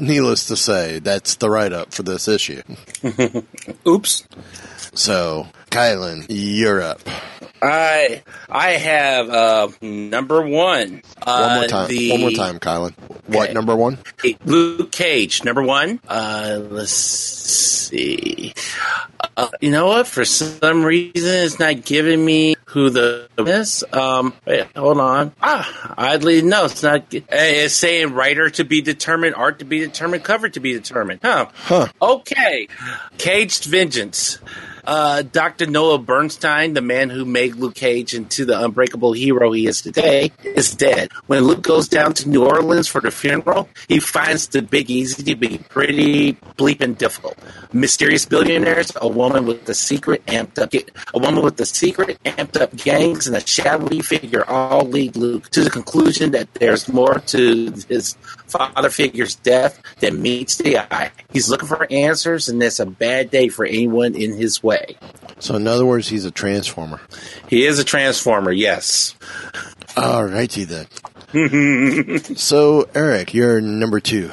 needless 0.00 0.48
to 0.48 0.56
say, 0.56 0.98
that's 0.98 1.36
the 1.36 1.48
write 1.48 1.72
up 1.72 1.94
for 1.94 2.02
this 2.02 2.26
issue. 2.26 2.62
Oops. 3.86 4.26
So, 4.92 5.46
Kylan, 5.70 6.26
you're 6.28 6.80
up. 6.80 7.00
I 7.60 8.22
I 8.48 8.72
have 8.72 9.28
uh, 9.28 9.68
number 9.82 10.40
one. 10.46 11.02
Uh, 11.20 11.46
One 11.48 11.58
more 11.58 11.68
time. 11.68 11.88
the- 11.88 12.10
One 12.12 12.20
more 12.20 12.30
time, 12.30 12.58
Kylan. 12.58 12.94
What 13.26 13.44
Okay. 13.46 13.52
number 13.54 13.74
one? 13.74 13.98
Luke 14.44 14.92
Cage, 14.92 15.42
number 15.44 15.62
one. 15.62 15.98
Uh, 16.08 16.58
let's 16.70 16.92
see. 16.92 18.54
Uh, 19.36 19.48
you 19.60 19.70
know 19.70 19.86
what? 19.88 20.06
For 20.06 20.24
some 20.24 20.84
reason, 20.84 21.12
it's 21.44 21.58
not 21.58 21.84
giving 21.84 22.24
me 22.24 22.54
who 22.66 22.90
the 22.90 23.28
is. 23.38 23.82
Um, 23.92 24.32
wait, 24.46 24.66
hold 24.76 25.00
on. 25.00 25.32
Ah, 25.42 25.94
oddly, 25.98 26.42
no, 26.42 26.66
it's 26.66 26.82
not. 26.82 27.04
It's 27.10 27.74
saying 27.74 28.12
writer 28.14 28.48
to 28.50 28.64
be 28.64 28.80
determined, 28.82 29.34
art 29.34 29.58
to 29.58 29.64
be 29.64 29.80
determined, 29.80 30.22
cover 30.24 30.48
to 30.48 30.60
be 30.60 30.72
determined. 30.74 31.20
Huh? 31.22 31.46
Huh. 31.54 31.88
Okay. 32.00 32.68
Caged 33.18 33.64
Vengeance. 33.64 34.38
Uh, 34.84 35.22
Dr. 35.56 35.70
Noah 35.70 35.98
Bernstein, 35.98 36.74
the 36.74 36.82
man 36.82 37.08
who 37.08 37.24
made 37.24 37.54
Luke 37.54 37.76
Cage 37.76 38.12
into 38.12 38.44
the 38.44 38.62
unbreakable 38.62 39.14
hero 39.14 39.52
he 39.52 39.66
is 39.66 39.80
today, 39.80 40.30
is 40.44 40.74
dead. 40.74 41.10
When 41.28 41.44
Luke 41.44 41.62
goes 41.62 41.88
down 41.88 42.12
to 42.12 42.28
New 42.28 42.44
Orleans 42.44 42.88
for 42.88 43.00
the 43.00 43.10
funeral, 43.10 43.66
he 43.88 43.98
finds 43.98 44.48
the 44.48 44.60
Big 44.60 44.90
Easy 44.90 45.22
to 45.22 45.34
be 45.34 45.56
pretty 45.56 46.34
bleeping 46.34 46.98
difficult. 46.98 47.38
Mysterious 47.72 48.26
billionaires, 48.26 48.92
a 48.96 49.08
woman 49.08 49.46
with 49.46 49.66
a 49.66 49.74
secret 49.74 50.26
amped 50.26 50.58
up, 50.58 50.74
a 51.14 51.18
woman 51.18 51.42
with 51.42 51.58
a 51.58 51.64
secret 51.64 52.22
amped 52.24 52.60
up 52.60 52.76
gangs, 52.76 53.26
and 53.26 53.34
a 53.34 53.46
shadowy 53.46 54.02
figure 54.02 54.44
all 54.44 54.84
lead 54.84 55.16
Luke 55.16 55.48
to 55.52 55.64
the 55.64 55.70
conclusion 55.70 56.32
that 56.32 56.52
there's 56.52 56.86
more 56.86 57.20
to 57.20 57.72
his 57.88 58.14
father 58.46 58.90
figure's 58.90 59.36
death 59.36 59.80
than 60.00 60.20
meets 60.20 60.56
the 60.56 60.78
eye. 60.78 61.12
He's 61.32 61.48
looking 61.48 61.68
for 61.68 61.90
answers, 61.90 62.50
and 62.50 62.62
it's 62.62 62.78
a 62.78 62.84
bad 62.84 63.30
day 63.30 63.48
for 63.48 63.64
anyone 63.64 64.14
in 64.14 64.34
his 64.34 64.62
way. 64.62 64.98
So, 65.46 65.54
in 65.54 65.68
other 65.68 65.86
words, 65.86 66.08
he's 66.08 66.24
a 66.24 66.32
transformer. 66.32 67.00
He 67.48 67.64
is 67.66 67.78
a 67.78 67.84
transformer, 67.84 68.50
yes. 68.50 69.14
All 69.96 70.24
righty 70.24 70.64
then. 70.64 70.86
so, 72.36 72.88
Eric, 72.96 73.32
you're 73.32 73.60
number 73.60 74.00
two. 74.00 74.28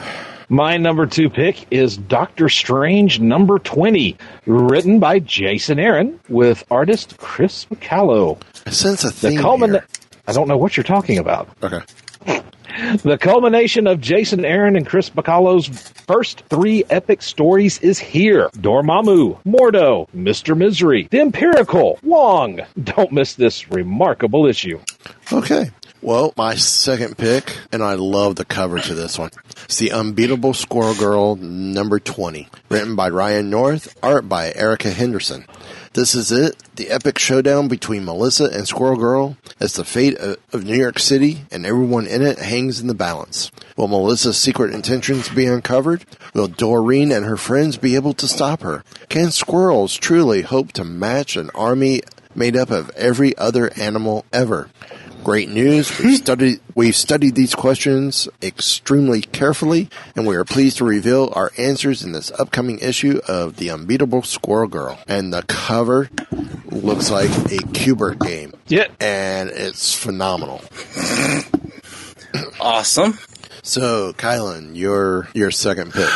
My 0.49 0.78
number 0.78 1.05
two 1.05 1.30
pick 1.30 1.68
is 1.72 1.97
Doctor 1.97 2.49
Strange 2.49 3.20
number 3.20 3.59
20, 3.59 4.18
written 4.47 4.99
by 4.99 5.20
Jason 5.20 5.78
Aaron 5.78 6.20
with 6.30 6.64
artist 6.72 7.18
Chris 7.18 7.66
Bachalo. 7.66 8.41
I 8.66 8.72
sense 8.72 9.03
a 9.03 9.07
The 9.07 9.14
theme 9.14 9.39
culmin- 9.39 9.72
here. 9.74 9.86
I 10.28 10.34
don't 10.34 10.47
know 10.47 10.57
what 10.57 10.76
you're 10.76 10.84
talking 10.84 11.20
about. 11.20 11.47
Okay. 11.61 11.82
The 13.03 13.17
culmination 13.19 13.86
of 13.86 14.01
Jason 14.01 14.45
Aaron 14.45 14.76
and 14.76 14.86
Chris 14.86 15.09
Bachalo's 15.09 15.67
first 16.07 16.43
three 16.49 16.84
epic 16.89 17.21
stories 17.21 17.80
is 17.80 17.99
here. 17.99 18.49
Dormammu, 18.55 19.43
Mordo, 19.43 20.09
Mr. 20.15 20.57
Misery, 20.57 21.07
The 21.11 21.19
Empirikul, 21.19 22.01
Wong. 22.03 22.61
Don't 22.84 23.11
miss 23.11 23.36
this 23.36 23.69
remarkable 23.69 24.47
issue. 24.47 24.80
Okay. 25.32 25.69
Well, 26.04 26.34
my 26.36 26.56
second 26.56 27.18
pick, 27.18 27.58
and 27.72 27.82
I 27.82 27.93
love 27.93 28.36
the 28.36 28.43
cover 28.43 28.78
to 28.78 28.93
this 28.93 29.18
one. 29.18 29.30
It's 29.64 29.78
the 29.78 29.93
Unbeatable 29.93 30.54
Squirrel 30.54 30.95
Girl 30.95 31.38
number 31.38 31.97
20, 31.97 32.49
written 32.68 32.97
by 32.97 33.08
Ryan 33.08 33.49
North, 33.49 33.95
art 34.04 34.28
by 34.28 34.51
Erica 34.54 34.89
Henderson. 34.91 35.45
This 35.93 36.14
is 36.14 36.30
it, 36.30 36.58
the 36.76 36.89
epic 36.89 37.18
showdown 37.18 37.70
between 37.70 38.04
Melissa 38.04 38.49
and 38.51 38.68
Squirrel 38.68 38.97
Girl 38.97 39.38
as 39.62 39.76
the 39.76 39.86
fate 39.86 40.18
of, 40.18 40.36
of 40.51 40.66
New 40.66 40.76
York 40.76 40.99
City 40.99 41.45
and 41.49 41.66
everyone 41.66 42.06
in 42.06 42.22
it 42.22 42.39
hangs 42.39 42.82
in 42.82 42.88
the 42.88 42.93
balance. 42.93 43.49
Will 43.78 43.88
Melissa's 43.88 44.38
secret 44.38 44.74
intentions 44.74 45.30
be 45.30 45.45
uncovered? 45.45 46.04
Will 46.34 46.49
Doreen 46.49 47.14
and 47.14 47.24
her 47.24 47.38
friends 47.38 47.78
be 47.78 47.95
able 47.95 48.14
to 48.16 48.28
stop 48.28 48.62
her? 48.64 48.84
Can 49.08 49.32
squirrels 49.32 49.95
truly 49.95 50.41
hope 50.41 50.74
to 50.74 50.84
match 50.84 51.38
an 51.38 51.49
army 51.56 52.01
made 52.36 52.58
up 52.58 52.72
of 52.72 52.89
every 52.97 53.38
other 53.38 53.72
animal 53.78 54.26
ever? 54.34 54.70
Great 55.24 55.49
news. 55.49 55.97
We've 55.99 56.17
studied, 56.24 56.59
we've 56.76 56.95
studied 56.95 57.36
these 57.36 57.55
questions 57.55 58.28
extremely 58.41 59.21
carefully, 59.21 59.89
and 60.15 60.28
we 60.28 60.36
are 60.36 60.43
pleased 60.43 60.78
to 60.78 60.84
reveal 60.86 61.32
our 61.34 61.51
answers 61.57 62.03
in 62.03 62.11
this 62.11 62.32
upcoming 62.32 62.80
issue 62.80 63.21
of 63.28 63.55
The 63.55 63.69
Unbeatable 63.69 64.24
Squirrel 64.24 64.67
Girl. 64.67 64.99
And 65.07 65.34
the 65.34 65.43
cover 65.43 66.09
looks 66.65 67.09
like 67.09 67.30
a 67.51 67.57
Q*bert 67.74 68.19
game. 68.19 68.53
Yeah. 68.67 68.88
And 68.99 69.49
it's 69.49 69.93
phenomenal. 69.93 70.61
Awesome. 72.59 73.17
So, 73.61 74.11
Kylan, 74.13 74.76
your, 74.76 75.30
your 75.34 75.51
second 75.51 75.93
pick. 75.93 76.09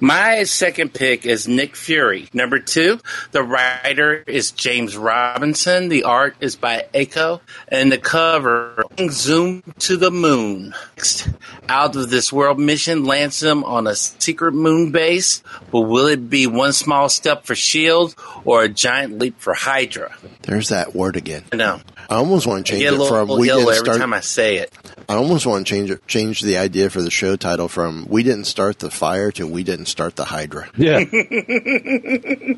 My 0.00 0.42
second 0.44 0.92
pick 0.92 1.24
is 1.24 1.46
Nick 1.48 1.76
Fury. 1.76 2.28
Number 2.32 2.58
two, 2.58 2.98
the 3.30 3.42
writer 3.42 4.24
is 4.26 4.50
James 4.50 4.96
Robinson. 4.96 5.88
The 5.88 6.02
art 6.04 6.36
is 6.40 6.56
by 6.56 6.86
Echo. 6.92 7.40
And 7.68 7.90
the 7.92 7.98
cover, 7.98 8.84
Zoom 9.10 9.62
to 9.80 9.96
the 9.96 10.10
Moon. 10.10 10.74
Next, 10.96 11.28
Out 11.68 11.96
of 11.96 12.10
this 12.10 12.32
world 12.32 12.58
mission 12.58 13.04
lands 13.04 13.40
them 13.40 13.64
on 13.64 13.86
a 13.86 13.94
secret 13.94 14.52
moon 14.52 14.90
base. 14.90 15.42
But 15.70 15.82
will 15.82 16.06
it 16.08 16.28
be 16.28 16.46
one 16.46 16.72
small 16.72 17.08
step 17.08 17.44
for 17.46 17.52
S.H.I.E.L.D. 17.54 18.14
or 18.44 18.64
a 18.64 18.68
giant 18.68 19.18
leap 19.18 19.40
for 19.40 19.54
Hydra? 19.54 20.14
There's 20.42 20.68
that 20.68 20.94
word 20.94 21.16
again. 21.16 21.44
I 21.52 21.56
know. 21.56 21.80
I 22.10 22.16
almost 22.16 22.46
want 22.46 22.66
to 22.66 22.72
change 22.72 22.84
it 22.84 22.90
little 22.90 23.06
from 23.06 23.28
we 23.38 23.48
didn't 23.48 23.62
every 23.62 23.76
start. 23.76 23.98
time 23.98 24.12
I 24.12 24.20
say 24.20 24.56
it. 24.58 24.72
I 25.08 25.14
almost 25.14 25.46
want 25.46 25.66
to 25.66 25.70
change 25.70 25.90
it, 25.90 26.06
change 26.06 26.40
the 26.42 26.58
idea 26.58 26.90
for 26.90 27.00
the 27.02 27.10
show 27.10 27.36
title 27.36 27.68
from 27.68 28.06
"We 28.08 28.22
didn't 28.22 28.44
start 28.44 28.78
the 28.78 28.90
fire" 28.90 29.30
to 29.32 29.46
"We 29.46 29.62
didn't 29.62 29.83
start 29.86 30.16
the 30.16 30.24
Hydra." 30.24 30.68
Yeah. 30.76 31.04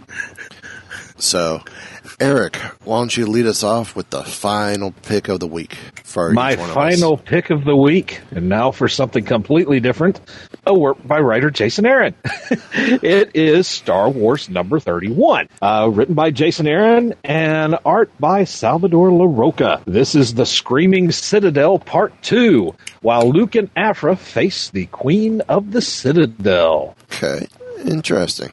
So, 1.18 1.62
Eric, 2.20 2.57
why 2.85 2.99
don't 2.99 3.16
you 3.16 3.27
lead 3.27 3.47
us 3.47 3.62
off 3.62 3.97
with 3.97 4.11
the 4.11 4.22
final 4.22 4.93
pick 4.93 5.29
of 5.29 5.41
the 5.41 5.47
week 5.47 5.74
for 6.05 6.31
My 6.33 6.53
each 6.53 6.59
one 6.59 6.68
of 6.70 6.77
us? 6.77 6.91
final 6.93 7.16
pick 7.16 7.49
of 7.49 7.64
the 7.64 7.74
week, 7.74 8.20
and 8.33 8.51
now 8.51 8.70
for 8.70 8.87
something 8.87 9.24
completely 9.24 9.81
different, 9.81 10.20
a 10.66 10.74
work 10.79 10.99
by 11.07 11.18
writer 11.20 11.51
Jason 11.51 11.87
Aaron. 11.87 12.14
it 12.74 13.31
is 13.35 13.66
Star 13.66 14.11
Wars 14.11 14.51
number 14.51 14.79
31, 14.79 15.49
uh, 15.62 15.91
written 15.91 16.14
by 16.14 16.31
Jason 16.31 16.66
Aaron 16.66 17.14
and 17.24 17.79
art 17.87 18.11
by 18.20 18.45
Salvador 18.45 19.09
Larroca. 19.09 19.83
This 19.87 20.14
is 20.14 20.35
the 20.35 20.45
Screaming 20.47 21.11
Citadel 21.12 21.79
Part 21.79 22.12
2, 22.24 22.74
while 23.07 23.30
Luke 23.30 23.54
and 23.54 23.70
Aphra 23.76 24.16
face 24.16 24.68
the 24.70 24.86
Queen 24.86 25.40
of 25.42 25.70
the 25.70 25.80
Citadel. 25.80 26.96
Okay, 27.04 27.46
interesting. 27.84 28.50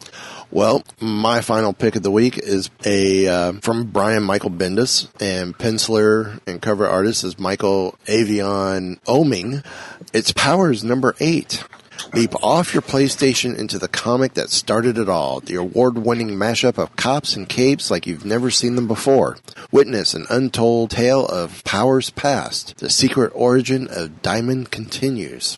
Well, 0.51 0.83
my 0.99 1.41
final 1.41 1.73
pick 1.73 1.95
of 1.95 2.03
the 2.03 2.11
week 2.11 2.37
is 2.37 2.69
a 2.85 3.27
uh, 3.27 3.53
from 3.53 3.85
Brian 3.85 4.21
Michael 4.21 4.51
Bendis 4.51 5.07
and 5.19 5.57
penciler 5.57 6.39
and 6.45 6.61
cover 6.61 6.87
artist 6.87 7.23
is 7.23 7.39
Michael 7.39 7.95
Avon 8.05 8.99
Oeming. 9.07 9.65
Its 10.13 10.31
powers 10.31 10.83
number 10.83 11.15
eight. 11.19 11.63
Leap 12.11 12.35
off 12.43 12.73
your 12.73 12.81
PlayStation 12.81 13.57
into 13.57 13.79
the 13.79 13.87
comic 13.87 14.33
that 14.33 14.49
started 14.49 14.97
it 14.97 15.07
all, 15.09 15.39
the 15.39 15.55
award-winning 15.55 16.31
mashup 16.31 16.77
of 16.77 16.95
cops 16.95 17.35
and 17.35 17.47
capes 17.47 17.89
like 17.89 18.05
you've 18.05 18.25
never 18.25 18.51
seen 18.51 18.75
them 18.75 18.87
before. 18.87 19.37
Witness 19.71 20.13
an 20.13 20.25
untold 20.29 20.91
tale 20.91 21.25
of 21.25 21.63
powers 21.63 22.09
past. 22.09 22.77
The 22.77 22.89
secret 22.89 23.31
origin 23.33 23.87
of 23.89 24.21
Diamond 24.21 24.69
continues. 24.69 25.57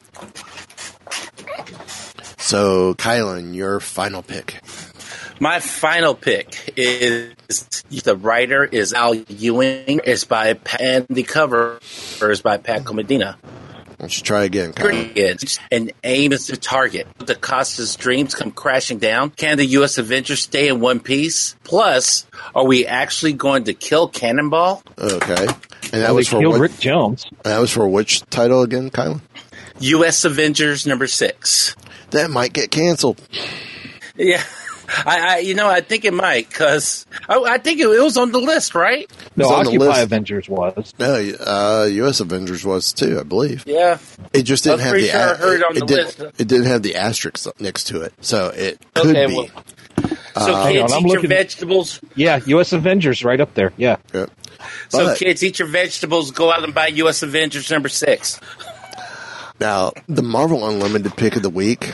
So, 2.37 2.93
Kylan, 2.93 3.55
your 3.55 3.79
final 3.79 4.21
pick. 4.21 4.61
My 5.39 5.59
final 5.59 6.15
pick 6.15 6.73
is 6.77 7.33
the 8.03 8.15
writer 8.15 8.63
is 8.63 8.93
Al 8.93 9.15
Ewing. 9.15 9.99
It's 10.05 10.23
by 10.23 10.57
and 10.79 11.05
the 11.09 11.23
cover 11.23 11.79
is 12.21 12.41
by 12.41 12.57
Paco 12.57 12.93
Medina. 12.93 13.37
Why 14.05 14.09
don't 14.09 14.23
try 14.23 14.43
again, 14.43 14.73
Pretty 14.73 15.13
good. 15.13 15.43
And 15.71 15.91
aim 16.03 16.31
is 16.31 16.47
the 16.47 16.57
target. 16.57 17.07
The 17.17 17.33
Costa's 17.35 17.95
dreams 17.95 18.35
come 18.35 18.51
crashing 18.51 18.99
down. 18.99 19.31
Can 19.31 19.57
the 19.57 19.65
U.S. 19.65 19.97
Avengers 19.97 20.41
stay 20.41 20.67
in 20.67 20.79
one 20.79 20.99
piece? 20.99 21.55
Plus, 21.63 22.27
are 22.53 22.65
we 22.65 22.85
actually 22.85 23.33
going 23.33 23.63
to 23.65 23.73
kill 23.73 24.07
Cannonball? 24.07 24.83
Okay. 24.99 25.47
And 25.47 26.03
that 26.03 26.09
Well, 26.09 26.15
was 26.15 26.27
for 26.27 26.47
what, 26.47 26.59
Rick 26.59 26.79
Jones. 26.79 27.25
that 27.43 27.57
was 27.59 27.71
for 27.71 27.87
which 27.87 28.21
title 28.29 28.61
again, 28.61 28.89
Kylan? 28.91 29.21
U.S. 29.79 30.23
Avengers 30.23 30.85
number 30.85 31.07
six. 31.07 31.75
That 32.11 32.29
might 32.29 32.53
get 32.53 32.69
canceled. 32.71 33.19
Yeah. 34.15 34.43
I, 34.87 35.35
I 35.35 35.37
you 35.39 35.55
know, 35.55 35.67
I 35.67 35.81
think 35.81 36.05
it 36.05 36.13
might 36.13 36.47
because 36.49 37.05
I, 37.27 37.37
I 37.39 37.57
think 37.57 37.79
it, 37.79 37.87
it 37.87 38.01
was 38.03 38.17
on 38.17 38.31
the 38.31 38.39
list, 38.39 38.75
right? 38.75 39.09
No, 39.35 39.45
It's 39.45 39.51
on 39.51 39.63
the 39.65 39.69
Occupy 39.71 39.85
list. 39.85 40.03
Avengers 40.03 40.49
was. 40.49 40.93
No, 40.99 41.13
uh, 41.15 41.87
U.S. 41.91 42.19
Avengers 42.19 42.65
was 42.65 42.93
too, 42.93 43.19
I 43.19 43.23
believe. 43.23 43.63
Yeah. 43.67 43.97
It 44.33 44.43
just 44.43 44.63
didn't 44.63 44.79
have 44.81 44.93
the 44.93 45.07
sure 45.07 45.19
I 45.19 45.31
a- 45.31 45.35
heard 45.35 45.59
it 45.61 45.63
on 45.65 45.77
it, 45.77 45.79
the 45.81 45.85
didn't, 45.85 46.19
list. 46.19 46.41
it 46.41 46.47
didn't 46.47 46.67
have 46.67 46.83
the 46.83 46.95
asterisk 46.95 47.47
next 47.59 47.85
to 47.85 48.01
it, 48.01 48.13
so 48.21 48.49
it 48.49 48.79
could 48.93 49.15
Okay, 49.15 49.27
be. 49.27 49.35
well, 49.35 49.47
Uh, 50.35 50.45
So 50.45 50.53
hang 50.55 50.73
kids 50.73 50.91
on, 50.91 50.97
I'm 50.99 51.07
eat 51.07 51.13
your 51.13 51.27
vegetables. 51.27 51.99
Yeah, 52.15 52.39
U.S. 52.47 52.73
Avengers 52.73 53.23
right 53.23 53.39
up 53.39 53.53
there. 53.53 53.71
Yeah. 53.77 53.97
Yeah. 54.13 54.25
So 54.89 55.05
But- 55.05 55.17
kids 55.19 55.43
eat 55.43 55.59
your 55.59 55.67
vegetables. 55.69 56.31
Go 56.31 56.51
out 56.51 56.63
and 56.63 56.73
buy 56.73 56.87
U.S. 56.87 57.23
Avengers 57.23 57.71
number 57.71 57.89
six. 57.89 58.39
Now, 59.59 59.93
the 60.07 60.21
Marvel 60.23 60.67
Unlimited 60.67 61.15
pick 61.15 61.35
of 61.37 61.41
the 61.43 61.49
week. 61.49 61.93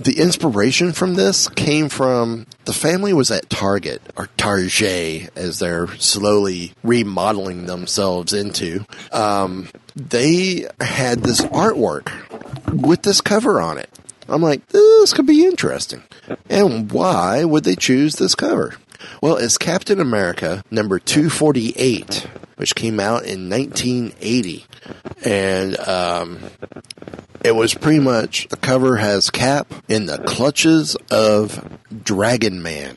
The 0.00 0.18
inspiration 0.18 0.92
from 0.92 1.14
this 1.14 1.48
came 1.48 1.88
from 1.88 2.46
the 2.66 2.72
family 2.72 3.12
was 3.12 3.30
at 3.30 3.50
Target 3.50 4.00
or 4.16 4.28
Target 4.36 5.30
as 5.36 5.58
they're 5.58 5.88
slowly 5.96 6.72
remodeling 6.84 7.66
themselves 7.66 8.32
into. 8.32 8.84
Um, 9.12 9.68
they 9.96 10.66
had 10.80 11.20
this 11.24 11.40
artwork 11.40 12.12
with 12.72 13.02
this 13.02 13.20
cover 13.20 13.60
on 13.60 13.78
it. 13.78 13.90
I'm 14.28 14.42
like, 14.42 14.66
this 14.68 15.12
could 15.12 15.26
be 15.26 15.44
interesting. 15.44 16.02
And 16.48 16.92
why 16.92 17.44
would 17.44 17.64
they 17.64 17.74
choose 17.74 18.16
this 18.16 18.34
cover? 18.34 18.74
Well, 19.22 19.36
it's 19.36 19.58
Captain 19.58 20.00
America 20.00 20.62
number 20.70 20.98
248, 20.98 22.26
which 22.58 22.74
came 22.74 23.00
out 23.00 23.24
in 23.24 23.48
1980. 23.48 24.66
And 25.24 25.78
um, 25.78 26.40
it 27.44 27.52
was 27.52 27.72
pretty 27.72 28.00
much 28.00 28.48
the 28.48 28.56
cover 28.56 28.96
has 28.96 29.30
Cap 29.30 29.72
in 29.88 30.06
the 30.06 30.18
clutches 30.18 30.96
of 31.10 31.78
Dragon 32.04 32.62
Man. 32.62 32.96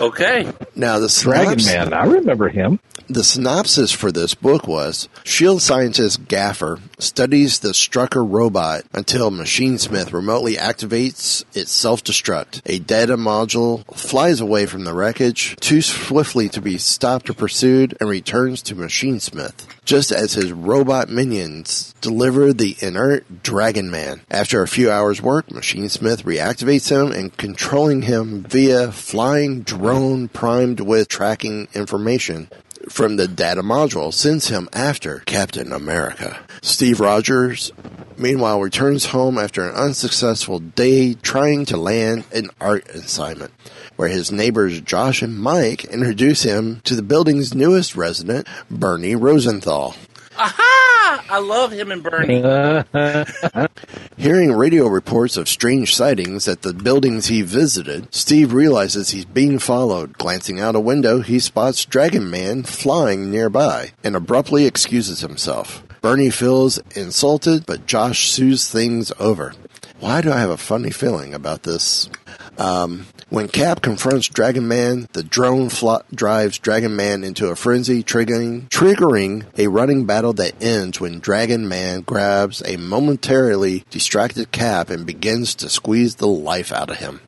Okay. 0.00 0.52
Now, 0.76 0.98
the 0.98 1.20
Dragon 1.22 1.64
Man. 1.64 1.92
I 1.94 2.04
remember 2.04 2.48
him. 2.48 2.78
The 3.06 3.22
synopsis 3.22 3.92
for 3.92 4.10
this 4.10 4.34
book 4.34 4.66
was 4.66 5.10
SHIELD 5.24 5.60
scientist 5.60 6.26
Gaffer 6.26 6.78
studies 6.98 7.58
the 7.58 7.70
Strucker 7.70 8.26
robot 8.26 8.84
until 8.94 9.30
Machinesmith 9.30 10.14
remotely 10.14 10.54
activates 10.54 11.44
its 11.54 11.70
self 11.70 12.02
destruct. 12.02 12.62
A 12.64 12.78
data 12.78 13.18
module 13.18 13.84
flies 13.94 14.40
away 14.40 14.64
from 14.64 14.84
the 14.84 14.94
wreckage 14.94 15.54
too 15.56 15.82
swiftly 15.82 16.48
to 16.48 16.62
be 16.62 16.78
stopped 16.78 17.28
or 17.28 17.34
pursued 17.34 17.94
and 18.00 18.08
returns 18.08 18.62
to 18.62 18.74
Machinesmith. 18.74 19.66
Just 19.84 20.10
as 20.10 20.32
his 20.32 20.52
robot 20.52 21.10
minions 21.10 21.94
deliver 22.00 22.54
the 22.54 22.74
inert 22.80 23.42
Dragon 23.42 23.90
Man. 23.90 24.22
After 24.30 24.62
a 24.62 24.68
few 24.68 24.90
hours' 24.90 25.20
work, 25.20 25.48
Machinesmith 25.48 26.22
reactivates 26.22 26.88
him 26.88 27.12
and 27.12 27.36
controlling 27.36 28.02
him 28.02 28.44
via 28.44 28.90
flying 28.92 29.60
drone 29.60 30.28
primed 30.28 30.80
with 30.80 31.08
tracking 31.08 31.68
information 31.74 32.48
from 32.88 33.16
the 33.16 33.28
data 33.28 33.62
module 33.62 34.12
sends 34.12 34.48
him 34.48 34.68
after 34.72 35.20
Captain 35.20 35.72
America. 35.72 36.38
Steve 36.62 37.00
Rogers 37.00 37.72
meanwhile 38.16 38.60
returns 38.60 39.06
home 39.06 39.38
after 39.38 39.68
an 39.68 39.74
unsuccessful 39.74 40.58
day 40.58 41.14
trying 41.14 41.64
to 41.66 41.76
land 41.76 42.24
an 42.32 42.50
art 42.60 42.88
assignment, 42.88 43.52
where 43.96 44.08
his 44.08 44.32
neighbors 44.32 44.80
Josh 44.80 45.22
and 45.22 45.38
Mike 45.38 45.84
introduce 45.86 46.42
him 46.42 46.80
to 46.84 46.94
the 46.94 47.02
building's 47.02 47.54
newest 47.54 47.96
resident, 47.96 48.46
Bernie 48.70 49.16
Rosenthal. 49.16 49.94
Aha! 50.36 51.24
I 51.30 51.38
love 51.38 51.72
him 51.72 51.92
and 51.92 52.02
Bernie. 52.02 52.40
Hearing 54.16 54.52
radio 54.52 54.86
reports 54.86 55.36
of 55.36 55.48
strange 55.48 55.94
sightings 55.94 56.48
at 56.48 56.62
the 56.62 56.72
buildings 56.72 57.26
he 57.26 57.42
visited, 57.42 58.14
Steve 58.14 58.52
realizes 58.52 59.10
he's 59.10 59.24
being 59.24 59.58
followed. 59.58 60.18
Glancing 60.18 60.60
out 60.60 60.76
a 60.76 60.80
window, 60.80 61.20
he 61.20 61.38
spots 61.38 61.84
Dragon 61.84 62.30
Man 62.30 62.62
flying 62.62 63.30
nearby 63.30 63.92
and 64.02 64.16
abruptly 64.16 64.66
excuses 64.66 65.20
himself. 65.20 65.82
Bernie 66.00 66.30
feels 66.30 66.78
insulted, 66.96 67.64
but 67.66 67.86
Josh 67.86 68.30
soothes 68.30 68.70
things 68.70 69.12
over. 69.18 69.54
Why 70.00 70.20
do 70.20 70.30
I 70.32 70.38
have 70.40 70.50
a 70.50 70.56
funny 70.56 70.90
feeling 70.90 71.32
about 71.32 71.62
this? 71.62 72.10
Um, 72.58 73.06
when 73.28 73.48
Cap 73.48 73.80
confronts 73.80 74.28
Dragon 74.28 74.68
Man, 74.68 75.08
the 75.12 75.22
drone 75.22 75.68
fl- 75.68 75.96
drives 76.14 76.58
Dragon 76.58 76.94
Man 76.96 77.24
into 77.24 77.48
a 77.48 77.56
frenzy, 77.56 78.02
triggering 78.02 78.68
triggering 78.68 79.46
a 79.58 79.68
running 79.68 80.04
battle 80.06 80.32
that 80.34 80.62
ends 80.62 81.00
when 81.00 81.20
Dragon 81.20 81.68
Man 81.68 82.02
grabs 82.02 82.62
a 82.66 82.76
momentarily 82.76 83.84
distracted 83.90 84.52
Cap 84.52 84.90
and 84.90 85.06
begins 85.06 85.54
to 85.56 85.68
squeeze 85.68 86.16
the 86.16 86.26
life 86.26 86.72
out 86.72 86.90
of 86.90 86.98
him. 86.98 87.20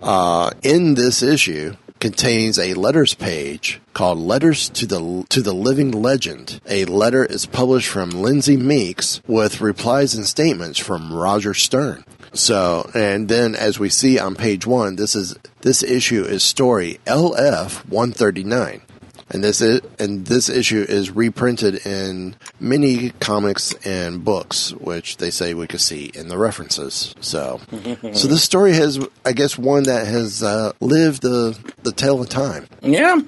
Uh, 0.00 0.50
in 0.62 0.94
this 0.94 1.22
issue 1.22 1.74
contains 1.98 2.58
a 2.58 2.74
letters 2.74 3.14
page 3.14 3.80
called 3.94 4.18
Letters 4.18 4.68
to 4.68 4.86
the 4.86 5.24
to 5.30 5.42
the 5.42 5.54
Living 5.54 5.90
Legend. 5.90 6.60
A 6.68 6.84
letter 6.84 7.24
is 7.24 7.46
published 7.46 7.88
from 7.88 8.10
Lindsay 8.10 8.56
Meeks 8.56 9.20
with 9.26 9.60
replies 9.60 10.14
and 10.14 10.26
statements 10.26 10.78
from 10.78 11.12
Roger 11.12 11.54
Stern. 11.54 12.04
So, 12.36 12.90
and 12.94 13.28
then 13.28 13.54
as 13.54 13.78
we 13.78 13.88
see 13.88 14.18
on 14.18 14.34
page 14.34 14.66
1, 14.66 14.96
this 14.96 15.16
is 15.16 15.36
this 15.62 15.82
issue 15.82 16.22
is 16.24 16.42
story 16.42 17.00
LF 17.06 17.88
139. 17.88 18.82
And 19.28 19.42
this 19.42 19.60
is, 19.60 19.80
and 19.98 20.24
this 20.26 20.48
issue 20.48 20.86
is 20.88 21.10
reprinted 21.10 21.84
in 21.84 22.36
many 22.60 23.10
comics 23.10 23.74
and 23.84 24.24
books, 24.24 24.72
which 24.72 25.16
they 25.16 25.30
say 25.30 25.52
we 25.52 25.66
could 25.66 25.80
see 25.80 26.12
in 26.14 26.28
the 26.28 26.38
references. 26.38 27.12
So, 27.20 27.60
so 28.12 28.28
this 28.28 28.44
story 28.44 28.74
has, 28.74 29.04
I 29.24 29.32
guess, 29.32 29.58
one 29.58 29.82
that 29.84 30.06
has 30.06 30.44
uh, 30.44 30.72
lived 30.80 31.22
the 31.22 31.58
the 31.82 31.90
tale 31.90 32.20
of 32.20 32.28
time. 32.28 32.68
Yeah. 32.82 33.20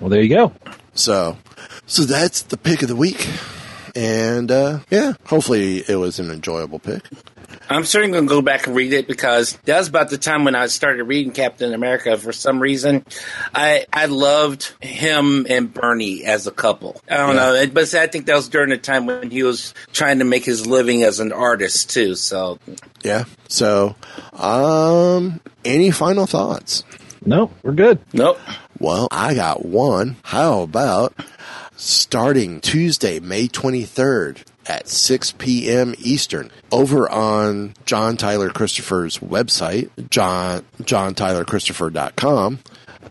Well, 0.00 0.10
there 0.10 0.22
you 0.22 0.28
go. 0.28 0.52
So, 0.94 1.36
so 1.86 2.02
that's 2.02 2.42
the 2.42 2.56
pick 2.56 2.82
of 2.82 2.88
the 2.88 2.96
week, 2.96 3.28
and 3.94 4.50
uh, 4.50 4.80
yeah, 4.90 5.12
hopefully 5.26 5.84
it 5.86 5.96
was 5.96 6.18
an 6.18 6.32
enjoyable 6.32 6.80
pick. 6.80 7.04
I'm 7.68 7.84
certainly 7.84 8.12
going 8.12 8.28
to 8.28 8.34
go 8.34 8.42
back 8.42 8.66
and 8.66 8.76
read 8.76 8.92
it 8.92 9.06
because 9.06 9.56
that 9.64 9.78
was 9.78 9.88
about 9.88 10.10
the 10.10 10.18
time 10.18 10.44
when 10.44 10.54
I 10.54 10.66
started 10.66 11.04
reading 11.04 11.32
Captain 11.32 11.72
America. 11.72 12.16
For 12.16 12.32
some 12.32 12.60
reason, 12.60 13.04
I 13.54 13.86
I 13.92 14.06
loved 14.06 14.72
him 14.80 15.46
and 15.48 15.72
Bernie 15.72 16.24
as 16.24 16.46
a 16.46 16.50
couple. 16.50 17.00
I 17.10 17.16
don't 17.16 17.36
know, 17.36 17.66
but 17.72 17.94
I 17.94 18.06
think 18.06 18.26
that 18.26 18.36
was 18.36 18.48
during 18.48 18.70
the 18.70 18.78
time 18.78 19.06
when 19.06 19.30
he 19.30 19.42
was 19.42 19.74
trying 19.92 20.18
to 20.18 20.24
make 20.24 20.44
his 20.44 20.66
living 20.66 21.02
as 21.02 21.20
an 21.20 21.32
artist 21.32 21.90
too. 21.90 22.14
So 22.14 22.58
Yeah. 23.02 23.24
So, 23.48 23.94
um, 24.32 25.40
any 25.64 25.90
final 25.90 26.26
thoughts? 26.26 26.84
No, 27.24 27.50
we're 27.62 27.72
good. 27.72 28.00
Nope. 28.12 28.38
Well, 28.78 29.08
I 29.10 29.34
got 29.34 29.64
one. 29.64 30.16
How 30.22 30.62
about 30.62 31.14
starting 31.76 32.60
Tuesday, 32.60 33.20
May 33.20 33.48
23rd 33.48 34.44
at 34.66 34.88
6 34.88 35.32
p.m. 35.32 35.94
Eastern 35.98 36.50
over 36.70 37.08
on 37.08 37.74
John 37.84 38.16
Tyler 38.16 38.50
Christopher's 38.50 39.18
website, 39.18 39.90
John, 40.10 40.64
johntylerchristopher.com. 40.82 42.58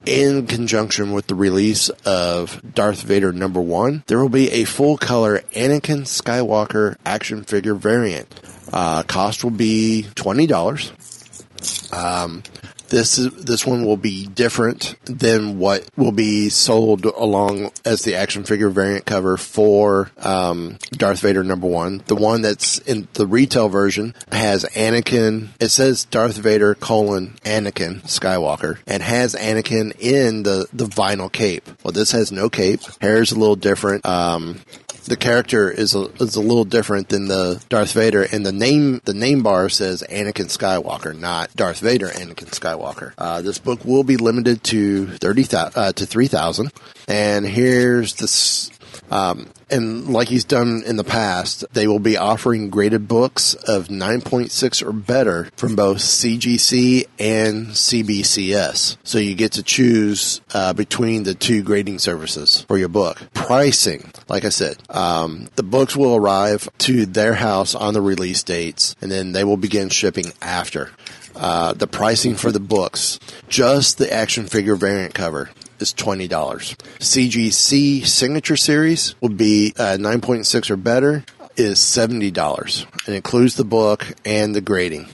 In 0.05 0.47
conjunction 0.47 1.13
with 1.13 1.27
the 1.27 1.35
release 1.35 1.87
of 2.05 2.61
Darth 2.73 3.03
Vader 3.03 3.31
number 3.31 3.61
one, 3.61 4.03
there 4.07 4.19
will 4.19 4.27
be 4.27 4.51
a 4.51 4.65
full 4.65 4.97
color 4.97 5.39
Anakin 5.53 6.01
Skywalker 6.01 6.97
action 7.05 7.43
figure 7.43 7.75
variant. 7.75 8.27
Uh, 8.73 9.03
cost 9.03 9.43
will 9.45 9.51
be 9.51 10.05
$20. 10.15 11.93
Um, 11.93 12.43
this 12.89 13.17
is, 13.17 13.31
this 13.43 13.65
one 13.65 13.85
will 13.85 13.97
be 13.97 14.27
different 14.27 14.95
than 15.05 15.59
what 15.59 15.87
will 15.95 16.11
be 16.11 16.49
sold 16.49 17.05
along 17.05 17.71
as 17.85 18.03
the 18.03 18.15
action 18.15 18.43
figure 18.43 18.69
variant 18.69 19.05
cover 19.05 19.37
for 19.37 20.11
um, 20.19 20.77
Darth 20.91 21.21
Vader 21.21 21.43
number 21.43 21.67
one. 21.67 22.03
The 22.07 22.15
one 22.15 22.41
that's 22.41 22.79
in 22.79 23.07
the 23.13 23.27
retail 23.27 23.69
version 23.69 24.13
has 24.31 24.65
Anakin. 24.65 25.49
It 25.59 25.69
says 25.69 26.05
Darth 26.05 26.37
Vader 26.37 26.75
colon 26.75 27.35
Anakin 27.43 28.01
Skywalker 28.01 28.79
and 28.87 29.03
has 29.03 29.35
Anakin 29.35 29.93
in 29.99 30.43
the 30.43 30.67
the 30.73 30.85
vinyl 30.85 31.31
cape. 31.31 31.67
Well, 31.83 31.91
this 31.91 32.11
has 32.11 32.31
no 32.31 32.49
cape. 32.49 32.81
Hair 33.01 33.21
is 33.21 33.31
a 33.31 33.39
little 33.39 33.55
different. 33.55 34.05
Um, 34.05 34.61
the 35.05 35.17
character 35.17 35.69
is 35.69 35.95
a, 35.95 36.05
is 36.15 36.35
a 36.35 36.41
little 36.41 36.65
different 36.65 37.09
than 37.09 37.27
the 37.27 37.63
Darth 37.69 37.93
Vader, 37.93 38.23
and 38.23 38.45
the 38.45 38.51
name 38.51 39.01
the 39.05 39.13
name 39.13 39.43
bar 39.43 39.69
says 39.69 40.03
Anakin 40.09 40.45
Skywalker, 40.45 41.17
not 41.17 41.53
Darth 41.55 41.79
Vader. 41.79 42.07
Anakin 42.07 42.49
Skywalker. 42.49 43.13
Uh, 43.17 43.41
this 43.41 43.59
book 43.59 43.83
will 43.85 44.03
be 44.03 44.17
limited 44.17 44.63
to 44.65 45.07
thirty 45.07 45.45
uh, 45.53 45.91
to 45.93 46.05
three 46.05 46.27
thousand, 46.27 46.71
and 47.07 47.45
here's 47.45 48.15
this. 48.15 48.69
Um, 49.13 49.45
and 49.69 50.09
like 50.09 50.27
he's 50.27 50.43
done 50.43 50.81
in 50.87 50.95
the 50.95 51.03
past, 51.03 51.65
they 51.71 51.85
will 51.85 51.99
be 51.99 52.17
offering 52.17 52.71
graded 52.71 53.07
books 53.07 53.53
of 53.53 53.87
9.6 53.87 54.81
or 54.83 54.91
better 54.91 55.49
from 55.55 55.75
both 55.75 55.97
CGC 55.97 57.05
and 57.19 57.67
CBCS. 57.67 58.97
So 59.03 59.19
you 59.19 59.35
get 59.35 59.51
to 59.51 59.61
choose 59.61 60.41
uh, 60.55 60.73
between 60.73 61.23
the 61.23 61.35
two 61.35 61.61
grading 61.61 61.99
services 61.99 62.61
for 62.61 62.79
your 62.79 62.89
book. 62.89 63.21
Pricing, 63.35 64.11
like 64.29 64.45
I 64.45 64.49
said, 64.49 64.77
um, 64.89 65.47
the 65.57 65.63
books 65.63 65.95
will 65.95 66.15
arrive 66.15 66.67
to 66.79 67.05
their 67.05 67.35
house 67.35 67.75
on 67.75 67.93
the 67.93 68.01
release 68.01 68.41
dates, 68.41 68.95
and 68.99 69.11
then 69.11 69.31
they 69.31 69.43
will 69.43 69.57
begin 69.57 69.89
shipping 69.89 70.33
after. 70.41 70.89
Uh, 71.35 71.73
the 71.73 71.87
pricing 71.87 72.35
for 72.35 72.51
the 72.51 72.59
books, 72.59 73.19
just 73.47 73.99
the 73.99 74.11
action 74.11 74.47
figure 74.47 74.75
variant 74.75 75.13
cover, 75.13 75.49
is 75.83 75.93
twenty 75.93 76.27
dollars. 76.27 76.75
CGC 76.99 78.05
Signature 78.07 78.55
Series 78.55 79.13
will 79.21 79.29
be 79.29 79.73
uh, 79.77 79.97
nine 79.99 80.21
point 80.21 80.47
six 80.47 80.71
or 80.71 80.77
better 80.77 81.23
is 81.55 81.79
seventy 81.79 82.31
dollars. 82.31 82.87
It 83.07 83.13
includes 83.13 83.55
the 83.55 83.63
book 83.63 84.07
and 84.25 84.55
the 84.55 84.61
grading. 84.61 85.09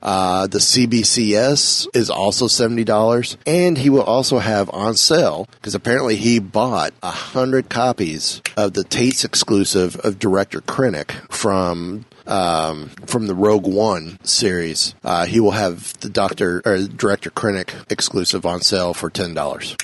Uh, 0.00 0.46
the 0.46 0.58
CBCS 0.58 1.88
is 1.94 2.10
also 2.10 2.46
seventy 2.46 2.84
dollars, 2.84 3.36
and 3.46 3.76
he 3.76 3.90
will 3.90 4.02
also 4.02 4.38
have 4.38 4.70
on 4.70 4.94
sale 4.94 5.48
because 5.56 5.74
apparently 5.74 6.16
he 6.16 6.38
bought 6.38 6.92
a 7.02 7.10
hundred 7.10 7.68
copies 7.68 8.42
of 8.56 8.74
the 8.74 8.84
Tate's 8.84 9.24
exclusive 9.24 9.96
of 10.04 10.18
Director 10.18 10.60
Krennic 10.60 11.10
from 11.32 12.04
um, 12.26 12.90
from 13.06 13.26
the 13.26 13.34
Rogue 13.34 13.66
One 13.66 14.18
series. 14.24 14.94
Uh, 15.02 15.24
he 15.24 15.40
will 15.40 15.52
have 15.52 15.98
the 16.00 16.10
Doctor 16.10 16.60
or 16.64 16.82
Director 16.86 17.30
Krennic 17.30 17.90
exclusive 17.90 18.44
on 18.44 18.60
sale 18.60 18.92
for 18.92 19.08
ten 19.08 19.32
dollars. 19.32 19.74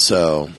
So 0.00 0.50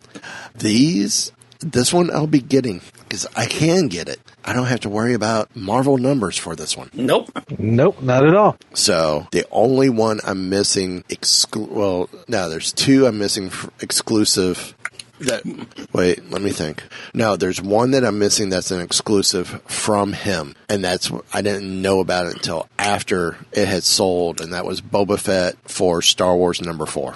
these, 0.56 1.32
this 1.60 1.92
one 1.94 2.12
I'll 2.12 2.28
be 2.28 2.40
getting 2.42 2.82
because 3.04 3.28
I 3.36 3.46
can 3.46 3.88
get 3.88 4.08
it. 4.08 4.20
I 4.44 4.54
don't 4.54 4.68
have 4.68 4.80
to 4.82 4.90
worry 4.90 5.14
about 5.14 5.56
Marvel 5.56 5.98
numbers 5.98 6.38
for 6.38 6.56
this 6.56 6.76
one. 6.76 6.90
Nope. 6.94 7.30
Nope, 7.60 8.02
not 8.02 8.26
at 8.26 8.36
all. 8.36 8.58
So 8.74 9.28
the 9.32 9.46
only 9.52 9.90
one 9.90 10.20
I'm 10.26 10.50
missing, 10.50 11.04
exclu- 11.10 11.70
well, 11.70 12.10
no, 12.28 12.50
there's 12.50 12.72
two 12.74 13.06
I'm 13.06 13.20
missing 13.20 13.48
f- 13.48 13.70
exclusive. 13.82 14.76
That 15.20 15.44
wait, 15.94 16.32
let 16.32 16.42
me 16.42 16.50
think. 16.50 16.82
No, 17.14 17.36
there's 17.36 17.62
one 17.62 17.92
that 17.92 18.04
I'm 18.04 18.18
missing 18.18 18.50
that's 18.50 18.72
an 18.72 18.82
exclusive 18.82 19.62
from 19.68 20.14
him, 20.14 20.56
and 20.68 20.84
that's 20.84 21.12
I 21.32 21.44
didn't 21.44 21.80
know 21.82 22.00
about 22.00 22.26
it 22.26 22.34
until 22.34 22.68
after 22.80 23.38
it 23.52 23.68
had 23.68 23.84
sold, 23.84 24.42
and 24.42 24.52
that 24.54 24.66
was 24.66 24.82
Boba 24.82 25.20
Fett 25.20 25.58
for 25.66 26.02
Star 26.02 26.36
Wars 26.36 26.60
number 26.60 26.88
four. 26.88 27.14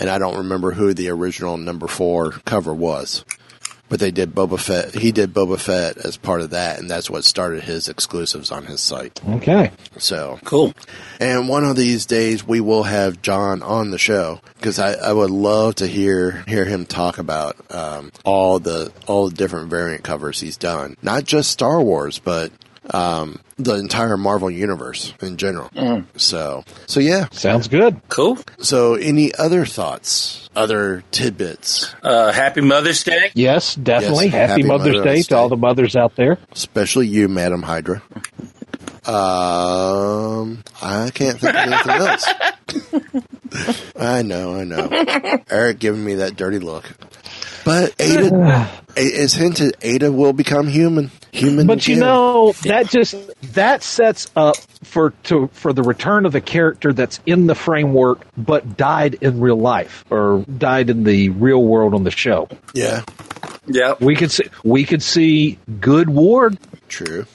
And 0.00 0.08
I 0.10 0.18
don't 0.18 0.38
remember 0.38 0.72
who 0.72 0.94
the 0.94 1.10
original 1.10 1.56
number 1.58 1.86
four 1.86 2.32
cover 2.44 2.74
was 2.74 3.24
but 3.90 3.98
they 3.98 4.12
did 4.12 4.32
Boba 4.34 4.58
Fett. 4.58 4.94
He 4.94 5.10
did 5.12 5.34
Boba 5.34 5.58
Fett 5.58 5.98
as 5.98 6.16
part 6.16 6.40
of 6.40 6.50
that, 6.50 6.78
and 6.78 6.88
that's 6.88 7.10
what 7.10 7.24
started 7.24 7.64
his 7.64 7.88
exclusives 7.88 8.52
on 8.52 8.64
his 8.64 8.80
site. 8.80 9.20
Okay. 9.28 9.72
So 9.98 10.38
Cool. 10.44 10.72
and 11.18 11.48
one 11.48 11.64
of 11.64 11.76
these 11.76 12.06
days 12.06 12.46
we 12.46 12.60
will 12.60 12.84
have 12.84 13.20
John 13.20 13.62
on 13.62 13.90
the 13.90 13.98
show 13.98 14.40
because 14.56 14.78
I, 14.78 14.92
I 14.92 15.12
would 15.12 15.30
love 15.30 15.74
to 15.76 15.88
hear 15.88 16.44
hear 16.46 16.64
him 16.64 16.86
talk 16.86 17.18
about 17.18 17.56
um, 17.74 18.12
all 18.24 18.60
the 18.60 18.92
all 19.08 19.28
the 19.28 19.34
different 19.34 19.68
variant 19.68 20.04
covers 20.04 20.40
he's 20.40 20.56
done, 20.56 20.96
not 21.02 21.24
just 21.24 21.50
Star 21.50 21.82
Wars, 21.82 22.20
but 22.20 22.52
um, 22.92 23.40
the 23.56 23.74
entire 23.74 24.16
Marvel 24.16 24.50
universe 24.50 25.12
in 25.20 25.36
general. 25.36 25.68
Mm. 25.70 26.06
So, 26.16 26.64
so 26.86 27.00
yeah, 27.00 27.28
sounds 27.32 27.68
good. 27.68 28.00
Cool. 28.08 28.38
So, 28.58 28.94
any 28.94 29.34
other 29.34 29.66
thoughts, 29.66 30.48
other 30.56 31.04
tidbits? 31.10 31.94
Uh, 32.02 32.32
happy 32.32 32.60
Mother's 32.60 33.04
Day. 33.04 33.30
Yes, 33.34 33.74
definitely. 33.74 34.26
Yes, 34.26 34.34
happy, 34.34 34.50
happy 34.50 34.62
Mother's, 34.64 34.96
Mother's 34.96 35.04
Day, 35.04 35.16
Day. 35.16 35.22
to 35.22 35.36
all 35.36 35.48
the 35.48 35.56
mothers 35.56 35.96
out 35.96 36.16
there. 36.16 36.38
Especially 36.52 37.06
you, 37.06 37.28
Madam 37.28 37.62
Hydra. 37.62 38.02
Um, 39.06 40.62
I 40.82 41.10
can't 41.12 41.38
think 41.38 41.54
of 41.54 41.56
anything 41.56 41.90
else. 41.90 42.26
I 43.96 44.22
know, 44.22 44.54
I 44.54 44.64
know. 44.64 45.42
Eric 45.50 45.78
giving 45.78 46.04
me 46.04 46.16
that 46.16 46.36
dirty 46.36 46.58
look. 46.58 46.84
But 47.70 47.94
Aida, 48.00 48.68
it's 48.96 49.34
hinted 49.34 49.76
Aida 49.84 50.10
will 50.10 50.32
become 50.32 50.66
human. 50.66 51.10
Human. 51.32 51.68
But 51.68 51.86
you 51.86 51.94
again. 51.94 52.06
know 52.08 52.52
that 52.64 52.88
just 52.88 53.14
that 53.54 53.84
sets 53.84 54.28
up 54.34 54.56
for 54.82 55.10
to 55.24 55.48
for 55.52 55.72
the 55.72 55.82
return 55.82 56.26
of 56.26 56.32
the 56.32 56.40
character 56.40 56.92
that's 56.92 57.20
in 57.26 57.46
the 57.46 57.54
framework 57.54 58.26
but 58.36 58.76
died 58.76 59.14
in 59.20 59.40
real 59.40 59.56
life 59.58 60.04
or 60.10 60.44
died 60.58 60.90
in 60.90 61.04
the 61.04 61.28
real 61.28 61.62
world 61.62 61.94
on 61.94 62.02
the 62.02 62.10
show. 62.10 62.48
Yeah. 62.74 63.02
Yeah. 63.66 63.94
We 64.00 64.16
could 64.16 64.32
see 64.32 64.48
we 64.64 64.84
could 64.84 65.02
see 65.02 65.58
Good 65.80 66.10
Ward. 66.10 66.58
True. 66.88 67.26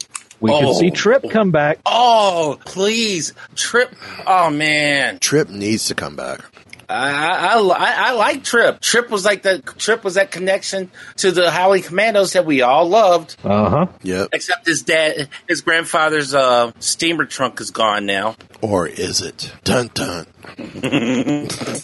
We 0.41 0.51
could 0.51 0.65
Oh. 0.65 0.73
see 0.73 0.91
Trip 0.91 1.29
come 1.29 1.51
back. 1.51 1.79
Oh, 1.85 2.57
please, 2.65 3.31
Trip. 3.55 3.95
Oh 4.27 4.49
man, 4.49 5.19
Trip 5.19 5.47
needs 5.49 5.85
to 5.85 5.95
come 5.95 6.17
back. 6.17 6.41
I 6.87 7.55
I, 7.55 7.59
I, 7.59 7.93
I 8.09 8.11
like 8.13 8.43
Trip. 8.43 8.79
Trip 8.79 9.09
was 9.09 9.25
like 9.25 9.43
the 9.43 9.59
Trip 9.77 10.03
was 10.03 10.15
that 10.15 10.31
connection 10.31 10.91
to 11.17 11.31
the 11.31 11.51
Howling 11.51 11.83
Commandos 11.83 12.33
that 12.33 12.45
we 12.45 12.61
all 12.61 12.87
loved. 12.87 13.35
Uh 13.43 13.69
huh. 13.69 13.87
Yep. 14.03 14.29
Except 14.33 14.67
his 14.67 14.83
dad, 14.83 15.29
his 15.47 15.61
grandfather's 15.61 16.33
uh, 16.33 16.71
steamer 16.79 17.25
trunk 17.25 17.59
is 17.61 17.71
gone 17.71 18.05
now. 18.05 18.35
Or 18.61 18.87
is 18.87 19.21
it? 19.21 19.51
Dun 19.63 19.89
dun. 19.93 20.27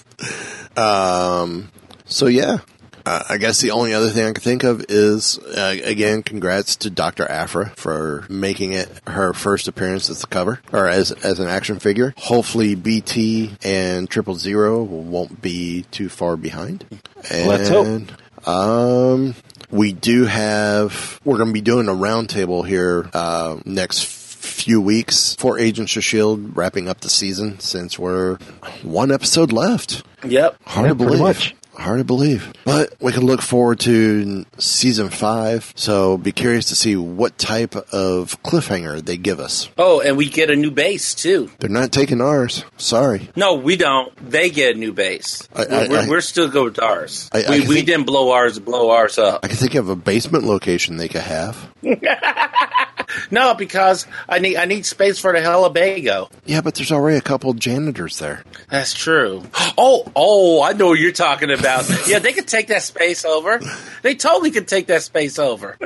um. 0.78 1.70
So 2.06 2.28
yeah, 2.28 2.60
uh, 3.06 3.24
I 3.30 3.38
guess 3.38 3.62
the 3.62 3.72
only 3.72 3.94
other 3.94 4.10
thing 4.10 4.26
I 4.26 4.32
can 4.34 4.42
think 4.44 4.64
of 4.64 4.86
is 4.90 5.38
uh, 5.40 5.76
again, 5.84 6.24
congrats 6.24 6.76
to 6.78 6.90
Doctor 6.90 7.30
Aphra 7.30 7.72
for 7.76 8.26
making 8.30 8.74
it 8.74 8.90
her 9.08 9.34
first 9.34 9.68
appearance 9.68 10.10
as 10.10 10.22
the 10.22 10.28
cover 10.28 10.62
or 10.72 10.88
as 10.88 11.12
as 11.12 11.40
an 11.40 11.48
action 11.48 11.80
figure. 11.80 12.14
Hopefully, 12.18 12.76
BT 12.76 13.52
and 13.64 14.10
Triple 14.10 14.36
Zero 14.36 14.84
won't 14.84 15.42
be 15.42 15.84
too 15.92 16.10
far 16.10 16.38
behind. 16.38 16.86
And, 17.30 17.48
Let's 17.48 17.70
hope. 17.70 18.48
Um, 18.48 19.36
we 19.70 19.94
do 19.94 20.26
have. 20.26 21.20
We're 21.24 21.38
going 21.38 21.50
to 21.50 21.54
be 21.54 21.62
doing 21.62 21.88
a 21.88 21.92
roundtable 21.94 22.66
here 22.68 23.10
uh, 23.14 23.60
next 23.66 24.06
few 24.06 24.82
weeks 24.82 25.36
for 25.36 25.60
Agents 25.60 25.96
of 25.96 26.04
Shield, 26.04 26.56
wrapping 26.58 26.88
up 26.90 27.02
the 27.02 27.10
season 27.10 27.60
since 27.60 27.98
we're 28.00 28.38
one 28.84 29.12
episode 29.12 29.52
left. 29.52 30.04
Yep. 30.24 30.58
Hard 30.66 30.86
Yeah, 30.86 30.90
to 30.94 30.96
pretty 30.96 31.18
believe. 31.18 31.54
Hard 31.76 32.00
to 32.00 32.04
believe. 32.04 32.52
But 32.66 32.94
we 33.00 33.12
can 33.12 33.26
look 33.26 33.42
forward 33.42 33.80
to 33.82 34.46
season 34.58 35.10
five. 35.10 35.72
So 35.76 36.18
be 36.18 36.32
curious 36.32 36.66
to 36.66 36.76
see 36.76 36.96
what 36.96 37.38
type 37.38 37.76
of 37.76 38.42
cliffhanger 38.44 39.04
they 39.04 39.18
give 39.18 39.40
us. 39.40 39.70
Oh, 39.78 40.00
and 40.02 40.16
we 40.18 40.30
get 40.30 40.50
a 40.50 40.56
new 40.56 40.70
base 40.70 41.16
too. 41.16 41.50
They're 41.60 41.70
not 41.70 41.92
taking 41.92 42.22
ours. 42.22 42.66
Sorry. 42.78 43.30
No, 43.36 43.56
we 43.56 43.78
don't. 43.78 44.14
They 44.30 44.50
get 44.50 44.76
a 44.76 44.80
new 44.80 44.94
base. 44.94 45.48
I- 45.56 45.64
I- 45.66 45.88
we're, 45.88 46.00
I- 46.02 46.08
we're 46.10 46.22
still 46.22 46.50
going 46.50 46.66
with 46.66 46.82
ours. 46.84 47.30
We, 47.34 47.42
we 47.62 47.62
think- 47.76 47.86
didn't 47.88 48.06
blow 48.06 48.32
ours. 48.32 48.60
Blow 48.60 48.92
ours 48.92 49.18
up. 49.18 49.44
I 49.44 49.48
can 49.48 49.58
think 49.58 49.76
of 49.76 49.90
a 49.90 49.96
basement 49.96 50.44
location 50.44 50.98
they 50.98 51.08
could 51.08 51.22
have. 51.22 51.72
No, 53.30 53.54
because 53.54 54.08
I 54.28 54.40
need 54.40 54.58
I 54.58 54.66
need 54.66 54.86
space 54.86 55.20
for 55.20 55.34
the 55.34 55.42
Helibago. 55.42 56.30
Yeah, 56.46 56.62
but 56.62 56.76
there's 56.76 56.92
already 56.92 57.18
a 57.18 57.22
couple 57.22 57.54
janitors 57.54 58.20
there. 58.20 58.44
That's 58.70 58.94
true. 58.94 59.44
Oh, 59.78 60.06
oh, 60.16 60.62
I 60.62 60.74
know 60.74 60.88
what 60.88 61.00
you're 61.00 61.12
talking 61.12 61.50
about. 61.50 61.90
yeah, 62.08 62.20
they 62.20 62.34
could 62.34 62.48
take 62.48 62.68
that 62.68 62.84
space 62.84 63.26
over. 63.26 63.60
They 64.04 64.16
totally 64.16 64.52
could 64.52 64.68
take 64.68 64.88
that 64.88 65.02
space 65.02 65.40
over. 65.40 65.78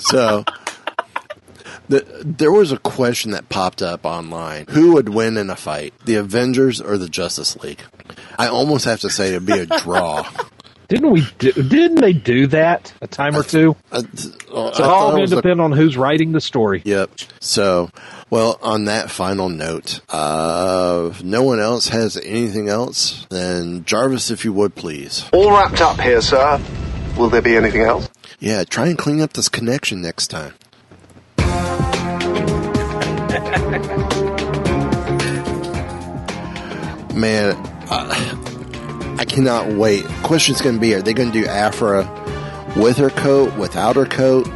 So 0.00 0.44
the, 1.88 2.04
there 2.24 2.50
was 2.50 2.72
a 2.72 2.78
question 2.78 3.32
that 3.32 3.48
popped 3.48 3.82
up 3.82 4.04
online. 4.04 4.66
Who 4.70 4.94
would 4.94 5.08
win 5.08 5.36
in 5.36 5.50
a 5.50 5.56
fight? 5.56 5.94
The 6.04 6.16
Avengers 6.16 6.80
or 6.80 6.98
the 6.98 7.08
Justice 7.08 7.56
League? 7.58 7.82
I 8.38 8.48
almost 8.48 8.84
have 8.86 9.00
to 9.00 9.10
say 9.10 9.28
it'd 9.28 9.46
be 9.46 9.60
a 9.60 9.66
draw. 9.66 10.28
Didn't 10.88 11.10
we? 11.10 11.26
Do, 11.38 11.52
didn't 11.52 11.96
they 12.00 12.12
do 12.12 12.46
that 12.48 12.92
a 13.02 13.06
time 13.08 13.34
or 13.34 13.42
two? 13.42 13.74
I, 13.90 13.98
I 13.98 14.00
all 14.52 14.72
thought 14.72 15.08
it 15.08 15.10
going 15.10 15.20
was 15.22 15.30
to 15.30 15.38
a- 15.38 15.42
depend 15.42 15.60
on 15.60 15.72
who's 15.72 15.96
writing 15.96 16.30
the 16.32 16.40
story. 16.40 16.82
Yep. 16.84 17.10
So, 17.40 17.90
well, 18.30 18.58
on 18.62 18.84
that 18.84 19.10
final 19.10 19.48
note, 19.48 20.00
uh, 20.08 21.08
if 21.10 21.24
no 21.24 21.42
one 21.42 21.58
else 21.60 21.88
has 21.88 22.16
anything 22.18 22.68
else, 22.68 23.26
then 23.30 23.84
Jarvis, 23.84 24.30
if 24.30 24.44
you 24.44 24.52
would 24.52 24.74
please. 24.76 25.24
All 25.32 25.50
wrapped 25.50 25.80
up 25.80 26.00
here, 26.00 26.20
sir. 26.20 26.60
Will 27.16 27.30
there 27.30 27.42
be 27.42 27.56
anything 27.56 27.82
else? 27.82 28.08
Yeah, 28.38 28.62
try 28.64 28.86
and 28.86 28.98
clean 28.98 29.20
up 29.20 29.32
this 29.32 29.48
connection 29.48 30.00
next 30.02 30.28
time. 30.28 30.54
Man, 37.14 37.52
uh, 37.88 38.08
I 38.10 38.45
cannot 39.36 39.68
wait. 39.74 40.02
Question's 40.22 40.62
going 40.62 40.76
to 40.76 40.80
be: 40.80 40.94
Are 40.94 41.02
they 41.02 41.12
going 41.12 41.30
to 41.30 41.40
do 41.42 41.46
Aphra 41.46 42.04
with 42.74 42.96
her 42.96 43.10
coat, 43.10 43.54
without 43.58 43.94
her 43.94 44.06
coat? 44.06 44.48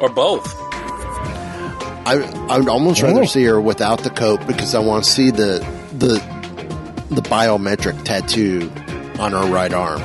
Or 0.00 0.08
both. 0.08 0.46
I 2.06 2.22
I 2.48 2.58
would 2.58 2.68
almost 2.68 3.02
rather 3.02 3.26
see 3.26 3.42
her 3.44 3.60
without 3.60 4.04
the 4.04 4.10
coat 4.10 4.46
because 4.46 4.76
I 4.76 4.78
want 4.78 5.02
to 5.02 5.10
see 5.10 5.32
the 5.32 5.58
the 5.98 6.14
the 7.12 7.22
biometric 7.22 8.04
tattoo 8.04 8.70
on 9.18 9.32
her 9.32 9.44
right 9.52 9.72
arm. 9.72 10.00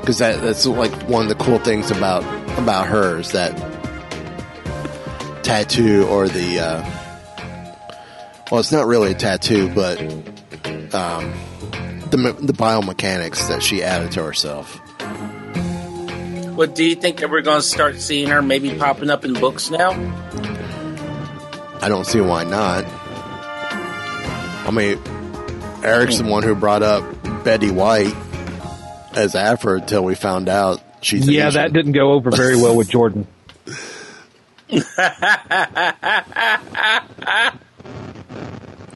Because 0.00 0.18
that 0.18 0.40
that's 0.42 0.64
like 0.64 0.92
one 1.08 1.22
of 1.24 1.28
the 1.28 1.44
cool 1.44 1.58
things 1.58 1.90
about 1.90 2.22
about 2.56 2.86
her 2.86 3.18
is 3.18 3.32
that 3.32 3.52
tattoo 5.42 6.06
or 6.06 6.28
the 6.28 6.60
uh, 6.60 6.97
well, 8.50 8.60
it's 8.60 8.72
not 8.72 8.86
really 8.86 9.12
a 9.12 9.14
tattoo, 9.14 9.68
but 9.74 10.00
um, 10.94 11.32
the 12.10 12.36
the 12.40 12.52
biomechanics 12.52 13.48
that 13.48 13.62
she 13.62 13.82
added 13.82 14.12
to 14.12 14.22
herself. 14.22 14.76
What 16.56 16.74
do 16.74 16.84
you 16.84 16.96
think 16.96 17.20
that 17.20 17.30
we're 17.30 17.42
going 17.42 17.60
to 17.60 17.66
start 17.66 18.00
seeing 18.00 18.28
her 18.30 18.42
maybe 18.42 18.74
popping 18.74 19.10
up 19.10 19.24
in 19.24 19.34
books 19.34 19.70
now? 19.70 19.90
I 21.80 21.88
don't 21.88 22.04
see 22.04 22.20
why 22.20 22.42
not. 22.44 22.84
I 24.66 24.70
mean, 24.72 24.98
Eric's 25.84 26.18
the 26.18 26.24
one 26.24 26.42
who 26.42 26.56
brought 26.56 26.82
up 26.82 27.04
Betty 27.44 27.70
White 27.70 28.12
as 29.14 29.36
Aphra 29.36 29.74
until 29.74 30.02
we 30.04 30.16
found 30.16 30.48
out 30.48 30.82
she's 31.00 31.28
yeah, 31.28 31.48
Asian. 31.48 31.62
that 31.62 31.72
didn't 31.72 31.92
go 31.92 32.12
over 32.12 32.30
very 32.30 32.56
well 32.56 32.76
with 32.76 32.90
Jordan. 32.94 33.26